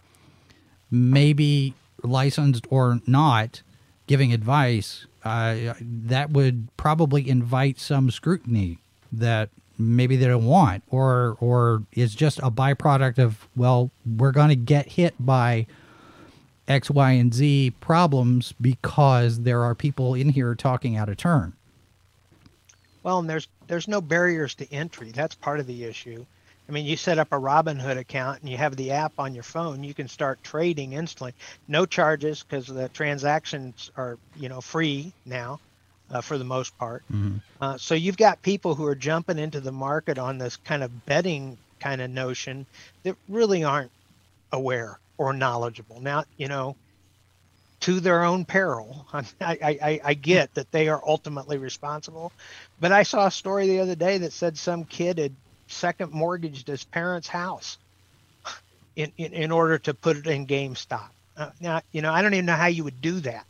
maybe 0.92 1.74
licensed 2.04 2.68
or 2.70 3.00
not, 3.08 3.62
giving 4.08 4.34
advice, 4.34 5.08
uh, 5.24 5.74
that 5.82 6.32
would 6.32 6.68
probably 6.78 7.28
invite 7.28 7.80
some 7.80 8.12
scrutiny 8.12 8.80
that 9.12 9.50
maybe 9.78 10.16
they 10.16 10.28
don't 10.28 10.46
want, 10.46 10.84
or 10.90 11.38
or 11.40 11.84
is 11.94 12.14
just 12.14 12.38
a 12.40 12.52
byproduct 12.52 13.18
of 13.18 13.48
well, 13.56 13.90
we're 14.06 14.32
going 14.32 14.50
to 14.50 14.56
get 14.56 14.90
hit 14.94 15.16
by 15.20 15.66
X, 16.72 16.90
Y, 16.90 17.12
and 17.12 17.34
Z 17.34 17.74
problems 17.80 18.54
because 18.62 19.42
there 19.42 19.62
are 19.64 19.76
people 19.76 20.16
in 20.16 20.30
here 20.30 20.56
talking 20.56 20.96
out 20.96 21.10
of 21.10 21.18
turn. 21.18 21.54
Well, 23.04 23.20
and 23.20 23.30
there's 23.30 23.48
there's 23.68 23.88
no 23.88 24.02
barriers 24.02 24.56
to 24.56 24.72
entry. 24.74 25.12
That's 25.12 25.36
part 25.36 25.60
of 25.60 25.68
the 25.68 25.84
issue. 25.84 26.26
I 26.70 26.72
mean, 26.72 26.86
you 26.86 26.96
set 26.96 27.20
up 27.20 27.34
a 27.34 27.36
Robinhood 27.36 27.98
account 27.98 28.40
and 28.42 28.50
you 28.50 28.56
have 28.56 28.76
the 28.78 28.92
app 28.92 29.14
on 29.18 29.34
your 29.34 29.44
phone. 29.44 29.84
You 29.84 29.94
can 29.94 30.08
start 30.08 30.42
trading 30.44 30.94
instantly, 30.94 31.34
no 31.68 31.86
charges 31.86 32.44
because 32.44 32.68
the 32.68 32.88
transactions 32.90 33.92
are 33.98 34.18
you 34.38 34.48
know 34.48 34.62
free 34.62 35.12
now, 35.26 35.60
uh, 36.10 36.22
for 36.22 36.38
the 36.38 36.46
most 36.46 36.78
part. 36.78 37.04
Mm-hmm. 37.12 37.38
Uh, 37.60 37.78
so 37.78 37.96
you've 37.96 38.18
got 38.18 38.42
people 38.42 38.76
who 38.76 38.86
are 38.86 38.96
jumping 38.96 39.38
into 39.38 39.60
the 39.60 39.72
market 39.72 40.18
on 40.18 40.38
this 40.38 40.56
kind 40.58 40.84
of 40.84 41.06
betting 41.06 41.58
kind 41.80 42.00
of 42.00 42.10
notion 42.10 42.66
that 43.04 43.18
really 43.28 43.64
aren't 43.64 43.92
aware 44.54 45.00
or 45.22 45.34
knowledgeable. 45.34 46.02
Now, 46.02 46.24
you 46.36 46.48
know, 46.48 46.76
to 47.82 48.00
their 48.00 48.24
own 48.24 48.44
peril. 48.44 49.08
I, 49.14 49.24
I, 49.40 50.00
I, 50.04 50.14
get 50.16 50.52
that 50.56 50.72
they 50.72 50.88
are 50.88 51.02
ultimately 51.06 51.60
responsible, 51.60 52.34
but 52.80 52.92
I 52.92 53.04
saw 53.04 53.28
a 53.28 53.32
story 53.32 53.68
the 53.68 53.82
other 53.82 53.96
day 53.96 54.18
that 54.20 54.34
said 54.34 54.58
some 54.58 54.84
kid 54.84 55.20
had 55.20 55.36
second 55.68 56.12
mortgaged 56.12 56.68
his 56.68 56.84
parents' 56.86 57.28
house 57.28 57.78
in, 58.96 59.14
in, 59.18 59.34
in 59.34 59.52
order 59.52 59.78
to 59.78 59.94
put 59.94 60.18
it 60.18 60.26
in 60.26 60.48
GameStop. 60.48 61.12
Uh, 61.38 61.52
now, 61.60 61.82
you 61.92 62.02
know, 62.02 62.12
I 62.12 62.24
don't 62.24 62.34
even 62.34 62.48
know 62.48 62.56
how 62.56 62.66
you 62.68 62.84
would 62.84 63.00
do 63.00 63.20
that. 63.20 63.46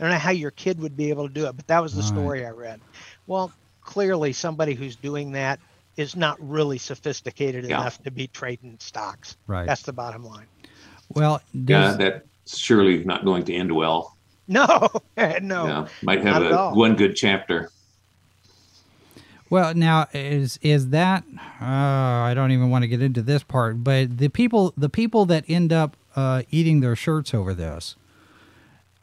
I 0.00 0.04
don't 0.04 0.12
know 0.12 0.18
how 0.18 0.30
your 0.30 0.52
kid 0.52 0.80
would 0.80 0.96
be 0.96 1.10
able 1.10 1.28
to 1.28 1.34
do 1.34 1.46
it, 1.46 1.54
but 1.54 1.66
that 1.66 1.82
was 1.82 1.92
the 1.92 2.00
Right. 2.00 2.08
story 2.08 2.46
I 2.46 2.50
read. 2.50 2.80
Well, 3.26 3.52
clearly 3.82 4.32
somebody 4.32 4.72
who's 4.74 4.96
doing 4.96 5.32
that 5.32 5.60
is 5.96 6.16
not 6.16 6.38
really 6.40 6.78
sophisticated 6.78 7.66
Yeah. 7.66 7.80
enough 7.80 8.02
to 8.04 8.10
be 8.10 8.26
trading 8.26 8.78
stocks. 8.80 9.36
Right. 9.46 9.66
That's 9.66 9.82
the 9.82 9.92
bottom 9.92 10.24
line. 10.24 10.48
Well, 11.14 11.42
Yeah, 11.52 11.92
that's 11.92 12.26
surely 12.46 13.04
not 13.04 13.24
going 13.24 13.44
to 13.44 13.54
end 13.54 13.72
well. 13.72 14.16
No, 14.46 14.88
no. 15.16 15.66
Yeah, 15.66 15.88
might 16.02 16.22
have 16.22 16.42
a 16.42 16.70
one 16.72 16.96
good 16.96 17.16
chapter. 17.16 17.70
well 19.48 19.74
now 19.74 20.06
is 20.12 20.58
is 20.60 20.90
that 20.90 21.24
uh, 21.60 21.64
I 21.64 22.32
don't 22.34 22.52
even 22.52 22.70
want 22.70 22.82
to 22.82 22.88
get 22.88 23.00
into 23.00 23.22
this 23.22 23.42
part, 23.42 23.82
but 23.82 24.18
the 24.18 24.28
people 24.28 24.74
the 24.76 24.90
people 24.90 25.24
that 25.26 25.44
end 25.48 25.72
up 25.72 25.96
uh, 26.16 26.42
eating 26.50 26.80
their 26.80 26.96
shirts 26.96 27.32
over 27.32 27.54
this 27.54 27.96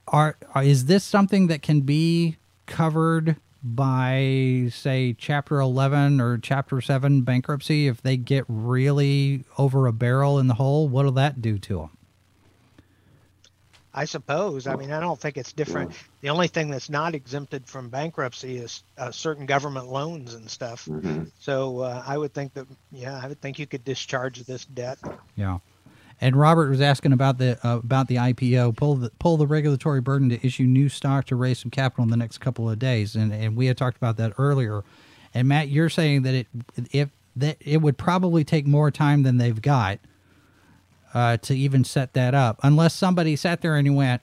are, 0.07 0.38
are 0.53 0.64
is 0.64 0.86
this 0.86 1.03
something 1.03 1.47
that 1.47 1.62
can 1.62 1.82
be 1.82 2.38
covered 2.66 3.38
by 3.64 4.68
say 4.72 5.14
chapter 5.18 5.59
11 5.59 6.20
or 6.20 6.38
chapter 6.38 6.82
7 6.82 7.22
bankruptcy 7.22 7.88
if 7.88 8.01
they 8.01 8.18
get 8.18 8.43
really 8.47 9.43
over 9.57 9.86
a 9.86 9.93
barrel 9.93 10.39
in 10.39 10.47
the 10.47 10.55
hole 10.55 10.88
what'll 10.88 11.12
that 11.12 11.41
do 11.43 11.59
to 11.59 11.78
them 11.78 11.97
I 13.94 14.06
suppose. 14.06 14.68
I 14.68 14.76
mean, 14.76 14.92
I 14.92 15.00
don't 15.02 15.20
think 15.20 15.38
it's 15.38 15.52
different. 15.52 15.92
The 16.22 16.30
only 16.30 16.48
thing 16.48 16.70
that's 16.70 16.89
not 16.89 17.14
exempted 17.14 17.68
from 17.68 17.89
bankruptcy 17.89 18.58
is 18.58 18.84
uh, 18.98 19.12
certain 19.12 19.46
government 19.46 19.88
loans 19.88 20.34
and 20.34 20.50
stuff. 20.50 20.86
Mhm. 20.86 21.30
So 21.39 21.80
uh, 21.80 22.04
I 22.06 22.18
would 22.18 22.34
think 22.34 22.54
that, 22.54 22.68
yeah, 22.92 23.20
I 23.22 23.28
would 23.28 23.42
think 23.42 23.60
you 23.60 23.68
could 23.68 23.84
discharge 23.84 24.44
this 24.44 24.64
debt. 24.66 24.98
Yeah. 25.36 25.60
And 26.22 26.36
Robert 26.36 26.70
was 26.70 26.82
asking 26.82 27.14
about 27.14 27.39
the 27.39 27.58
uh, 27.68 27.78
about 27.80 28.08
the 28.08 28.16
IPO. 28.18 28.78
Pull 28.78 28.96
the 28.96 29.10
pull 29.18 29.38
the 29.38 29.48
regulatory 29.48 30.02
burden 30.02 30.30
to 30.30 30.46
issue 30.46 30.64
new 30.64 30.88
stock 30.88 31.26
to 31.26 31.36
raise 31.36 31.58
some 31.60 31.72
capital 31.72 32.04
in 32.04 32.12
the 32.12 32.18
next 32.18 32.38
couple 32.38 32.70
of 32.70 32.78
days, 32.78 33.16
and 33.16 33.34
and 33.34 33.58
we 33.58 33.66
had 33.66 33.76
talked 33.76 33.98
about 33.98 34.18
that 34.18 34.34
earlier. 34.38 34.84
And 35.34 35.48
Matt, 35.48 35.70
you're 35.70 35.89
saying 35.89 36.22
that 36.22 36.36
it 36.36 36.48
if 36.92 37.10
that 37.36 37.58
it 37.60 37.82
would 37.82 37.98
probably 37.98 38.44
take 38.44 38.68
more 38.68 38.92
time 38.92 39.24
than 39.24 39.38
they've 39.38 39.60
got 39.62 39.98
uh, 41.14 41.38
to 41.38 41.55
even 41.55 41.84
set 41.84 42.14
that 42.14 42.34
up, 42.34 42.59
unless 42.64 42.93
somebody 42.93 43.36
sat 43.36 43.62
there 43.62 43.76
and 43.76 43.88
he 43.88 43.93
went, 43.93 44.22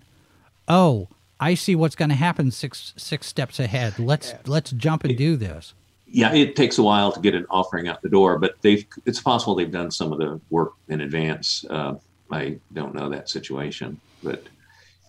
"Oh, 0.67 1.09
I 1.41 1.55
see 1.55 1.75
what's 1.75 1.97
going 1.97 2.09
to 2.11 2.15
happen 2.15 2.51
six 2.51 2.95
six 2.97 3.27
steps 3.27 3.61
ahead. 3.61 3.99
Let's 3.99 4.35
let's 4.47 4.71
jump 4.73 5.05
and 5.05 5.17
do 5.17 5.37
this." 5.37 5.75
Yeah, 6.11 6.33
it 6.33 6.57
takes 6.57 6.79
a 6.79 6.83
while 6.83 7.13
to 7.13 7.21
get 7.21 7.35
an 7.35 7.47
offering 7.51 7.87
out 7.87 8.01
the 8.01 8.09
door, 8.09 8.39
but 8.39 8.61
they've 8.63 8.87
it's 9.05 9.21
possible 9.21 9.55
they've 9.55 9.71
done 9.71 9.91
some 9.91 10.13
of 10.13 10.19
the 10.19 10.41
work 10.51 10.73
in 10.89 11.01
advance. 11.01 11.65
Uh, 11.69 11.95
I 12.31 12.59
don't 12.73 12.95
know 12.95 13.09
that 13.11 13.29
situation, 13.29 14.01
but 14.23 14.45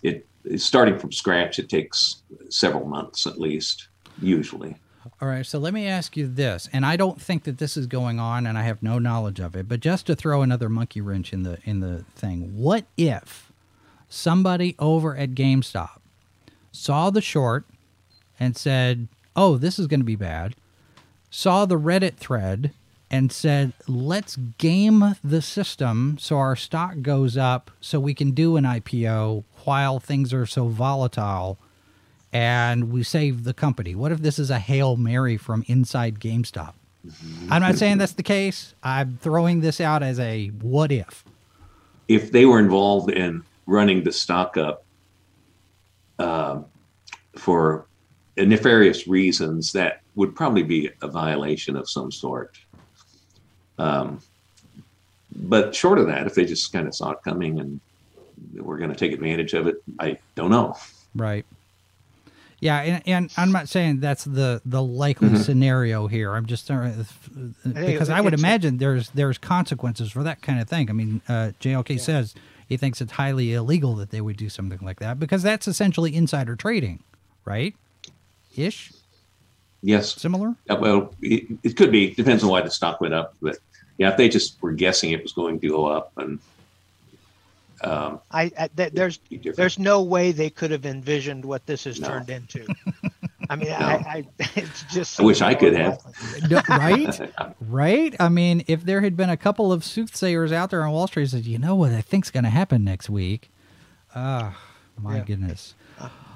it 0.03 0.25
starting 0.57 0.97
from 0.97 1.11
scratch. 1.11 1.59
It 1.59 1.69
takes 1.69 2.23
several 2.49 2.85
months 2.85 3.27
at 3.27 3.39
least, 3.39 3.87
usually. 4.21 4.75
All 5.21 5.27
right, 5.27 5.45
so 5.45 5.59
let 5.59 5.73
me 5.73 5.87
ask 5.87 6.15
you 6.15 6.27
this, 6.27 6.69
and 6.71 6.85
I 6.85 6.95
don't 6.95 7.21
think 7.21 7.43
that 7.43 7.57
this 7.57 7.75
is 7.75 7.87
going 7.87 8.19
on, 8.19 8.47
and 8.47 8.57
I 8.57 8.63
have 8.63 8.81
no 8.81 8.99
knowledge 8.99 9.39
of 9.39 9.55
it. 9.55 9.67
But 9.67 9.81
just 9.81 10.05
to 10.07 10.15
throw 10.15 10.41
another 10.41 10.69
monkey 10.69 11.01
wrench 11.01 11.33
in 11.33 11.43
the 11.43 11.59
in 11.65 11.79
the 11.79 12.05
thing, 12.15 12.55
what 12.55 12.85
if 12.97 13.51
somebody 14.07 14.75
over 14.79 15.15
at 15.15 15.31
GameStop 15.31 15.99
saw 16.71 17.09
the 17.09 17.21
short 17.21 17.65
and 18.39 18.55
said, 18.55 19.07
"Oh, 19.35 19.57
this 19.57 19.77
is 19.77 19.87
going 19.87 19.99
to 19.99 20.05
be 20.05 20.15
bad," 20.15 20.55
saw 21.29 21.65
the 21.65 21.79
Reddit 21.79 22.15
thread 22.15 22.71
and 23.11 23.31
said, 23.31 23.73
"Let's 23.87 24.37
game 24.57 25.15
the 25.23 25.41
system 25.41 26.17
so 26.19 26.37
our 26.37 26.55
stock 26.55 27.01
goes 27.01 27.35
up, 27.35 27.71
so 27.81 27.99
we 27.99 28.13
can 28.13 28.31
do 28.31 28.55
an 28.55 28.65
IPO 28.65 29.43
while 29.65 29.99
things 29.99 30.33
are 30.33 30.45
so 30.45 30.67
volatile." 30.67 31.57
And 32.31 32.91
we 32.91 33.03
save 33.03 33.43
the 33.43 33.53
company. 33.53 33.95
What 33.95 34.11
if 34.11 34.19
this 34.19 34.39
is 34.39 34.49
a 34.49 34.59
Hail 34.59 34.97
Mary 34.97 35.37
from 35.37 35.63
inside 35.67 36.19
GameStop? 36.19 36.73
I'm 37.49 37.61
not 37.61 37.75
saying 37.75 37.97
that's 37.97 38.13
the 38.13 38.23
case. 38.23 38.75
I'm 38.83 39.17
throwing 39.21 39.61
this 39.61 39.79
out 39.79 40.03
as 40.03 40.19
a 40.19 40.47
what 40.47 40.91
if. 40.91 41.23
If 42.07 42.31
they 42.31 42.45
were 42.45 42.59
involved 42.59 43.11
in 43.11 43.43
running 43.65 44.03
the 44.03 44.11
stock 44.11 44.57
up 44.57 44.83
um, 46.17 46.65
for 47.35 47.85
nefarious 48.35 49.07
reasons, 49.07 49.71
that 49.73 50.01
would 50.15 50.35
probably 50.35 50.63
be 50.63 50.89
a 51.01 51.07
violation 51.07 51.75
of 51.75 51.89
some 51.89 52.11
sort. 52.11 52.57
Um, 53.77 54.19
but 55.35 55.73
short 55.73 55.99
of 55.99 56.07
that, 56.07 56.27
if 56.27 56.35
they 56.35 56.45
just 56.45 56.73
kind 56.73 56.87
of 56.87 56.93
saw 56.93 57.11
it 57.11 57.19
coming 57.23 57.59
and 57.59 57.79
we're 58.55 58.77
going 58.77 58.89
to 58.89 58.95
take 58.95 59.13
advantage 59.13 59.53
of 59.53 59.67
it, 59.67 59.81
I 59.99 60.17
don't 60.35 60.49
know. 60.49 60.75
Right. 61.15 61.45
Yeah, 62.61 62.79
and, 62.81 63.03
and 63.07 63.33
I'm 63.37 63.51
not 63.51 63.69
saying 63.69 64.01
that's 64.01 64.25
the 64.25 64.61
the 64.65 64.83
likely 64.83 65.35
scenario 65.35 66.07
here. 66.07 66.33
I'm 66.35 66.45
just 66.45 66.69
uh, 66.69 66.91
because 67.63 68.09
I 68.09 68.19
would 68.21 68.33
imagine 68.33 68.77
there's 68.77 69.09
there's 69.11 69.37
consequences 69.37 70.11
for 70.11 70.23
that 70.23 70.41
kind 70.41 70.59
of 70.59 70.67
thing. 70.67 70.89
I 70.89 70.93
mean, 70.93 71.21
uh, 71.29 71.51
JLK 71.61 71.99
says 71.99 72.35
he 72.67 72.75
thinks 72.77 72.99
it's 73.01 73.13
highly 73.13 73.53
illegal 73.53 73.95
that 73.95 74.09
they 74.11 74.21
would 74.21 74.35
do 74.37 74.49
something 74.49 74.79
like 74.81 74.99
that 74.99 75.19
because 75.19 75.41
that's 75.41 75.67
essentially 75.67 76.13
insider 76.15 76.55
trading, 76.55 77.03
right? 77.45 77.75
Ish, 78.57 78.91
Yes. 79.81 80.15
similar. 80.15 80.55
Uh, 80.69 80.75
Well, 80.79 81.13
it, 81.21 81.45
it 81.63 81.77
could 81.77 81.91
be. 81.91 82.13
Depends 82.13 82.43
on 82.43 82.49
why 82.49 82.61
the 82.61 82.69
stock 82.71 82.99
went 82.99 83.13
up. 83.13 83.35
But 83.41 83.57
yeah, 83.97 84.09
if 84.11 84.17
they 84.17 84.27
just 84.27 84.61
were 84.61 84.73
guessing 84.73 85.11
it 85.11 85.23
was 85.23 85.31
going 85.31 85.59
to 85.61 85.67
go 85.69 85.85
up 85.85 86.11
and 86.17 86.39
um, 87.83 88.19
I, 88.31 88.51
I 88.57 88.67
th- 88.67 88.93
there's 88.93 89.19
there's 89.55 89.79
no 89.79 90.01
way 90.03 90.31
they 90.31 90.49
could 90.49 90.71
have 90.71 90.85
envisioned 90.85 91.45
what 91.45 91.65
this 91.65 91.83
has 91.85 91.99
No. 91.99 92.07
turned 92.07 92.29
into. 92.29 92.67
I 93.51 93.55
mean, 93.55 93.71
I, 93.71 93.95
I 93.95 94.23
it's 94.55 94.83
just. 94.83 95.19
I 95.19 95.23
wish 95.23 95.41
I 95.41 95.55
could 95.55 95.73
have. 95.75 95.99
No, 96.49 96.61
right? 96.69 97.33
right? 97.61 98.15
I 98.19 98.29
mean, 98.29 98.63
if 98.67 98.83
there 98.83 99.01
had 99.01 99.17
been 99.17 99.29
a 99.31 99.37
couple 99.37 99.71
of 99.71 99.83
soothsayers 99.83 100.51
out 100.51 100.69
there 100.69 100.83
on 100.83 100.91
Wall 100.91 101.07
Street 101.07 101.23
that 101.25 101.29
said, 101.29 101.45
you 101.45 101.57
know 101.57 101.73
what 101.75 101.91
I 101.91 102.01
think's 102.01 102.29
going 102.29 102.43
to 102.43 102.49
happen 102.51 102.83
next 102.83 103.09
week. 103.09 103.49
Ah, 104.13 104.55
my 105.01 105.17
Yeah. 105.17 105.23
goodness. 105.23 105.73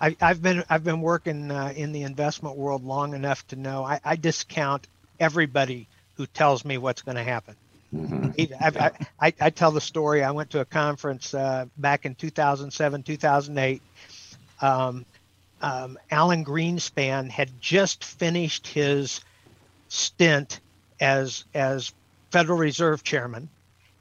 I, 0.01 0.17
I've 0.19 0.41
been 0.41 0.63
I've 0.69 0.83
been 0.83 1.01
working 1.01 1.49
uh, 1.51 1.71
in 1.75 1.91
the 1.91 2.01
investment 2.01 2.57
world 2.57 2.83
long 2.83 3.13
enough 3.13 3.45
to 3.47 3.55
know 3.55 3.83
I, 3.85 3.99
I 4.03 4.15
discount 4.15 4.87
everybody 5.19 5.87
who 6.15 6.25
tells 6.25 6.65
me 6.65 6.77
what's 6.77 7.01
going 7.03 7.15
to 7.15 7.23
happen. 7.23 7.55
Mhm. 7.93 8.35
I, 8.61 8.71
I, 8.87 8.91
I, 9.27 9.33
I 9.41 9.49
tell 9.51 9.71
the 9.71 9.81
story. 9.81 10.23
I 10.23 10.31
went 10.31 10.51
to 10.51 10.61
a 10.61 10.65
conference 10.65 11.33
uh, 11.33 11.65
back 11.77 12.05
in 12.05 12.15
2007, 12.15 13.03
2008. 13.03 13.83
Um, 14.61 15.05
um, 15.61 15.97
Alan 16.11 16.45
Greenspan 16.45 17.29
had 17.29 17.59
just 17.59 18.03
finished 18.05 18.67
his 18.67 19.21
stint 19.89 20.61
as 21.01 21.45
as 21.53 21.93
Federal 22.31 22.57
Reserve 22.59 23.03
Chairman, 23.03 23.49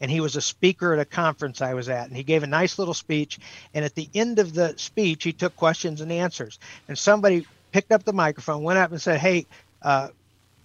and 0.01 0.11
he 0.11 0.21
was 0.21 0.37
a 0.37 0.43
speaker 0.43 0.95
at 0.95 1.01
a 1.01 1.05
conference 1.07 1.63
I 1.63 1.75
was 1.75 1.89
at, 1.89 2.09
and 2.09 2.17
he 2.17 2.25
gave 2.25 2.43
a 2.43 2.49
nice 2.49 2.79
little 2.79 2.95
speech. 2.95 3.39
And 3.75 3.85
at 3.85 3.95
the 3.95 4.11
end 4.15 4.39
of 4.39 4.55
the 4.55 4.75
speech, 4.79 5.25
he 5.25 5.33
took 5.33 5.57
questions 5.57 6.01
and 6.01 6.13
answers. 6.13 6.59
And 6.89 6.99
somebody 6.99 7.47
picked 7.73 7.93
up 7.93 8.05
the 8.05 8.13
microphone, 8.15 8.63
went 8.65 8.79
up, 8.79 8.93
and 8.93 9.03
said, 9.03 9.21
"Hey, 9.21 9.49
uh, 9.83 10.09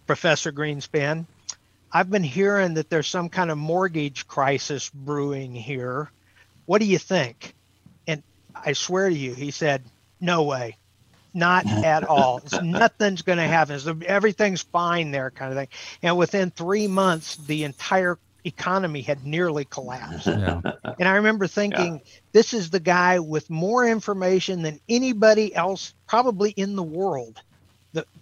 Professor 0.08 0.52
Greenspan." 0.52 1.28
I've 1.92 2.10
been 2.10 2.24
hearing 2.24 2.76
that 2.76 2.90
there's 2.90 3.08
some 3.08 3.30
kind 3.30 3.52
of 3.52 3.58
mortgage 3.58 4.28
crisis 4.28 4.90
brewing 4.90 5.54
here. 5.54 6.12
What 6.66 6.80
do 6.80 6.86
you 6.86 6.98
think? 6.98 7.54
And 8.08 8.24
I 8.54 8.74
swear 8.74 9.10
to 9.10 9.16
you, 9.16 9.34
he 9.34 9.52
said, 9.52 9.84
No 10.20 10.44
way. 10.44 10.78
Not 11.34 11.66
at 11.68 12.04
all. 12.04 12.42
Nothing's 12.62 13.22
going 13.22 13.38
to 13.38 13.48
happen. 13.48 14.04
Everything's 14.06 14.62
fine 14.62 15.12
there, 15.12 15.32
kind 15.32 15.52
of 15.52 15.58
thing. 15.58 15.68
And 16.02 16.18
within 16.18 16.52
three 16.52 16.88
months, 16.88 17.36
the 17.38 17.64
entire 17.64 18.18
economy 18.44 19.02
had 19.02 19.26
nearly 19.26 19.66
collapsed. 19.66 20.28
Yeah. 20.28 20.62
And 21.00 21.08
I 21.08 21.18
remember 21.18 21.48
thinking, 21.48 22.02
this 22.32 22.54
is 22.54 22.70
the 22.70 22.80
guy 22.80 23.20
with 23.20 23.50
more 23.50 23.86
information 23.86 24.62
than 24.62 24.80
anybody 24.90 25.54
else 25.54 25.94
probably 26.08 26.52
in 26.52 26.76
the 26.76 26.84
world 26.84 27.42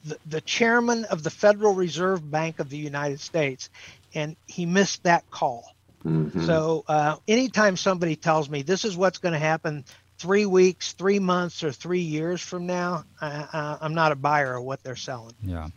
the, 0.05 0.09
the, 0.09 0.19
the 0.27 0.41
chairman 0.41 1.05
of 1.05 1.23
the 1.23 1.29
Federal 1.29 1.73
Reserve 1.73 2.29
Bank 2.29 2.59
of 2.59 2.69
the 2.69 2.77
United 2.77 3.19
States, 3.19 3.69
and 4.13 4.35
he 4.47 4.65
missed 4.65 5.03
that 5.03 5.29
call. 5.31 5.75
Mhm. 6.05 6.45
So 6.45 6.83
uh, 6.87 7.15
anytime 7.27 7.77
somebody 7.77 8.15
tells 8.15 8.49
me 8.49 8.61
this 8.61 8.85
is 8.85 8.95
what's 8.95 9.17
going 9.17 9.33
to 9.33 9.39
happen 9.39 9.83
three 10.17 10.45
weeks, 10.45 10.93
three 10.93 11.19
months, 11.19 11.63
or 11.63 11.71
three 11.71 11.99
years 11.99 12.41
from 12.41 12.65
now, 12.65 13.03
I, 13.19 13.27
I, 13.51 13.77
I'm 13.81 13.93
not 13.93 14.11
a 14.11 14.15
buyer 14.15 14.55
of 14.55 14.63
what 14.63 14.83
they're 14.83 14.95
selling. 14.95 15.33
Yeah. 15.43 15.69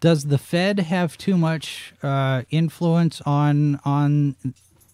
Does 0.00 0.24
the 0.24 0.38
Fed 0.38 0.80
have 0.80 1.16
too 1.16 1.36
much 1.36 1.94
uh, 2.02 2.42
influence 2.50 3.22
on 3.22 3.80
on 3.84 4.36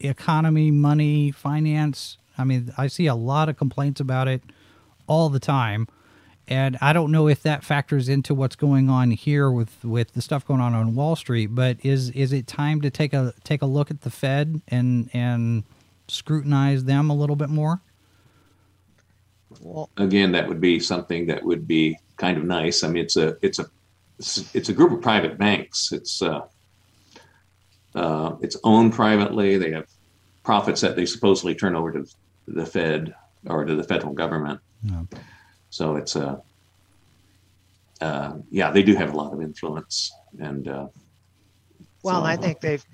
economy, 0.01 0.71
money, 0.71 1.31
finance? 1.31 2.19
I 2.39 2.45
mean, 2.45 2.73
I 2.79 2.87
see 2.87 3.07
a 3.07 3.15
lot 3.15 3.49
of 3.49 3.57
complaints 3.57 4.01
about 4.01 4.29
it 4.29 4.43
all 5.07 5.29
the 5.29 5.41
time, 5.41 5.89
and 6.49 6.77
I 6.81 6.93
don't 6.93 7.13
know 7.13 7.29
if 7.29 7.43
that 7.43 7.65
factors 7.65 8.09
into 8.09 8.35
what's 8.35 8.57
going 8.57 8.89
on 8.91 9.11
here 9.13 9.51
with 9.51 9.85
with 9.85 10.13
the 10.13 10.23
stuff 10.23 10.47
going 10.47 10.61
on 10.61 10.75
on 10.75 10.95
Wall 10.95 11.17
Street. 11.17 11.49
But 11.55 11.79
is 11.83 12.11
is 12.11 12.33
it 12.33 12.47
time 12.47 12.81
to 12.83 12.91
take 12.91 13.13
a 13.13 13.33
take 13.45 13.63
a 13.63 13.67
look 13.67 13.91
at 13.91 14.03
the 14.03 14.11
Fed 14.11 14.61
and 14.69 15.09
and 15.13 15.65
scrutinize 16.09 16.85
them 16.85 17.11
a 17.11 17.15
little 17.15 17.37
bit 17.37 17.49
more? 17.49 17.81
Well, 19.61 19.91
again, 19.97 20.33
that 20.33 20.49
would 20.49 20.61
be 20.61 20.81
something 20.81 21.27
that 21.27 21.43
would 21.45 21.69
be 21.69 21.99
kind 22.17 22.37
of 22.37 22.45
nice. 22.45 22.83
I 22.83 22.89
mean, 22.89 23.05
it's 23.05 23.17
a 23.17 23.37
it's 23.43 23.59
a 23.59 23.67
it's, 24.19 24.55
it's 24.55 24.69
a 24.69 24.73
group 24.73 24.93
of 24.93 25.01
private 25.01 25.39
banks. 25.39 25.93
It's 25.93 26.23
uh, 26.23 26.43
uh, 27.95 28.37
it's 28.41 28.57
owned 28.65 28.95
privately. 28.95 29.59
They 29.59 29.71
have 29.73 29.87
profits 30.43 30.81
that 30.81 30.97
they 30.97 31.07
supposedly 31.07 31.55
turn 31.55 31.77
over 31.77 31.93
to 31.93 32.07
the 32.49 32.67
Fed 32.67 33.15
or 33.47 33.65
to 33.65 33.75
the 33.75 33.85
federal 33.85 34.13
government. 34.13 34.61
Yeah. 34.83 35.03
So 35.73 35.97
it's 35.97 36.17
a 36.17 36.43
uh, 38.03 38.33
yeah, 38.51 38.71
they 38.71 38.83
do 38.83 38.95
have 38.95 39.15
a 39.15 39.17
lot 39.17 39.33
of 39.33 39.41
influence, 39.41 40.11
and 40.39 40.69
uh, 40.69 40.87
Well, 42.03 42.21
so- 42.23 42.27
I 42.27 42.37
think 42.37 42.61
they've, 42.61 42.85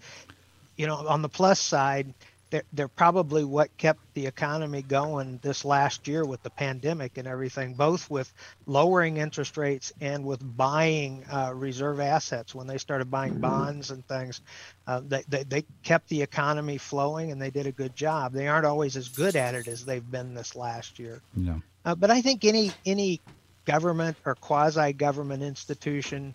you 0.76 0.86
know, 0.86 0.96
on 1.08 1.22
the 1.22 1.28
plus 1.28 1.58
side, 1.60 2.12
they're, 2.50 2.62
they're 2.72 2.88
probably 2.88 3.42
what 3.44 3.74
kept 3.78 4.00
the 4.14 4.26
economy 4.26 4.82
going 4.82 5.38
this 5.42 5.64
last 5.64 6.06
year 6.08 6.24
with 6.24 6.42
the 6.42 6.50
pandemic 6.50 7.16
and 7.18 7.26
everything, 7.26 7.74
both 7.74 8.08
with 8.10 8.32
lowering 8.66 9.16
interest 9.16 9.56
rates 9.56 9.92
and 10.00 10.24
with 10.24 10.40
buying 10.56 11.24
uh, 11.32 11.52
reserve 11.54 12.00
assets 12.00 12.54
when 12.54 12.66
they 12.66 12.78
started 12.78 13.10
buying 13.10 13.34
Mhm. 13.34 13.40
bonds 13.40 13.90
and 13.90 14.06
things. 14.08 14.40
Uh, 14.86 15.00
they, 15.06 15.22
they, 15.28 15.42
they 15.44 15.64
kept 15.82 16.08
the 16.10 16.22
economy 16.22 16.78
flowing 16.78 17.32
and 17.32 17.40
they 17.40 17.50
did 17.50 17.66
a 17.66 17.72
good 17.72 17.94
job. 17.96 18.32
They 18.32 18.48
aren't 18.48 18.66
always 18.66 18.96
as 18.96 19.08
good 19.10 19.36
at 19.36 19.54
it 19.54 19.68
as 19.68 19.84
they've 19.84 20.10
been 20.10 20.34
this 20.34 20.54
last 20.56 20.98
year. 20.98 21.20
Yeah. 21.36 21.58
Uh, 21.88 21.94
but 21.94 22.10
I 22.10 22.20
think 22.20 22.44
any 22.44 22.70
any 22.84 23.22
government 23.66 24.18
or 24.26 24.34
quasi 24.34 24.92
government 24.92 25.42
institution 25.42 26.34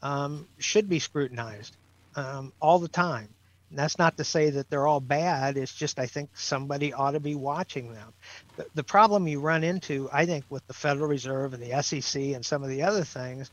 um, 0.00 0.46
should 0.60 0.88
be 0.88 1.00
scrutinized 1.00 1.76
um, 2.14 2.52
all 2.60 2.78
the 2.78 2.88
time. 2.88 3.28
And 3.70 3.78
that's 3.80 3.98
not 3.98 4.16
to 4.18 4.24
say 4.24 4.50
that 4.50 4.70
they're 4.70 4.86
all 4.86 5.00
bad. 5.00 5.56
It's 5.56 5.74
just 5.74 5.98
I 5.98 6.06
think 6.06 6.30
somebody 6.36 6.92
ought 6.92 7.12
to 7.12 7.20
be 7.20 7.34
watching 7.34 7.92
them. 7.92 8.12
The, 8.56 8.66
the 8.74 8.84
problem 8.84 9.26
you 9.26 9.40
run 9.40 9.64
into, 9.64 10.08
I 10.12 10.24
think, 10.24 10.44
with 10.50 10.64
the 10.68 10.74
Federal 10.74 11.08
Reserve 11.08 11.52
and 11.52 11.62
the 11.64 11.82
SEC 11.82 12.22
and 12.22 12.46
some 12.46 12.62
of 12.62 12.68
the 12.68 12.84
other 12.84 13.02
things, 13.02 13.50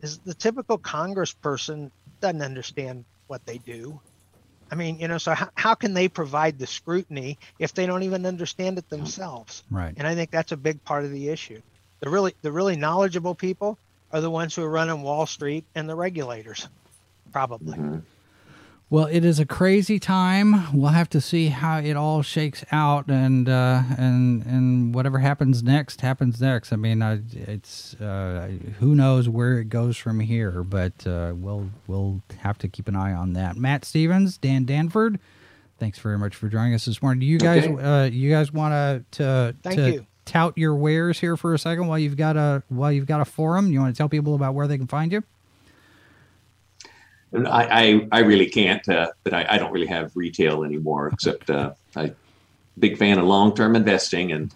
is 0.00 0.20
the 0.20 0.34
typical 0.34 0.78
Congressperson 0.78 1.90
doesn't 2.20 2.42
understand 2.42 3.04
what 3.26 3.44
they 3.46 3.58
do. 3.58 4.00
I 4.70 4.74
mean, 4.76 4.98
you 4.98 5.08
know, 5.08 5.18
so 5.18 5.34
how, 5.34 5.48
how 5.54 5.74
can 5.74 5.94
they 5.94 6.08
provide 6.08 6.58
the 6.58 6.66
scrutiny 6.66 7.38
if 7.58 7.74
they 7.74 7.86
don't 7.86 8.02
even 8.02 8.26
understand 8.26 8.78
it 8.78 8.88
themselves? 8.88 9.62
Right. 9.70 9.94
And 9.96 10.06
I 10.06 10.14
think 10.14 10.30
that's 10.30 10.52
a 10.52 10.56
big 10.56 10.84
part 10.84 11.04
of 11.04 11.10
the 11.12 11.28
issue. 11.28 11.60
The 12.00 12.10
really 12.10 12.34
the 12.42 12.52
really 12.52 12.76
knowledgeable 12.76 13.34
people 13.34 13.78
are 14.12 14.20
the 14.20 14.30
ones 14.30 14.54
who 14.54 14.62
are 14.62 14.70
running 14.70 15.02
Wall 15.02 15.26
Street 15.26 15.64
and 15.74 15.88
the 15.88 15.94
regulators, 15.94 16.68
probably. 17.32 17.78
mhm. 17.78 18.02
Well, 18.94 19.06
it 19.06 19.24
is 19.24 19.40
a 19.40 19.44
crazy 19.44 19.98
time. 19.98 20.72
We'll 20.72 20.92
have 20.92 21.10
to 21.10 21.20
see 21.20 21.48
how 21.48 21.78
it 21.78 21.96
all 21.96 22.22
shakes 22.22 22.64
out, 22.70 23.08
and 23.08 23.48
uh, 23.48 23.82
and 23.98 24.46
and 24.46 24.94
whatever 24.94 25.18
happens 25.18 25.64
next 25.64 26.00
happens 26.00 26.40
next. 26.40 26.72
I 26.72 26.76
mean, 26.76 27.02
uh, 27.02 27.18
it's 27.32 27.94
uh, 27.94 28.52
who 28.78 28.94
knows 28.94 29.28
where 29.28 29.58
it 29.58 29.68
goes 29.68 29.96
from 29.96 30.20
here, 30.20 30.62
but 30.62 31.04
uh, 31.08 31.32
we'll 31.34 31.70
we'll 31.88 32.22
have 32.38 32.56
to 32.58 32.68
keep 32.68 32.86
an 32.86 32.94
eye 32.94 33.12
on 33.12 33.32
that. 33.32 33.56
Matt 33.56 33.84
Stevens, 33.84 34.38
Dan 34.38 34.64
Danford, 34.64 35.18
thanks 35.80 35.98
very 35.98 36.16
much 36.16 36.36
for 36.36 36.48
joining 36.48 36.74
us 36.74 36.84
this 36.84 37.02
morning. 37.02 37.18
Do 37.18 37.26
you 37.26 37.40
guys 37.40 37.64
Okay. 37.66 37.82
uh, 37.82 38.04
you 38.04 38.30
guys 38.30 38.52
want 38.52 39.10
to 39.14 39.56
Thank 39.64 39.74
to 39.74 39.90
you. 39.90 40.06
tout 40.24 40.56
your 40.56 40.76
wares 40.76 41.18
here 41.18 41.36
for 41.36 41.52
a 41.52 41.58
second 41.58 41.88
while 41.88 41.98
you've 41.98 42.16
got 42.16 42.36
a 42.36 42.62
while 42.68 42.92
you've 42.92 43.06
got 43.06 43.20
a 43.20 43.24
forum? 43.24 43.72
You 43.72 43.80
want 43.80 43.92
to 43.92 43.98
tell 43.98 44.08
people 44.08 44.36
about 44.36 44.54
where 44.54 44.68
they 44.68 44.78
can 44.78 44.86
find 44.86 45.10
you? 45.10 45.24
I, 47.34 47.82
I, 47.82 48.08
I 48.12 48.18
really 48.20 48.46
can't, 48.46 48.86
uh, 48.88 49.10
but 49.24 49.34
I, 49.34 49.46
I 49.50 49.58
don't 49.58 49.72
really 49.72 49.86
have 49.86 50.12
retail 50.14 50.64
anymore, 50.64 51.08
except 51.08 51.50
uh, 51.50 51.72
I 51.96 52.12
big 52.78 52.98
fan 52.98 53.18
of 53.18 53.24
long-term 53.24 53.76
investing, 53.76 54.32
and 54.32 54.54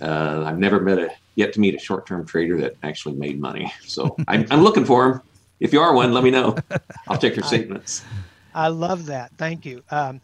uh, 0.00 0.44
I've 0.46 0.58
never 0.58 0.80
met 0.80 0.98
a 0.98 1.10
yet 1.34 1.52
to 1.54 1.60
meet 1.60 1.74
a 1.74 1.78
short-term 1.78 2.26
trader 2.26 2.58
that 2.58 2.76
actually 2.82 3.14
made 3.16 3.40
money. 3.40 3.72
So 3.84 4.16
I'm, 4.28 4.46
I'm 4.50 4.62
looking 4.62 4.84
for 4.84 5.08
them. 5.08 5.22
If 5.60 5.72
you 5.72 5.80
are 5.80 5.94
one, 5.94 6.12
let 6.12 6.24
me 6.24 6.30
know. 6.30 6.56
I'll 7.08 7.18
check 7.18 7.36
your 7.36 7.44
statements. 7.44 8.04
I 8.54 8.68
love 8.68 9.06
that. 9.06 9.30
Thank 9.38 9.64
you. 9.64 9.82
Um, 9.90 10.20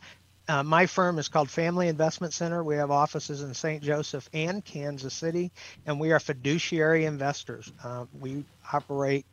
uh, 0.48 0.62
my 0.62 0.86
firm 0.86 1.18
is 1.18 1.28
called 1.28 1.48
Family 1.50 1.88
Investment 1.88 2.32
Center. 2.32 2.64
We 2.64 2.76
have 2.76 2.90
offices 2.90 3.42
in 3.42 3.54
St. 3.54 3.82
Joseph 3.82 4.28
and 4.32 4.64
Kansas 4.64 5.14
City, 5.14 5.52
and 5.86 6.00
we 6.00 6.10
are 6.10 6.18
fiduciary 6.18 7.04
investors. 7.04 7.72
Uh, 7.84 8.06
we 8.18 8.44
operate 8.72 9.26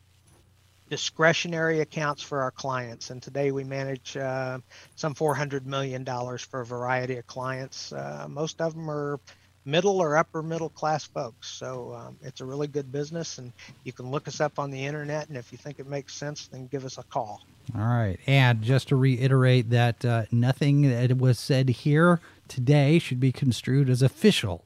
discretionary 0.89 1.79
accounts 1.81 2.21
for 2.21 2.41
our 2.41 2.51
clients, 2.51 3.09
and 3.09 3.21
today 3.21 3.51
we 3.51 3.63
manage 3.63 4.15
uh, 4.17 4.59
some 4.95 5.15
$400 5.15 5.65
million 5.65 6.05
for 6.05 6.61
a 6.61 6.65
variety 6.65 7.17
of 7.17 7.27
clients. 7.27 7.91
Uh, 7.91 8.27
most 8.29 8.61
of 8.61 8.73
them 8.75 8.89
are 8.89 9.19
middle 9.65 9.99
or 9.99 10.15
upper 10.15 10.43
middle 10.43 10.69
class 10.69 11.03
folks. 11.03 11.49
So 11.49 11.93
um, 11.93 12.17
it's 12.21 12.41
a 12.41 12.45
really 12.45 12.67
good 12.67 12.91
business, 12.91 13.39
and 13.39 13.51
you 13.83 13.91
can 13.91 14.11
look 14.11 14.27
us 14.27 14.39
up 14.39 14.59
on 14.59 14.71
the 14.71 14.85
internet. 14.85 15.27
And 15.27 15.37
if 15.37 15.51
you 15.51 15.57
think 15.57 15.79
it 15.79 15.87
makes 15.87 16.13
sense, 16.13 16.47
then 16.47 16.67
give 16.67 16.85
us 16.85 16.97
a 16.97 17.03
call. 17.03 17.41
All 17.73 17.81
right. 17.81 18.17
And 18.27 18.61
just 18.61 18.89
to 18.89 18.95
reiterate 18.95 19.71
that 19.71 20.05
uh, 20.05 20.25
nothing 20.31 20.83
that 20.83 21.17
was 21.17 21.39
said 21.39 21.69
here 21.69 22.21
today 22.47 22.99
should 22.99 23.19
be 23.19 23.31
construed 23.31 23.89
as 23.89 24.03
official 24.03 24.63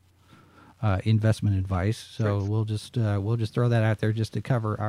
uh, 0.82 0.99
investment 1.05 1.57
advice. 1.57 1.97
So 1.97 2.43
we'll 2.43 2.65
just 2.65 2.97
uh, 2.97 3.20
we'll 3.22 3.38
just 3.38 3.53
throw 3.53 3.70
that 3.70 3.84
out 3.84 3.99
there 3.99 4.11
just 4.11 4.34
to 4.34 4.41
cover 4.41 4.80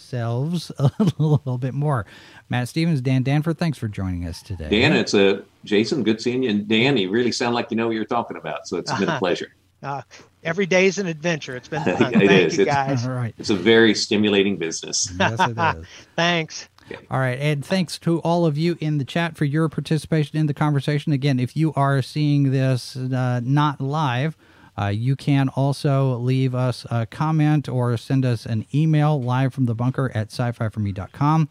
ourselves 0.00 0.70
a 0.78 0.90
little 1.18 1.58
bit 1.58 1.74
more. 1.74 2.06
Matt 2.48 2.68
Stevens, 2.68 3.00
Dan 3.00 3.22
Danford, 3.22 3.58
thanks 3.58 3.78
for 3.78 3.88
joining 3.88 4.26
us 4.26 4.42
today. 4.42 4.68
Dan, 4.68 4.92
it's 4.92 5.14
a 5.14 5.42
Jason. 5.64 6.02
Good 6.02 6.20
seeing 6.20 6.42
you. 6.42 6.50
And 6.50 6.68
Dan, 6.68 6.96
you 6.96 7.10
really 7.10 7.32
sound 7.32 7.54
like 7.54 7.70
you 7.70 7.76
know 7.76 7.86
what 7.86 7.96
you're 7.96 8.04
talking 8.04 8.36
about. 8.36 8.68
So 8.68 8.76
it's 8.76 8.92
been 8.98 9.08
a 9.08 9.18
pleasure. 9.18 9.54
Uh, 9.82 10.02
every 10.44 10.66
day 10.66 10.86
is 10.86 10.98
an 10.98 11.06
adventure. 11.06 11.56
It's 11.56 11.68
been 11.68 11.82
fun. 11.98 12.14
It 12.14 12.26
Thank 12.26 12.30
is. 12.30 12.56
you, 12.56 12.62
It's- 12.62 12.74
guys. 12.74 13.06
All 13.06 13.14
right. 13.14 13.34
It's 13.38 13.50
a 13.50 13.56
very 13.56 13.94
stimulating 13.94 14.56
business. 14.58 15.12
Yes, 15.18 15.38
it 15.40 15.58
is. 15.80 15.86
Thanks. 16.14 16.68
All 17.10 17.18
right. 17.18 17.38
And 17.40 17.64
thanks 17.64 17.98
to 18.00 18.20
all 18.20 18.46
of 18.46 18.56
you 18.56 18.76
in 18.80 18.98
the 18.98 19.04
chat 19.04 19.36
for 19.36 19.44
your 19.44 19.68
participation 19.68 20.38
in 20.38 20.46
the 20.46 20.54
conversation. 20.54 21.12
Again, 21.12 21.40
if 21.40 21.56
you 21.56 21.72
are 21.74 22.00
seeing 22.00 22.52
this 22.52 22.96
uh, 22.96 23.40
not 23.42 23.80
live, 23.80 24.36
uh, 24.78 24.86
you 24.86 25.16
can 25.16 25.48
also 25.50 26.16
leave 26.16 26.54
us 26.54 26.86
a 26.90 27.06
comment 27.06 27.68
or 27.68 27.96
send 27.96 28.24
us 28.24 28.46
an 28.46 28.66
email 28.74 29.20
live 29.20 29.54
from 29.54 29.66
the 29.66 29.74
bunker 29.74 30.10
at 30.14 30.32
sci 30.32 30.52
fi 30.52 30.68
for 30.68 30.80
me.com 30.80 31.48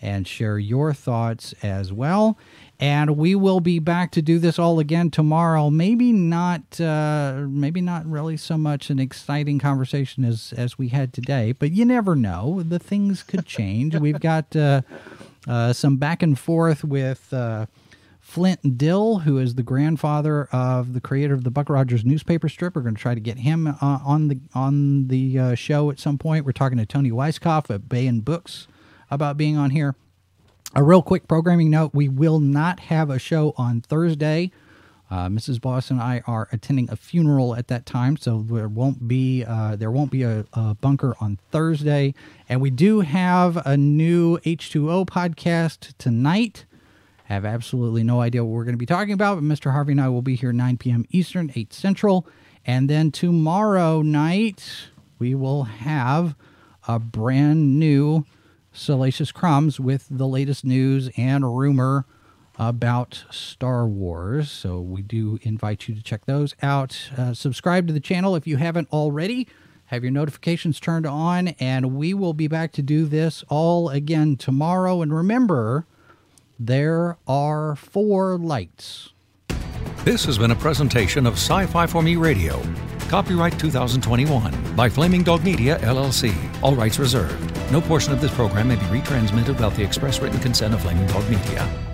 and 0.00 0.28
share 0.28 0.58
your 0.58 0.92
thoughts 0.92 1.54
as 1.62 1.92
well. 1.92 2.38
And 2.80 3.16
we 3.16 3.34
will 3.34 3.58
be 3.58 3.80
back 3.80 4.12
to 4.12 4.22
do 4.22 4.38
this 4.38 4.56
all 4.58 4.78
again 4.78 5.10
tomorrow. 5.10 5.68
Maybe 5.68 6.12
not, 6.12 6.80
uh, 6.80 7.46
maybe 7.48 7.80
not 7.80 8.06
really 8.06 8.36
so 8.36 8.56
much 8.56 8.90
an 8.90 9.00
exciting 9.00 9.58
conversation 9.58 10.24
as 10.24 10.54
as 10.56 10.78
we 10.78 10.88
had 10.88 11.12
today, 11.12 11.50
but 11.50 11.72
you 11.72 11.84
never 11.84 12.14
know. 12.14 12.62
The 12.62 12.78
things 12.78 13.24
could 13.24 13.46
change. 13.46 13.96
We've 13.96 14.20
got 14.20 14.54
uh, 14.54 14.82
uh, 15.48 15.72
some 15.72 15.96
back 15.96 16.22
and 16.22 16.38
forth 16.38 16.84
with 16.84 17.32
uh, 17.32 17.66
Flint 18.28 18.76
Dille, 18.76 19.22
who 19.22 19.38
is 19.38 19.54
the 19.54 19.62
grandfather 19.62 20.50
of 20.52 20.92
the 20.92 21.00
creator 21.00 21.32
of 21.32 21.44
the 21.44 21.50
Buck 21.50 21.70
Rogers 21.70 22.04
newspaper 22.04 22.50
strip. 22.50 22.76
We're 22.76 22.82
going 22.82 22.94
to 22.94 23.00
try 23.00 23.14
to 23.14 23.20
get 23.20 23.38
him 23.38 23.66
uh, 23.66 23.74
on 23.80 24.28
the 24.28 24.38
on 24.54 25.08
the 25.08 25.38
uh, 25.38 25.54
show 25.54 25.90
at 25.90 25.98
some 25.98 26.18
point. 26.18 26.44
We're 26.44 26.52
talking 26.52 26.76
to 26.76 26.84
Toni 26.84 27.10
Weisskopf 27.10 27.74
at 27.74 27.88
Baen 27.88 28.20
Books 28.20 28.68
about 29.10 29.38
being 29.38 29.56
on 29.56 29.70
here. 29.70 29.94
A 30.74 30.82
real 30.82 31.00
quick 31.00 31.26
programming 31.26 31.70
note: 31.70 31.92
we 31.94 32.06
will 32.06 32.38
not 32.38 32.80
have 32.80 33.08
a 33.08 33.18
show 33.18 33.54
on 33.56 33.80
Thursday. 33.80 34.52
Uh, 35.10 35.28
Mrs. 35.28 35.58
Boss 35.58 35.90
and 35.90 35.98
I 35.98 36.22
are 36.26 36.48
attending 36.52 36.90
a 36.90 36.96
funeral 36.96 37.56
at 37.56 37.68
that 37.68 37.86
time, 37.86 38.18
so 38.18 38.42
there 38.42 38.68
won't 38.68 39.08
be 39.08 39.42
uh, 39.42 39.74
there 39.76 39.90
won't 39.90 40.10
be 40.10 40.22
a, 40.22 40.44
a 40.52 40.74
bunker 40.74 41.16
on 41.18 41.38
Thursday. 41.50 42.12
And 42.46 42.60
we 42.60 42.68
do 42.68 43.00
have 43.00 43.56
a 43.66 43.78
new 43.78 44.36
H2O 44.40 45.06
podcast 45.06 45.94
tonight. 45.96 46.66
Have 47.28 47.44
absolutely 47.44 48.02
no 48.02 48.22
idea 48.22 48.42
what 48.42 48.52
we're 48.52 48.64
going 48.64 48.72
to 48.72 48.78
be 48.78 48.86
talking 48.86 49.12
about, 49.12 49.34
but 49.34 49.44
Mr. 49.44 49.72
Harvey 49.72 49.92
and 49.92 50.00
I 50.00 50.08
will 50.08 50.22
be 50.22 50.34
here 50.34 50.50
9 50.50 50.78
p.m. 50.78 51.04
Eastern, 51.10 51.52
8 51.54 51.74
Central. 51.74 52.26
And 52.64 52.88
then 52.88 53.10
tomorrow 53.10 54.00
night, 54.00 54.88
we 55.18 55.34
will 55.34 55.64
have 55.64 56.34
a 56.88 56.98
brand 56.98 57.78
new 57.78 58.24
Salacious 58.72 59.30
Crumbs 59.30 59.78
with 59.78 60.06
the 60.10 60.26
latest 60.26 60.64
news 60.64 61.10
and 61.18 61.44
rumor 61.44 62.06
about 62.58 63.24
Star 63.30 63.86
Wars. 63.86 64.50
So 64.50 64.80
we 64.80 65.02
do 65.02 65.38
invite 65.42 65.86
you 65.86 65.94
to 65.94 66.02
check 66.02 66.24
those 66.24 66.56
out. 66.62 67.10
Uh, 67.14 67.34
subscribe 67.34 67.86
to 67.88 67.92
the 67.92 68.00
channel 68.00 68.36
if 68.36 68.46
you 68.46 68.56
haven't 68.56 68.88
already. 68.90 69.46
Have 69.88 70.02
your 70.02 70.12
notifications 70.12 70.80
turned 70.80 71.04
on, 71.04 71.48
and 71.60 71.94
we 71.94 72.14
will 72.14 72.32
be 72.32 72.48
back 72.48 72.72
to 72.72 72.82
do 72.82 73.04
this 73.04 73.44
all 73.50 73.90
again 73.90 74.36
tomorrow. 74.36 75.02
And 75.02 75.14
remember, 75.14 75.84
there 76.58 77.16
are 77.26 77.76
four 77.76 78.36
lights. 78.38 79.12
This 80.04 80.24
has 80.24 80.38
been 80.38 80.50
a 80.50 80.56
presentation 80.56 81.26
of 81.26 81.34
Sci 81.34 81.66
Fi 81.66 81.86
for 81.86 82.02
Me 82.02 82.16
Radio. 82.16 82.60
Copyright 83.08 83.58
2021 83.58 84.74
by 84.74 84.88
Flaming 84.88 85.22
Dog 85.22 85.44
Media, 85.44 85.78
LLC. 85.78 86.34
All 86.62 86.74
rights 86.74 86.98
reserved. 86.98 87.72
No 87.72 87.80
portion 87.80 88.12
of 88.12 88.20
this 88.20 88.34
program 88.34 88.68
may 88.68 88.76
be 88.76 88.82
retransmitted 88.82 89.48
without 89.48 89.74
the 89.74 89.82
express 89.82 90.20
written 90.20 90.40
consent 90.40 90.74
of 90.74 90.82
Flaming 90.82 91.06
Dog 91.06 91.28
Media. 91.30 91.87